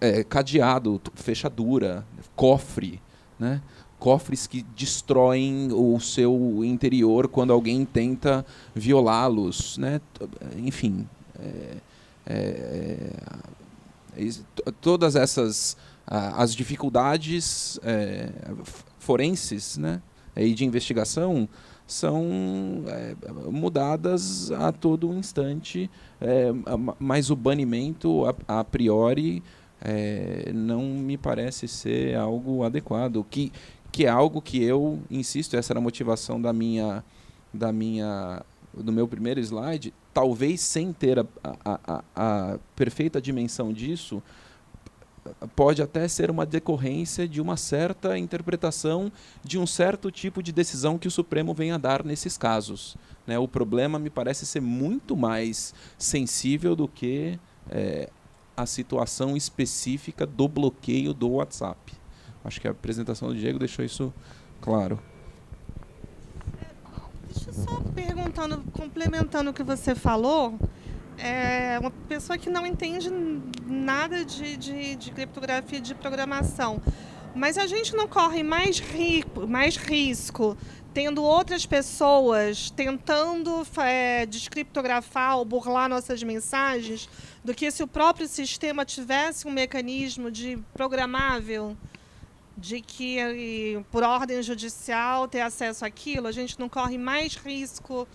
[0.00, 3.00] É, cadeado, fechadura, cofre,
[3.38, 3.60] né?
[3.98, 10.00] Cofres que destroem o seu interior quando alguém tenta violá-los, né?
[10.56, 11.06] Enfim,
[11.38, 11.76] é,
[12.26, 13.10] é,
[14.80, 15.76] todas essas
[16.10, 18.30] as dificuldades é,
[18.98, 20.00] forenses né,
[20.34, 21.46] e de investigação
[21.86, 23.14] são é,
[23.50, 25.90] mudadas a todo instante,
[26.20, 26.48] é,
[26.98, 29.42] mas o banimento a, a priori
[29.80, 33.52] é, não me parece ser algo adequado, que,
[33.90, 37.04] que é algo que eu insisto, essa era a motivação da minha,
[37.52, 38.42] da minha
[38.74, 44.20] do meu primeiro slide, talvez sem ter a, a, a, a perfeita dimensão disso,
[45.54, 49.12] pode até ser uma decorrência de uma certa interpretação
[49.44, 52.96] de um certo tipo de decisão que o Supremo vem a dar nesses casos.
[53.28, 53.38] Né?
[53.38, 57.38] O problema me parece ser muito mais sensível do que
[57.70, 58.10] é,
[58.56, 61.92] a situação específica do bloqueio do WhatsApp.
[62.44, 64.12] Acho que a apresentação do Diego deixou isso
[64.60, 64.98] claro.
[67.46, 70.58] Eu só perguntando, complementando o que você falou,
[71.16, 73.10] é uma pessoa que não entende
[73.66, 76.80] nada de, de, de criptografia de programação.
[77.34, 80.56] Mas a gente não corre mais, rico, mais risco
[80.94, 87.08] tendo outras pessoas tentando é, descriptografar ou burlar nossas mensagens
[87.44, 91.76] do que se o próprio sistema tivesse um mecanismo de programável
[92.58, 98.06] de que, por ordem judicial, ter acesso àquilo, a gente não corre mais risco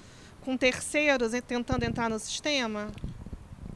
[0.42, 2.92] com terceiros tentando entrar no sistema?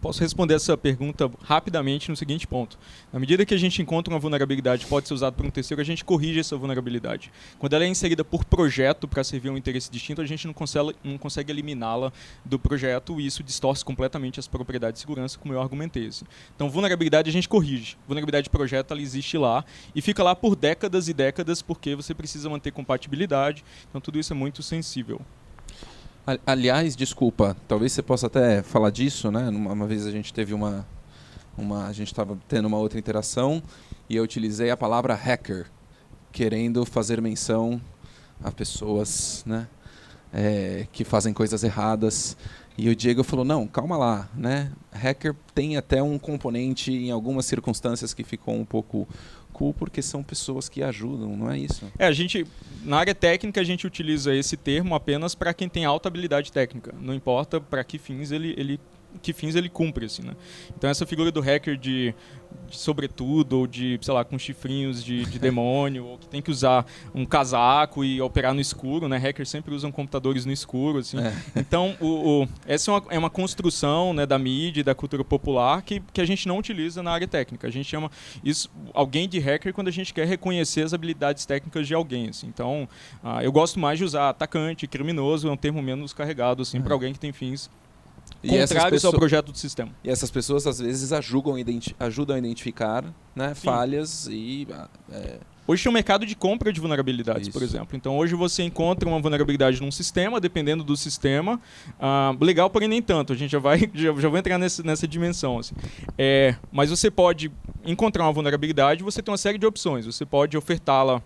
[0.02, 2.78] Posso responder essa pergunta rapidamente no seguinte ponto.
[3.12, 5.82] Na medida que a gente encontra uma vulnerabilidade que pode ser usada por um terceiro,
[5.82, 7.32] a gente corrige essa vulnerabilidade.
[7.60, 10.96] Quando ela é inserida por projeto para servir um interesse distinto, a gente não consegue,
[11.04, 12.12] não consegue eliminá-la
[12.46, 16.10] do projeto e isso distorce completamente as propriedades de segurança, como eu argumentei.
[16.56, 17.98] Então, vulnerabilidade a gente corrige.
[18.08, 19.66] Vulnerabilidade de projeto, ela existe lá
[19.96, 23.64] e fica lá por décadas e décadas porque você precisa manter compatibilidade.
[23.90, 25.22] Então, tudo isso é muito sensível.
[26.46, 29.48] Aliás, desculpa, talvez você possa até falar disso, né?
[29.48, 30.86] Uma, uma vez a gente teve uma,
[31.58, 33.64] uma a gente estava tendo uma outra interação
[34.10, 35.68] e eu utilizei a palavra hacker,
[36.30, 37.80] querendo fazer menção
[38.44, 39.70] a pessoas, né?
[40.34, 42.36] É, que fazem coisas erradas.
[42.78, 44.74] E o Diego falou: não, calma lá, né?
[44.92, 49.08] Hacker tem até um componente em algumas circunstâncias que ficou um pouco
[49.58, 51.92] cool porque são pessoas que ajudam, não é isso?
[51.98, 52.46] É, a gente
[52.84, 56.94] na área técnica a gente utiliza esse termo apenas para quem tem alta habilidade técnica.
[57.02, 58.80] Não importa para que fins ele, ele
[59.22, 60.36] que fins ele cumpre, assim, né?
[60.78, 62.14] Então essa figura do hacker de,
[62.68, 66.52] de sobretudo, ou de, sei lá, com chifrinhos de, de demônio, ou que tem que
[66.52, 69.18] usar um casaco e operar no escuro, né?
[69.18, 71.18] Hackers sempre usam computadores no escuro, assim.
[71.20, 71.34] É.
[71.56, 75.24] Então, o, o, essa é uma, é uma construção né, da mídia e da cultura
[75.24, 77.68] popular que, que a gente não utiliza na área técnica.
[77.68, 78.12] A gente chama
[78.44, 82.48] isso alguém de hacker quando a gente quer reconhecer as habilidades técnicas de alguém, assim.
[82.48, 82.88] Então,
[83.24, 86.82] uh, eu gosto mais de usar atacante, criminoso, é um termo menos carregado, assim, é.
[86.82, 87.70] para alguém que tem fins
[88.42, 89.92] contrários pessoas, ao projeto do sistema.
[90.04, 91.56] E essas pessoas às vezes ajudam,
[92.00, 93.04] ajudam a identificar
[93.36, 94.68] né, falhas e.
[95.12, 95.38] É...
[95.68, 97.52] Hoje tem um mercado de compra de vulnerabilidades, Isso.
[97.52, 97.98] por exemplo.
[97.98, 101.60] Então hoje você encontra uma vulnerabilidade num sistema, dependendo do sistema.
[102.00, 103.34] Uh, legal, porém nem tanto.
[103.34, 105.60] A gente já vai, já, já vai entrar nessa, nessa dimensão.
[105.60, 105.76] Assim.
[106.18, 107.52] É, mas você pode
[107.86, 110.06] encontrar uma vulnerabilidade, você tem uma série de opções.
[110.06, 111.22] Você pode ofertá-la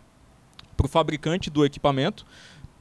[0.76, 2.26] para o fabricante do equipamento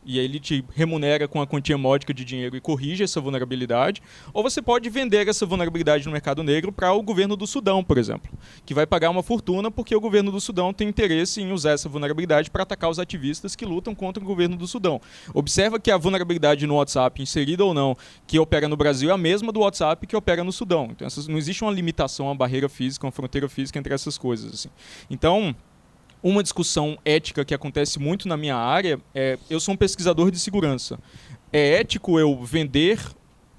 [0.05, 4.02] e aí ele te remunera com a quantia módica de dinheiro e corrige essa vulnerabilidade,
[4.32, 7.98] ou você pode vender essa vulnerabilidade no mercado negro para o governo do Sudão, por
[7.98, 8.31] exemplo,
[8.64, 11.89] que vai pagar uma fortuna porque o governo do Sudão tem interesse em usar essa
[11.89, 15.01] vulnerabilidade para atacar os ativistas que lutam contra o governo do Sudão.
[15.35, 17.97] Observa que a vulnerabilidade no WhatsApp, inserida ou não,
[18.27, 20.89] que opera no Brasil é a mesma do WhatsApp que opera no Sudão.
[20.90, 24.52] Então essas, não existe uma limitação, uma barreira física, uma fronteira física entre essas coisas.
[24.52, 24.68] Assim.
[25.10, 25.55] Então,
[26.22, 30.38] uma discussão ética que acontece muito na minha área é eu sou um pesquisador de
[30.38, 30.98] segurança.
[31.52, 33.01] É ético eu vender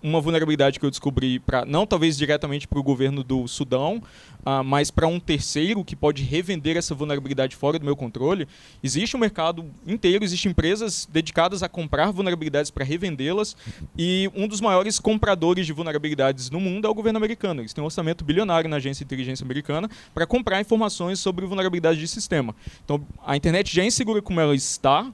[0.02, 4.02] uma vulnerabilidade que eu descobri para não talvez diretamente para o governo do Sudão,
[4.40, 8.48] uh, mas para um terceiro que pode revender essa vulnerabilidade fora do meu controle.
[8.84, 13.56] Existe um mercado inteiro, existem empresas dedicadas a comprar vulnerabilidades para revendê-las
[13.98, 17.62] e um dos maiores compradores de vulnerabilidades no mundo é o governo americano.
[17.62, 22.00] Eles têm um orçamento bilionário na agência de inteligência americana para comprar informações sobre vulnerabilidade
[22.00, 22.56] de sistema.
[22.84, 25.12] Então, a internet já é insegura como ela está,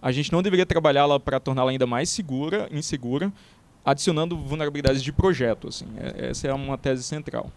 [0.00, 3.32] a gente não deveria trabalhá-la para torná-la ainda mais segura, insegura,
[3.84, 5.68] adicionando vulnerabilidades de projeto.
[5.68, 5.86] Assim.
[5.96, 7.50] É, essa é uma tese central.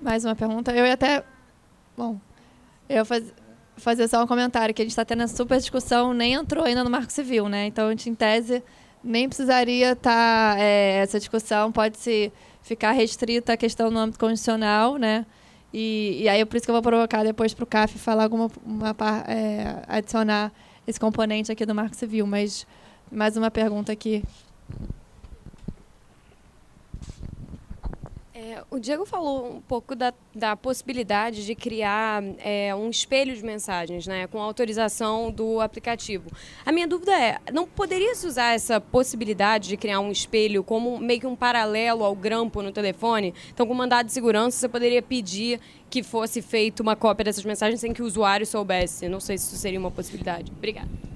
[0.00, 0.72] Mais uma pergunta.
[0.72, 1.24] Eu ia até.
[1.96, 2.18] Bom,
[2.88, 3.32] eu faz,
[3.76, 6.84] fazer só um comentário, que a gente está tendo essa super discussão, nem entrou ainda
[6.84, 7.66] no Marco Civil, né?
[7.66, 8.62] Então, a gente, em tese,
[9.02, 10.56] nem precisaria estar.
[10.56, 15.24] Tá, é, essa discussão pode se ficar restrita à questão no âmbito constitucional, né?
[15.72, 18.24] E, e aí, é por isso que eu vou provocar depois para o CAF falar
[18.24, 18.50] alguma.
[18.64, 18.94] Uma,
[19.26, 20.52] é, adicionar
[20.86, 22.66] esse componente aqui do Marco Civil, mas
[23.14, 24.22] mais uma pergunta aqui.
[28.34, 33.42] É, o Diego falou um pouco da, da possibilidade de criar é, um espelho de
[33.44, 36.28] mensagens, né, com autorização do aplicativo.
[36.66, 40.98] A minha dúvida é, não poderia se usar essa possibilidade de criar um espelho como
[40.98, 43.32] meio que um paralelo ao grampo no telefone?
[43.52, 47.80] Então, com mandado de segurança, você poderia pedir que fosse feita uma cópia dessas mensagens
[47.80, 49.08] sem que o usuário soubesse.
[49.08, 50.50] Não sei se isso seria uma possibilidade.
[50.50, 51.13] Obrigada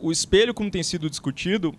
[0.00, 1.74] o espelho, como tem sido discutido,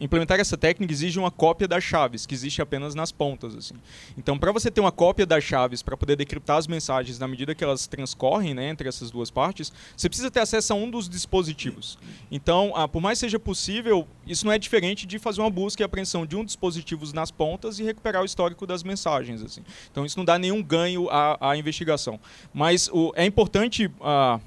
[0.00, 3.54] implementar essa técnica exige uma cópia das chaves, que existe apenas nas pontas.
[3.54, 3.74] Assim.
[4.16, 7.54] Então, para você ter uma cópia das chaves, para poder decriptar as mensagens na medida
[7.54, 11.08] que elas transcorrem né, entre essas duas partes, você precisa ter acesso a um dos
[11.08, 11.98] dispositivos.
[12.30, 15.84] Então, uh, por mais seja possível, isso não é diferente de fazer uma busca e
[15.84, 19.42] apreensão de um dispositivo nas pontas e recuperar o histórico das mensagens.
[19.42, 19.62] Assim.
[19.90, 22.18] Então, isso não dá nenhum ganho à, à investigação.
[22.52, 23.86] Mas o, é importante...
[23.86, 24.40] Uh,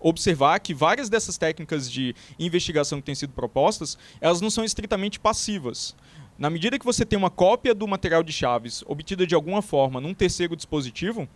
[0.00, 5.18] observar que várias dessas técnicas de investigação que têm sido propostas, elas não são estritamente
[5.18, 5.94] passivas.
[6.38, 10.00] Na medida que você tem uma cópia do material de chaves obtida de alguma forma
[10.00, 11.28] num terceiro dispositivo,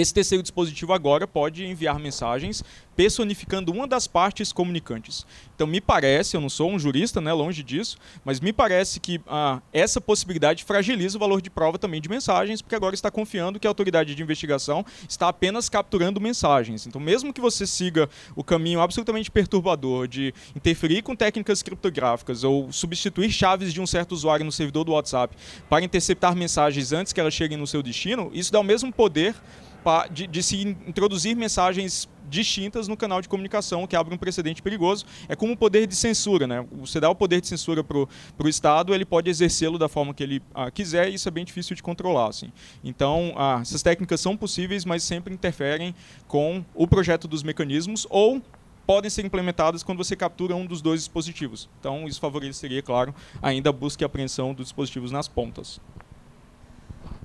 [0.00, 2.62] esse terceiro dispositivo agora pode enviar mensagens
[2.96, 5.26] personificando uma das partes comunicantes.
[5.54, 9.20] Então, me parece, eu não sou um jurista, né, longe disso, mas me parece que
[9.26, 13.60] ah, essa possibilidade fragiliza o valor de prova também de mensagens, porque agora está confiando
[13.60, 16.86] que a autoridade de investigação está apenas capturando mensagens.
[16.86, 22.72] Então, mesmo que você siga o caminho absolutamente perturbador de interferir com técnicas criptográficas ou
[22.72, 25.36] substituir chaves de um certo usuário no servidor do WhatsApp
[25.68, 29.34] para interceptar mensagens antes que elas cheguem no seu destino, isso dá o mesmo poder
[30.10, 35.04] de, de, se introduzir mensagens distintas no canal de comunicação, que abre um precedente perigoso.
[35.28, 36.66] É como o poder de censura, né?
[36.72, 40.22] Você dá o poder de censura para o Estado, ele pode exercê-lo da forma que
[40.22, 42.28] ele ah, quiser, e isso é bem difícil de controlar.
[42.28, 42.52] Assim.
[42.82, 45.94] Então, ah, essas técnicas são possíveis, mas sempre interferem
[46.26, 48.42] com o projeto dos mecanismos ou
[48.86, 51.68] podem ser implementadas quando você captura um dos dois dispositivos.
[51.80, 55.80] Então, isso favoreceria, claro, ainda a busca e apreensão dos dispositivos nas pontas.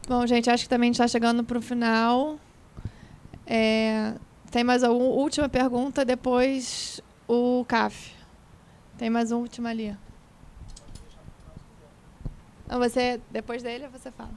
[0.08, 2.40] Bom, gente, acho que também está chegando para o final.
[3.53, 4.14] É,
[4.49, 8.14] tem mais uma última pergunta, depois o CAF.
[8.98, 9.94] Tem mais uma última ali.
[12.65, 14.32] Não, você, depois dele, você fala.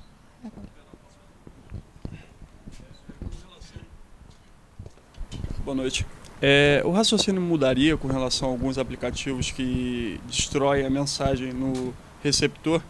[5.65, 6.05] Boa noite.
[6.43, 12.82] É, o raciocínio mudaria com relação a alguns aplicativos que destroem a mensagem no receptor?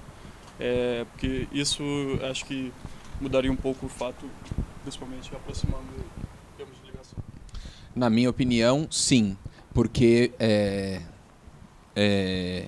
[0.59, 1.82] É, porque isso
[2.30, 2.72] acho que
[3.20, 4.24] mudaria um pouco o fato,
[4.82, 6.14] principalmente aproximando.
[7.94, 9.36] Na minha opinião, sim,
[9.72, 11.00] porque é,
[11.94, 12.66] é,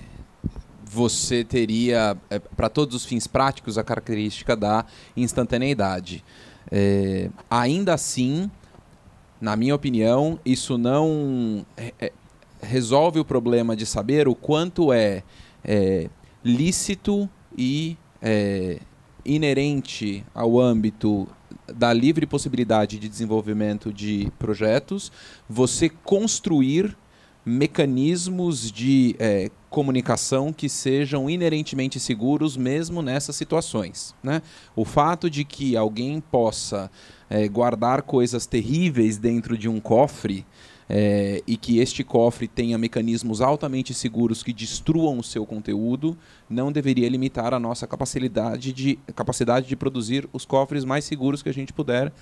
[0.85, 4.85] você teria, é, para todos os fins práticos, a característica da
[5.15, 6.23] instantaneidade.
[6.71, 8.49] É, ainda assim,
[9.39, 12.11] na minha opinião, isso não é,
[12.61, 15.23] resolve o problema de saber o quanto é,
[16.43, 18.79] lícito e é,
[19.25, 21.27] inerente ao âmbito
[21.75, 25.11] da livre possibilidade de desenvolvimento de projetos,
[25.49, 26.97] você construir
[27.45, 34.13] mecanismos de é, comunicação que sejam inerentemente seguros mesmo nessas situações.
[34.21, 34.41] Né?
[34.75, 36.91] O fato de que alguém possa
[37.29, 40.45] é, guardar coisas terríveis dentro de um cofre
[40.89, 46.17] é, e que este cofre tenha mecanismos altamente seguros que destruam o seu conteúdo,
[46.49, 51.49] não deveria limitar a nossa capacidade de, capacidade de produzir os cofres mais seguros que
[51.49, 52.13] a gente puder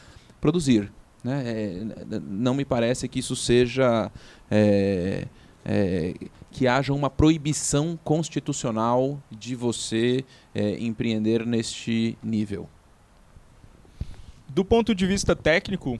[0.42, 0.92] produzir.
[1.24, 1.44] Né?
[1.46, 4.12] É, não me parece que isso seja.
[4.50, 5.28] É,
[5.68, 6.14] é,
[6.52, 10.24] que haja uma proibição constitucional de você
[10.54, 12.70] é, empreender neste nível.
[14.48, 16.00] Do ponto de vista técnico,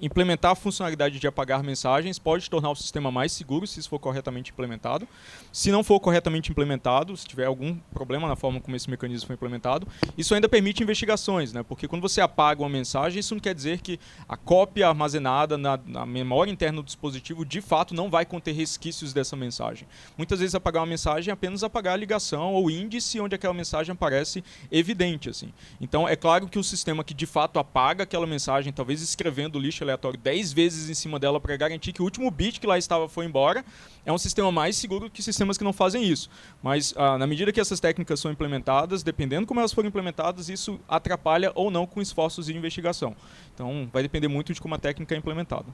[0.00, 3.98] implementar a funcionalidade de apagar mensagens pode tornar o sistema mais seguro se isso for
[3.98, 5.06] corretamente implementado.
[5.52, 9.34] Se não for corretamente implementado, se tiver algum problema na forma como esse mecanismo foi
[9.34, 9.86] implementado,
[10.16, 11.62] isso ainda permite investigações, né?
[11.62, 13.98] porque quando você apaga uma mensagem, isso não quer dizer que
[14.28, 19.12] a cópia armazenada na, na memória interna do dispositivo de fato não vai conter resquícios
[19.12, 19.86] dessa mensagem.
[20.16, 23.92] Muitas vezes apagar uma mensagem é apenas apagar a ligação ou índice onde aquela mensagem
[23.92, 25.28] aparece evidente.
[25.28, 25.52] assim.
[25.80, 29.84] Então é claro que o sistema que de fato apaga aquela mensagem, talvez escrevendo lixo
[29.90, 33.08] aleatório 10 vezes em cima dela para garantir que o último bit que lá estava
[33.08, 33.64] foi embora,
[34.04, 36.30] é um sistema mais seguro que sistemas que não fazem isso.
[36.62, 40.80] Mas ah, na medida que essas técnicas são implementadas, dependendo como elas forem implementadas, isso
[40.88, 43.14] atrapalha ou não com esforços de investigação.
[43.54, 45.66] Então vai depender muito de como a técnica é implementada.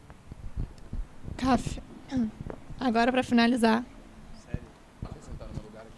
[1.37, 1.81] Caf,
[2.81, 3.85] agora para finalizar.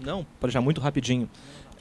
[0.01, 1.29] Não, para já muito rapidinho.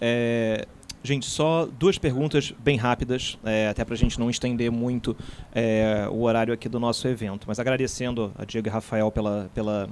[0.02, 0.68] É,
[1.04, 5.16] Gente, só duas perguntas bem rápidas, é, até para a gente não estender muito
[5.54, 7.46] é, o horário aqui do nosso evento.
[7.48, 9.90] Mas agradecendo a Diego e Rafael pela, pela,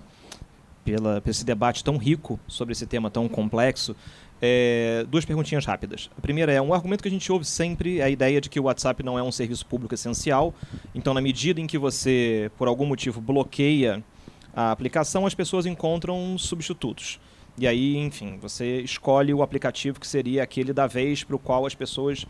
[0.84, 3.96] pela, por esse debate tão rico sobre esse tema tão complexo.
[4.42, 6.10] É, duas perguntinhas rápidas.
[6.18, 8.60] A primeira é um argumento que a gente ouve sempre é a ideia de que
[8.60, 10.54] o WhatsApp não é um serviço público essencial.
[10.94, 14.04] Então, na medida em que você, por algum motivo, bloqueia
[14.54, 17.20] a aplicação, as pessoas encontram substitutos.
[17.58, 21.66] E aí, enfim, você escolhe o aplicativo que seria aquele da vez para o qual
[21.66, 22.26] as pessoas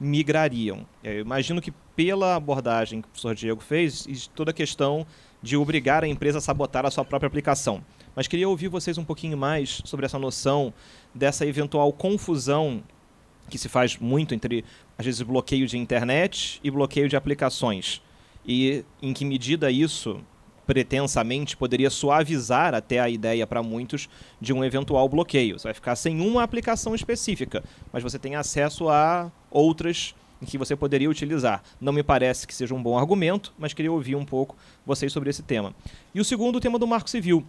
[0.00, 0.86] migrariam.
[1.04, 5.06] Eu imagino que pela abordagem que o professor Diego fez, toda a questão
[5.42, 7.84] de obrigar a empresa a sabotar a sua própria aplicação.
[8.16, 10.72] Mas queria ouvir vocês um pouquinho mais sobre essa noção
[11.14, 12.82] dessa eventual confusão
[13.50, 14.64] que se faz muito entre,
[14.96, 18.00] às vezes, bloqueio de internet e bloqueio de aplicações.
[18.46, 20.20] E em que medida isso
[20.70, 24.08] pretensamente poderia suavizar até a ideia para muitos
[24.40, 25.58] de um eventual bloqueio.
[25.58, 30.14] Você vai ficar sem uma aplicação específica, mas você tem acesso a outras
[30.46, 31.60] que você poderia utilizar.
[31.80, 34.56] Não me parece que seja um bom argumento, mas queria ouvir um pouco
[34.86, 35.74] vocês sobre esse tema.
[36.14, 37.44] E o segundo, o tema do Marco Civil.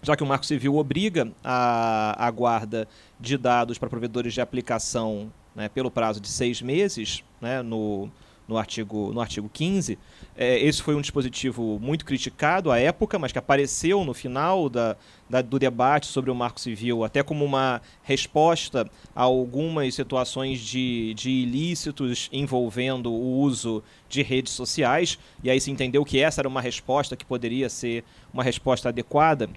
[0.00, 2.86] Já que o Marco Civil obriga a, a guarda
[3.18, 8.08] de dados para provedores de aplicação né, pelo prazo de seis meses, né, no,
[8.52, 9.98] no artigo, no artigo 15.
[10.36, 14.96] É, esse foi um dispositivo muito criticado à época, mas que apareceu no final da,
[15.28, 21.14] da, do debate sobre o marco civil, até como uma resposta a algumas situações de,
[21.14, 25.18] de ilícitos envolvendo o uso de redes sociais.
[25.42, 29.48] E aí se entendeu que essa era uma resposta que poderia ser uma resposta adequada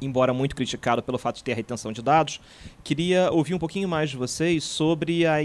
[0.00, 2.40] embora muito criticado pelo fato de ter a retenção de dados,
[2.82, 5.36] queria ouvir um pouquinho mais de vocês sobre a,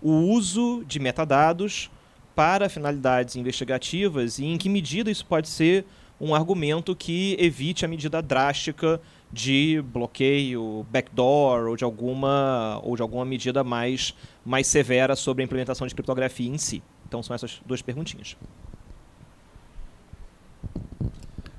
[0.00, 1.90] o uso de metadados
[2.38, 5.84] para finalidades investigativas e em que medida isso pode ser
[6.20, 9.00] um argumento que evite a medida drástica
[9.32, 14.14] de bloqueio, backdoor ou de alguma ou de alguma medida mais
[14.46, 16.80] mais severa sobre a implementação de criptografia em si.
[17.08, 18.36] Então são essas duas perguntinhas.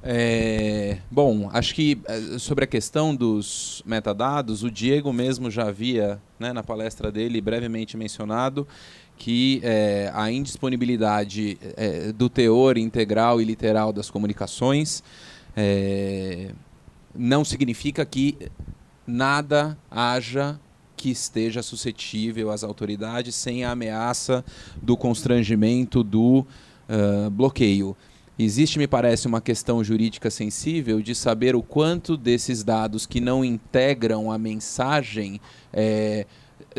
[0.01, 6.21] É, bom, acho que é, sobre a questão dos metadados, o Diego mesmo já havia,
[6.39, 8.65] né, na palestra dele, brevemente mencionado
[9.19, 15.03] que é, a indisponibilidade é, do teor integral e literal das comunicações
[15.55, 16.51] é,
[17.13, 18.37] não significa que
[19.05, 20.57] nada haja
[20.95, 24.43] que esteja suscetível às autoridades sem a ameaça
[24.81, 26.45] do constrangimento do
[26.89, 27.95] uh, bloqueio.
[28.37, 33.43] Existe, me parece, uma questão jurídica sensível de saber o quanto desses dados que não
[33.43, 35.41] integram a mensagem
[35.73, 36.25] é,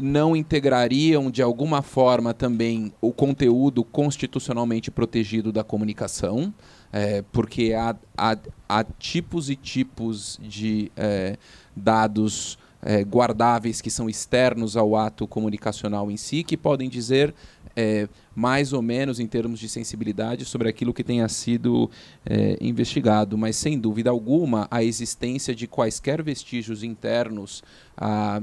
[0.00, 6.52] não integrariam de alguma forma também o conteúdo constitucionalmente protegido da comunicação,
[6.92, 8.36] é, porque há, há,
[8.68, 11.36] há, tipos e tipos de é,
[11.74, 17.34] dados é, guardáveis que são externos ao ato comunicacional em si, que podem dizer
[17.76, 21.90] é, mais ou menos em termos de sensibilidade sobre aquilo que tenha sido
[22.24, 27.62] é, investigado, mas sem dúvida alguma a existência de quaisquer vestígios internos
[27.96, 28.42] à,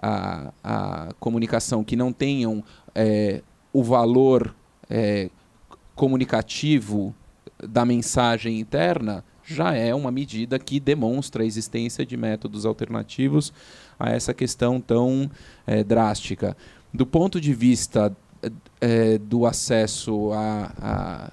[0.00, 2.62] à, à comunicação que não tenham
[2.94, 3.42] é,
[3.72, 4.54] o valor
[4.88, 5.30] é,
[5.94, 7.14] comunicativo
[7.62, 13.52] da mensagem interna já é uma medida que demonstra a existência de métodos alternativos
[13.98, 15.30] a essa questão tão
[15.66, 16.56] é, drástica.
[16.92, 18.14] Do ponto de vista
[18.80, 21.32] é, do acesso à,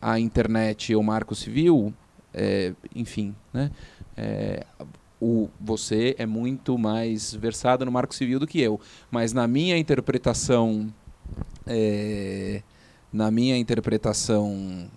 [0.00, 1.92] à, à internet ou marco civil,
[2.32, 3.70] é, enfim, né?
[5.20, 8.80] O, você é muito mais versado no marco civil do que eu,
[9.10, 10.92] mas na minha interpretação,
[11.66, 12.62] é,
[13.12, 14.88] na minha interpretação,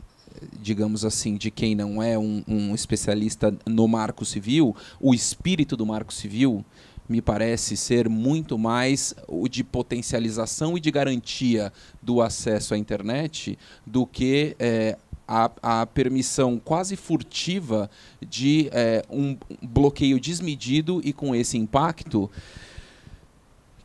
[0.61, 5.85] digamos assim, de quem não é um, um especialista no marco civil, o espírito do
[5.85, 6.63] marco civil
[7.07, 11.71] me parece ser muito mais o de potencialização e de garantia
[12.01, 14.97] do acesso à internet do que é,
[15.27, 17.89] a, a, permissão quase furtiva
[18.27, 22.29] de é, um bloqueio desmedido e com esse impacto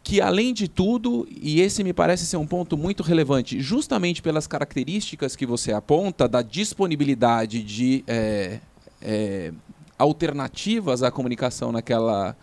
[0.09, 4.47] que além de tudo, e esse me parece ser um ponto muito relevante, justamente pelas
[4.47, 8.59] características que você aponta da disponibilidade de é,
[9.03, 9.53] é,
[9.99, 12.35] alternativas à comunicação naquela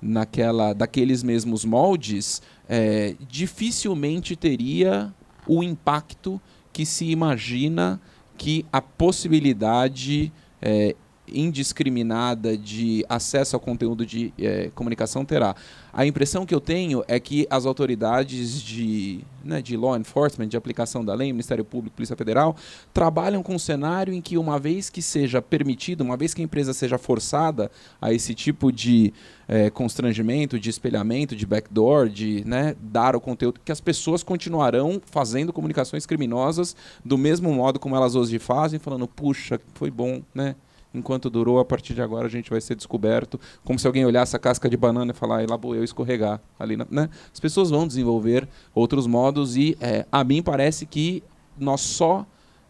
[0.00, 5.12] naquela daqueles mesmos moldes, é, dificilmente teria
[5.46, 6.40] o impacto
[6.72, 8.00] que se imagina
[8.40, 10.96] que a possibilidade é,
[11.32, 15.54] indiscriminada de acesso ao conteúdo de é, comunicação terá.
[15.92, 20.56] A impressão que eu tenho é que as autoridades de, né, de law enforcement, de
[20.56, 22.56] aplicação da lei, Ministério Público, Polícia Federal,
[22.94, 26.44] trabalham com um cenário em que, uma vez que seja permitido, uma vez que a
[26.44, 27.70] empresa seja forçada
[28.00, 29.12] a esse tipo de
[29.48, 35.02] é, constrangimento, de espelhamento, de backdoor, de né, dar o conteúdo, que as pessoas continuarão
[35.04, 40.54] fazendo comunicações criminosas do mesmo modo como elas hoje fazem, falando, puxa, foi bom, né?
[40.92, 44.34] Enquanto durou, a partir de agora a gente vai ser descoberto, como se alguém olhasse
[44.34, 47.08] a casca de banana e falar, lá vou eu escorregar ali, né?
[47.32, 51.22] As pessoas vão desenvolver outros modos e é, a mim parece que
[51.58, 52.26] nós só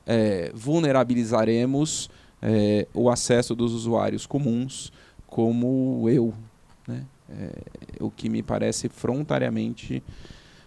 [0.06, 2.10] é, vulnerabilizaremos
[2.42, 4.92] é, o acesso dos usuários comuns,
[5.26, 6.34] como eu,
[6.86, 7.04] né?
[7.32, 7.52] É,
[8.00, 10.02] o que me parece frontalmente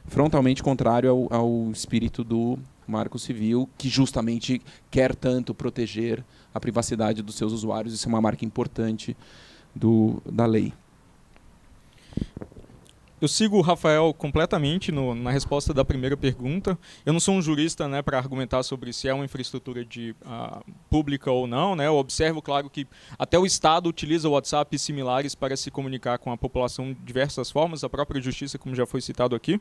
[0.06, 2.58] frontalmente contrário ao, ao espírito do
[2.88, 6.24] Marco Civil, que justamente quer tanto proteger
[6.54, 7.94] a privacidade dos seus usuários.
[7.94, 9.16] Isso é uma marca importante
[9.76, 10.74] do, da lei.
[13.24, 16.78] Eu sigo o Rafael completamente no, na resposta da primeira pergunta.
[17.06, 20.62] Eu não sou um jurista né, para argumentar sobre se é uma infraestrutura de, uh,
[20.90, 21.74] pública ou não.
[21.74, 21.88] Né?
[21.88, 22.86] Eu observo, claro, que
[23.18, 27.82] até o Estado utiliza WhatsApp similares para se comunicar com a população de diversas formas,
[27.82, 29.58] a própria justiça, como já foi citado aqui.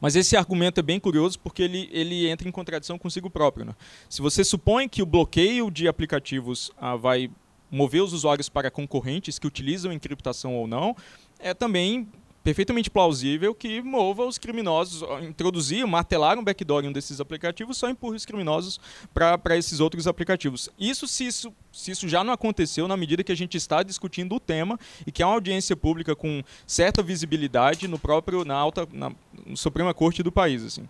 [0.00, 3.66] Mas esse argumento é bem curioso porque ele, ele entra em contradição consigo próprio.
[3.66, 3.74] Né?
[4.08, 7.30] Se você supõe que o bloqueio de aplicativos ah, vai
[7.70, 10.96] mover os usuários para concorrentes que utilizam encriptação ou não,
[11.38, 12.08] é também
[12.42, 17.88] perfeitamente plausível que mova os criminosos, introduzir, martelar um backdoor em um desses aplicativos, só
[17.88, 18.80] empurra os criminosos
[19.12, 20.70] para esses outros aplicativos.
[20.78, 24.34] Isso se, isso se isso já não aconteceu na medida que a gente está discutindo
[24.34, 28.88] o tema e que há uma audiência pública com certa visibilidade no próprio na alta
[28.92, 29.10] na,
[29.46, 30.88] na Suprema Corte do país assim.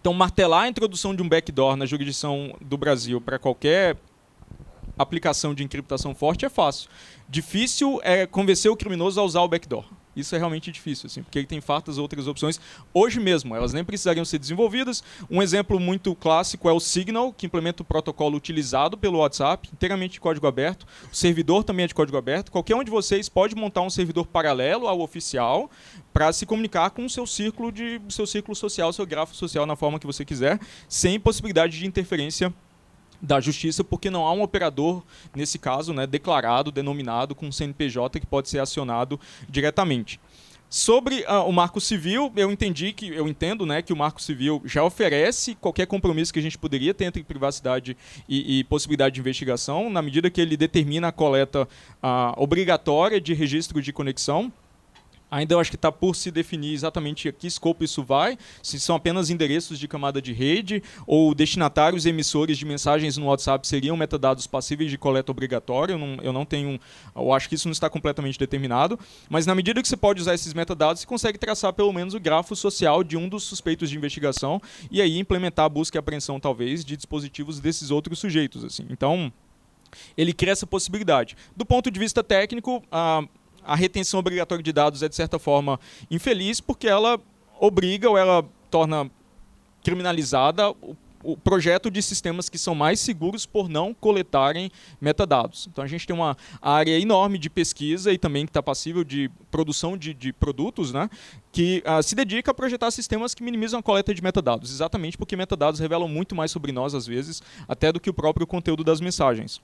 [0.00, 3.96] Então martelar a introdução de um backdoor na jurisdição do Brasil para qualquer
[4.98, 6.88] aplicação de encriptação forte é fácil.
[7.28, 9.84] Difícil é convencer o criminoso a usar o backdoor.
[10.16, 12.60] Isso é realmente difícil, assim, porque ele tem fartas outras opções.
[12.92, 15.02] Hoje mesmo, elas nem precisariam ser desenvolvidas.
[15.30, 20.14] Um exemplo muito clássico é o Signal, que implementa o protocolo utilizado pelo WhatsApp, inteiramente
[20.14, 20.86] de código aberto.
[21.12, 22.52] O servidor também é de código aberto.
[22.52, 25.70] Qualquer um de vocês pode montar um servidor paralelo ao oficial
[26.12, 29.74] para se comunicar com o seu círculo de seu círculo social, seu grafo social na
[29.74, 32.54] forma que você quiser, sem possibilidade de interferência
[33.24, 35.02] da justiça, porque não há um operador,
[35.34, 39.18] nesse caso, né, declarado, denominado com CNPJ que pode ser acionado
[39.48, 40.20] diretamente.
[40.68, 44.60] Sobre uh, o Marco Civil, eu entendi que eu entendo, né, que o Marco Civil
[44.64, 47.96] já oferece qualquer compromisso que a gente poderia ter entre privacidade
[48.28, 53.32] e, e possibilidade de investigação, na medida que ele determina a coleta uh, obrigatória de
[53.34, 54.52] registro de conexão
[55.34, 58.78] Ainda eu acho que está por se definir exatamente a que escopo isso vai, se
[58.78, 63.66] são apenas endereços de camada de rede ou destinatários e emissores de mensagens no WhatsApp
[63.66, 65.94] seriam metadados passíveis de coleta obrigatória.
[65.94, 66.78] Eu não, eu não tenho.
[67.16, 68.96] Eu acho que isso não está completamente determinado.
[69.28, 72.20] Mas na medida que você pode usar esses metadados, você consegue traçar pelo menos o
[72.20, 76.38] grafo social de um dos suspeitos de investigação e aí implementar a busca e apreensão,
[76.38, 78.62] talvez, de dispositivos desses outros sujeitos.
[78.62, 78.86] Assim.
[78.88, 79.32] Então,
[80.16, 81.36] ele cria essa possibilidade.
[81.56, 83.24] Do ponto de vista técnico, a
[83.64, 85.78] a retenção obrigatória de dados é, de certa forma,
[86.10, 87.20] infeliz, porque ela
[87.58, 89.10] obriga ou ela torna
[89.82, 94.70] criminalizada o, o projeto de sistemas que são mais seguros por não coletarem
[95.00, 95.66] metadados.
[95.70, 99.30] Então a gente tem uma área enorme de pesquisa e também que está passível de
[99.50, 101.08] produção de, de produtos, né,
[101.50, 105.34] que uh, se dedica a projetar sistemas que minimizam a coleta de metadados, exatamente porque
[105.34, 109.00] metadados revelam muito mais sobre nós às vezes, até do que o próprio conteúdo das
[109.00, 109.60] mensagens.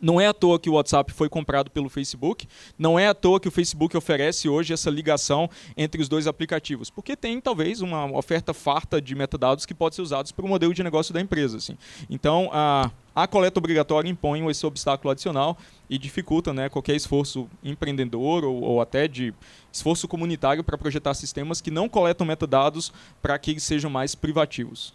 [0.00, 2.46] Não é à toa que o WhatsApp foi comprado pelo Facebook,
[2.78, 6.90] não é à toa que o Facebook oferece hoje essa ligação entre os dois aplicativos,
[6.90, 10.74] porque tem talvez uma oferta farta de metadados que pode ser usados para o modelo
[10.74, 11.56] de negócio da empresa.
[11.56, 11.76] Assim.
[12.10, 15.56] Então, a, a coleta obrigatória impõe esse obstáculo adicional
[15.88, 19.32] e dificulta né, qualquer esforço empreendedor ou, ou até de
[19.72, 22.92] esforço comunitário para projetar sistemas que não coletam metadados
[23.22, 24.94] para que eles sejam mais privativos.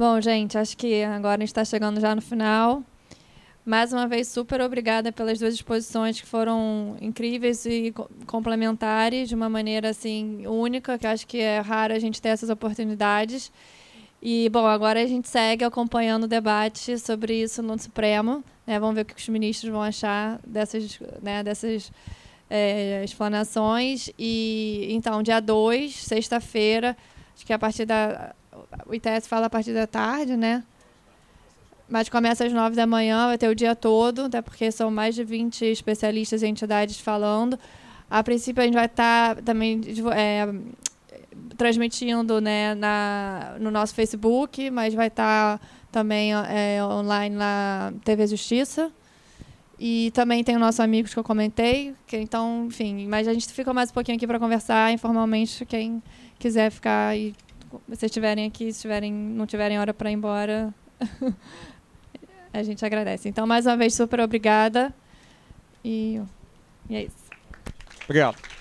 [0.00, 2.82] Bom, gente, acho que agora a gente está chegando já no final.
[3.66, 7.92] Mais uma vez, super obrigada pelas duas exposições que foram incríveis e
[8.26, 12.48] complementares de uma maneira assim única, que acho que é raro a gente ter essas
[12.48, 13.52] oportunidades.
[14.22, 18.42] E, bom, agora a gente segue acompanhando o debate sobre isso no Supremo.
[18.66, 18.80] Né?
[18.80, 21.92] Vamos ver o que os ministros vão achar dessas, né, dessas
[22.48, 24.10] é, explanações.
[24.18, 26.96] E, então, dia 2, sexta-feira,
[27.36, 28.34] acho que a partir da
[28.86, 30.62] o ITS fala a partir da tarde, né?
[31.88, 35.14] Mas começa às nove da manhã, vai ter o dia todo, até porque são mais
[35.14, 37.58] de 20 especialistas e entidades falando.
[38.08, 39.80] A princípio, a gente vai estar tá também
[40.14, 40.48] é,
[41.56, 48.26] transmitindo né, na, no nosso Facebook, mas vai estar tá também é, online na TV
[48.26, 48.90] Justiça.
[49.78, 51.94] E também tem o nosso amigos que eu comentei.
[52.06, 55.64] Que, então, enfim, mas a gente fica mais um pouquinho aqui para conversar informalmente.
[55.64, 56.02] Quem
[56.38, 57.34] quiser ficar e
[57.88, 60.74] vocês estiverem aqui, se tiverem, não tiverem hora para ir embora,
[62.52, 63.28] a gente agradece.
[63.28, 64.94] Então, mais uma vez, super obrigada.
[65.84, 66.20] E,
[66.88, 67.30] e é isso.
[68.04, 68.59] Obrigado.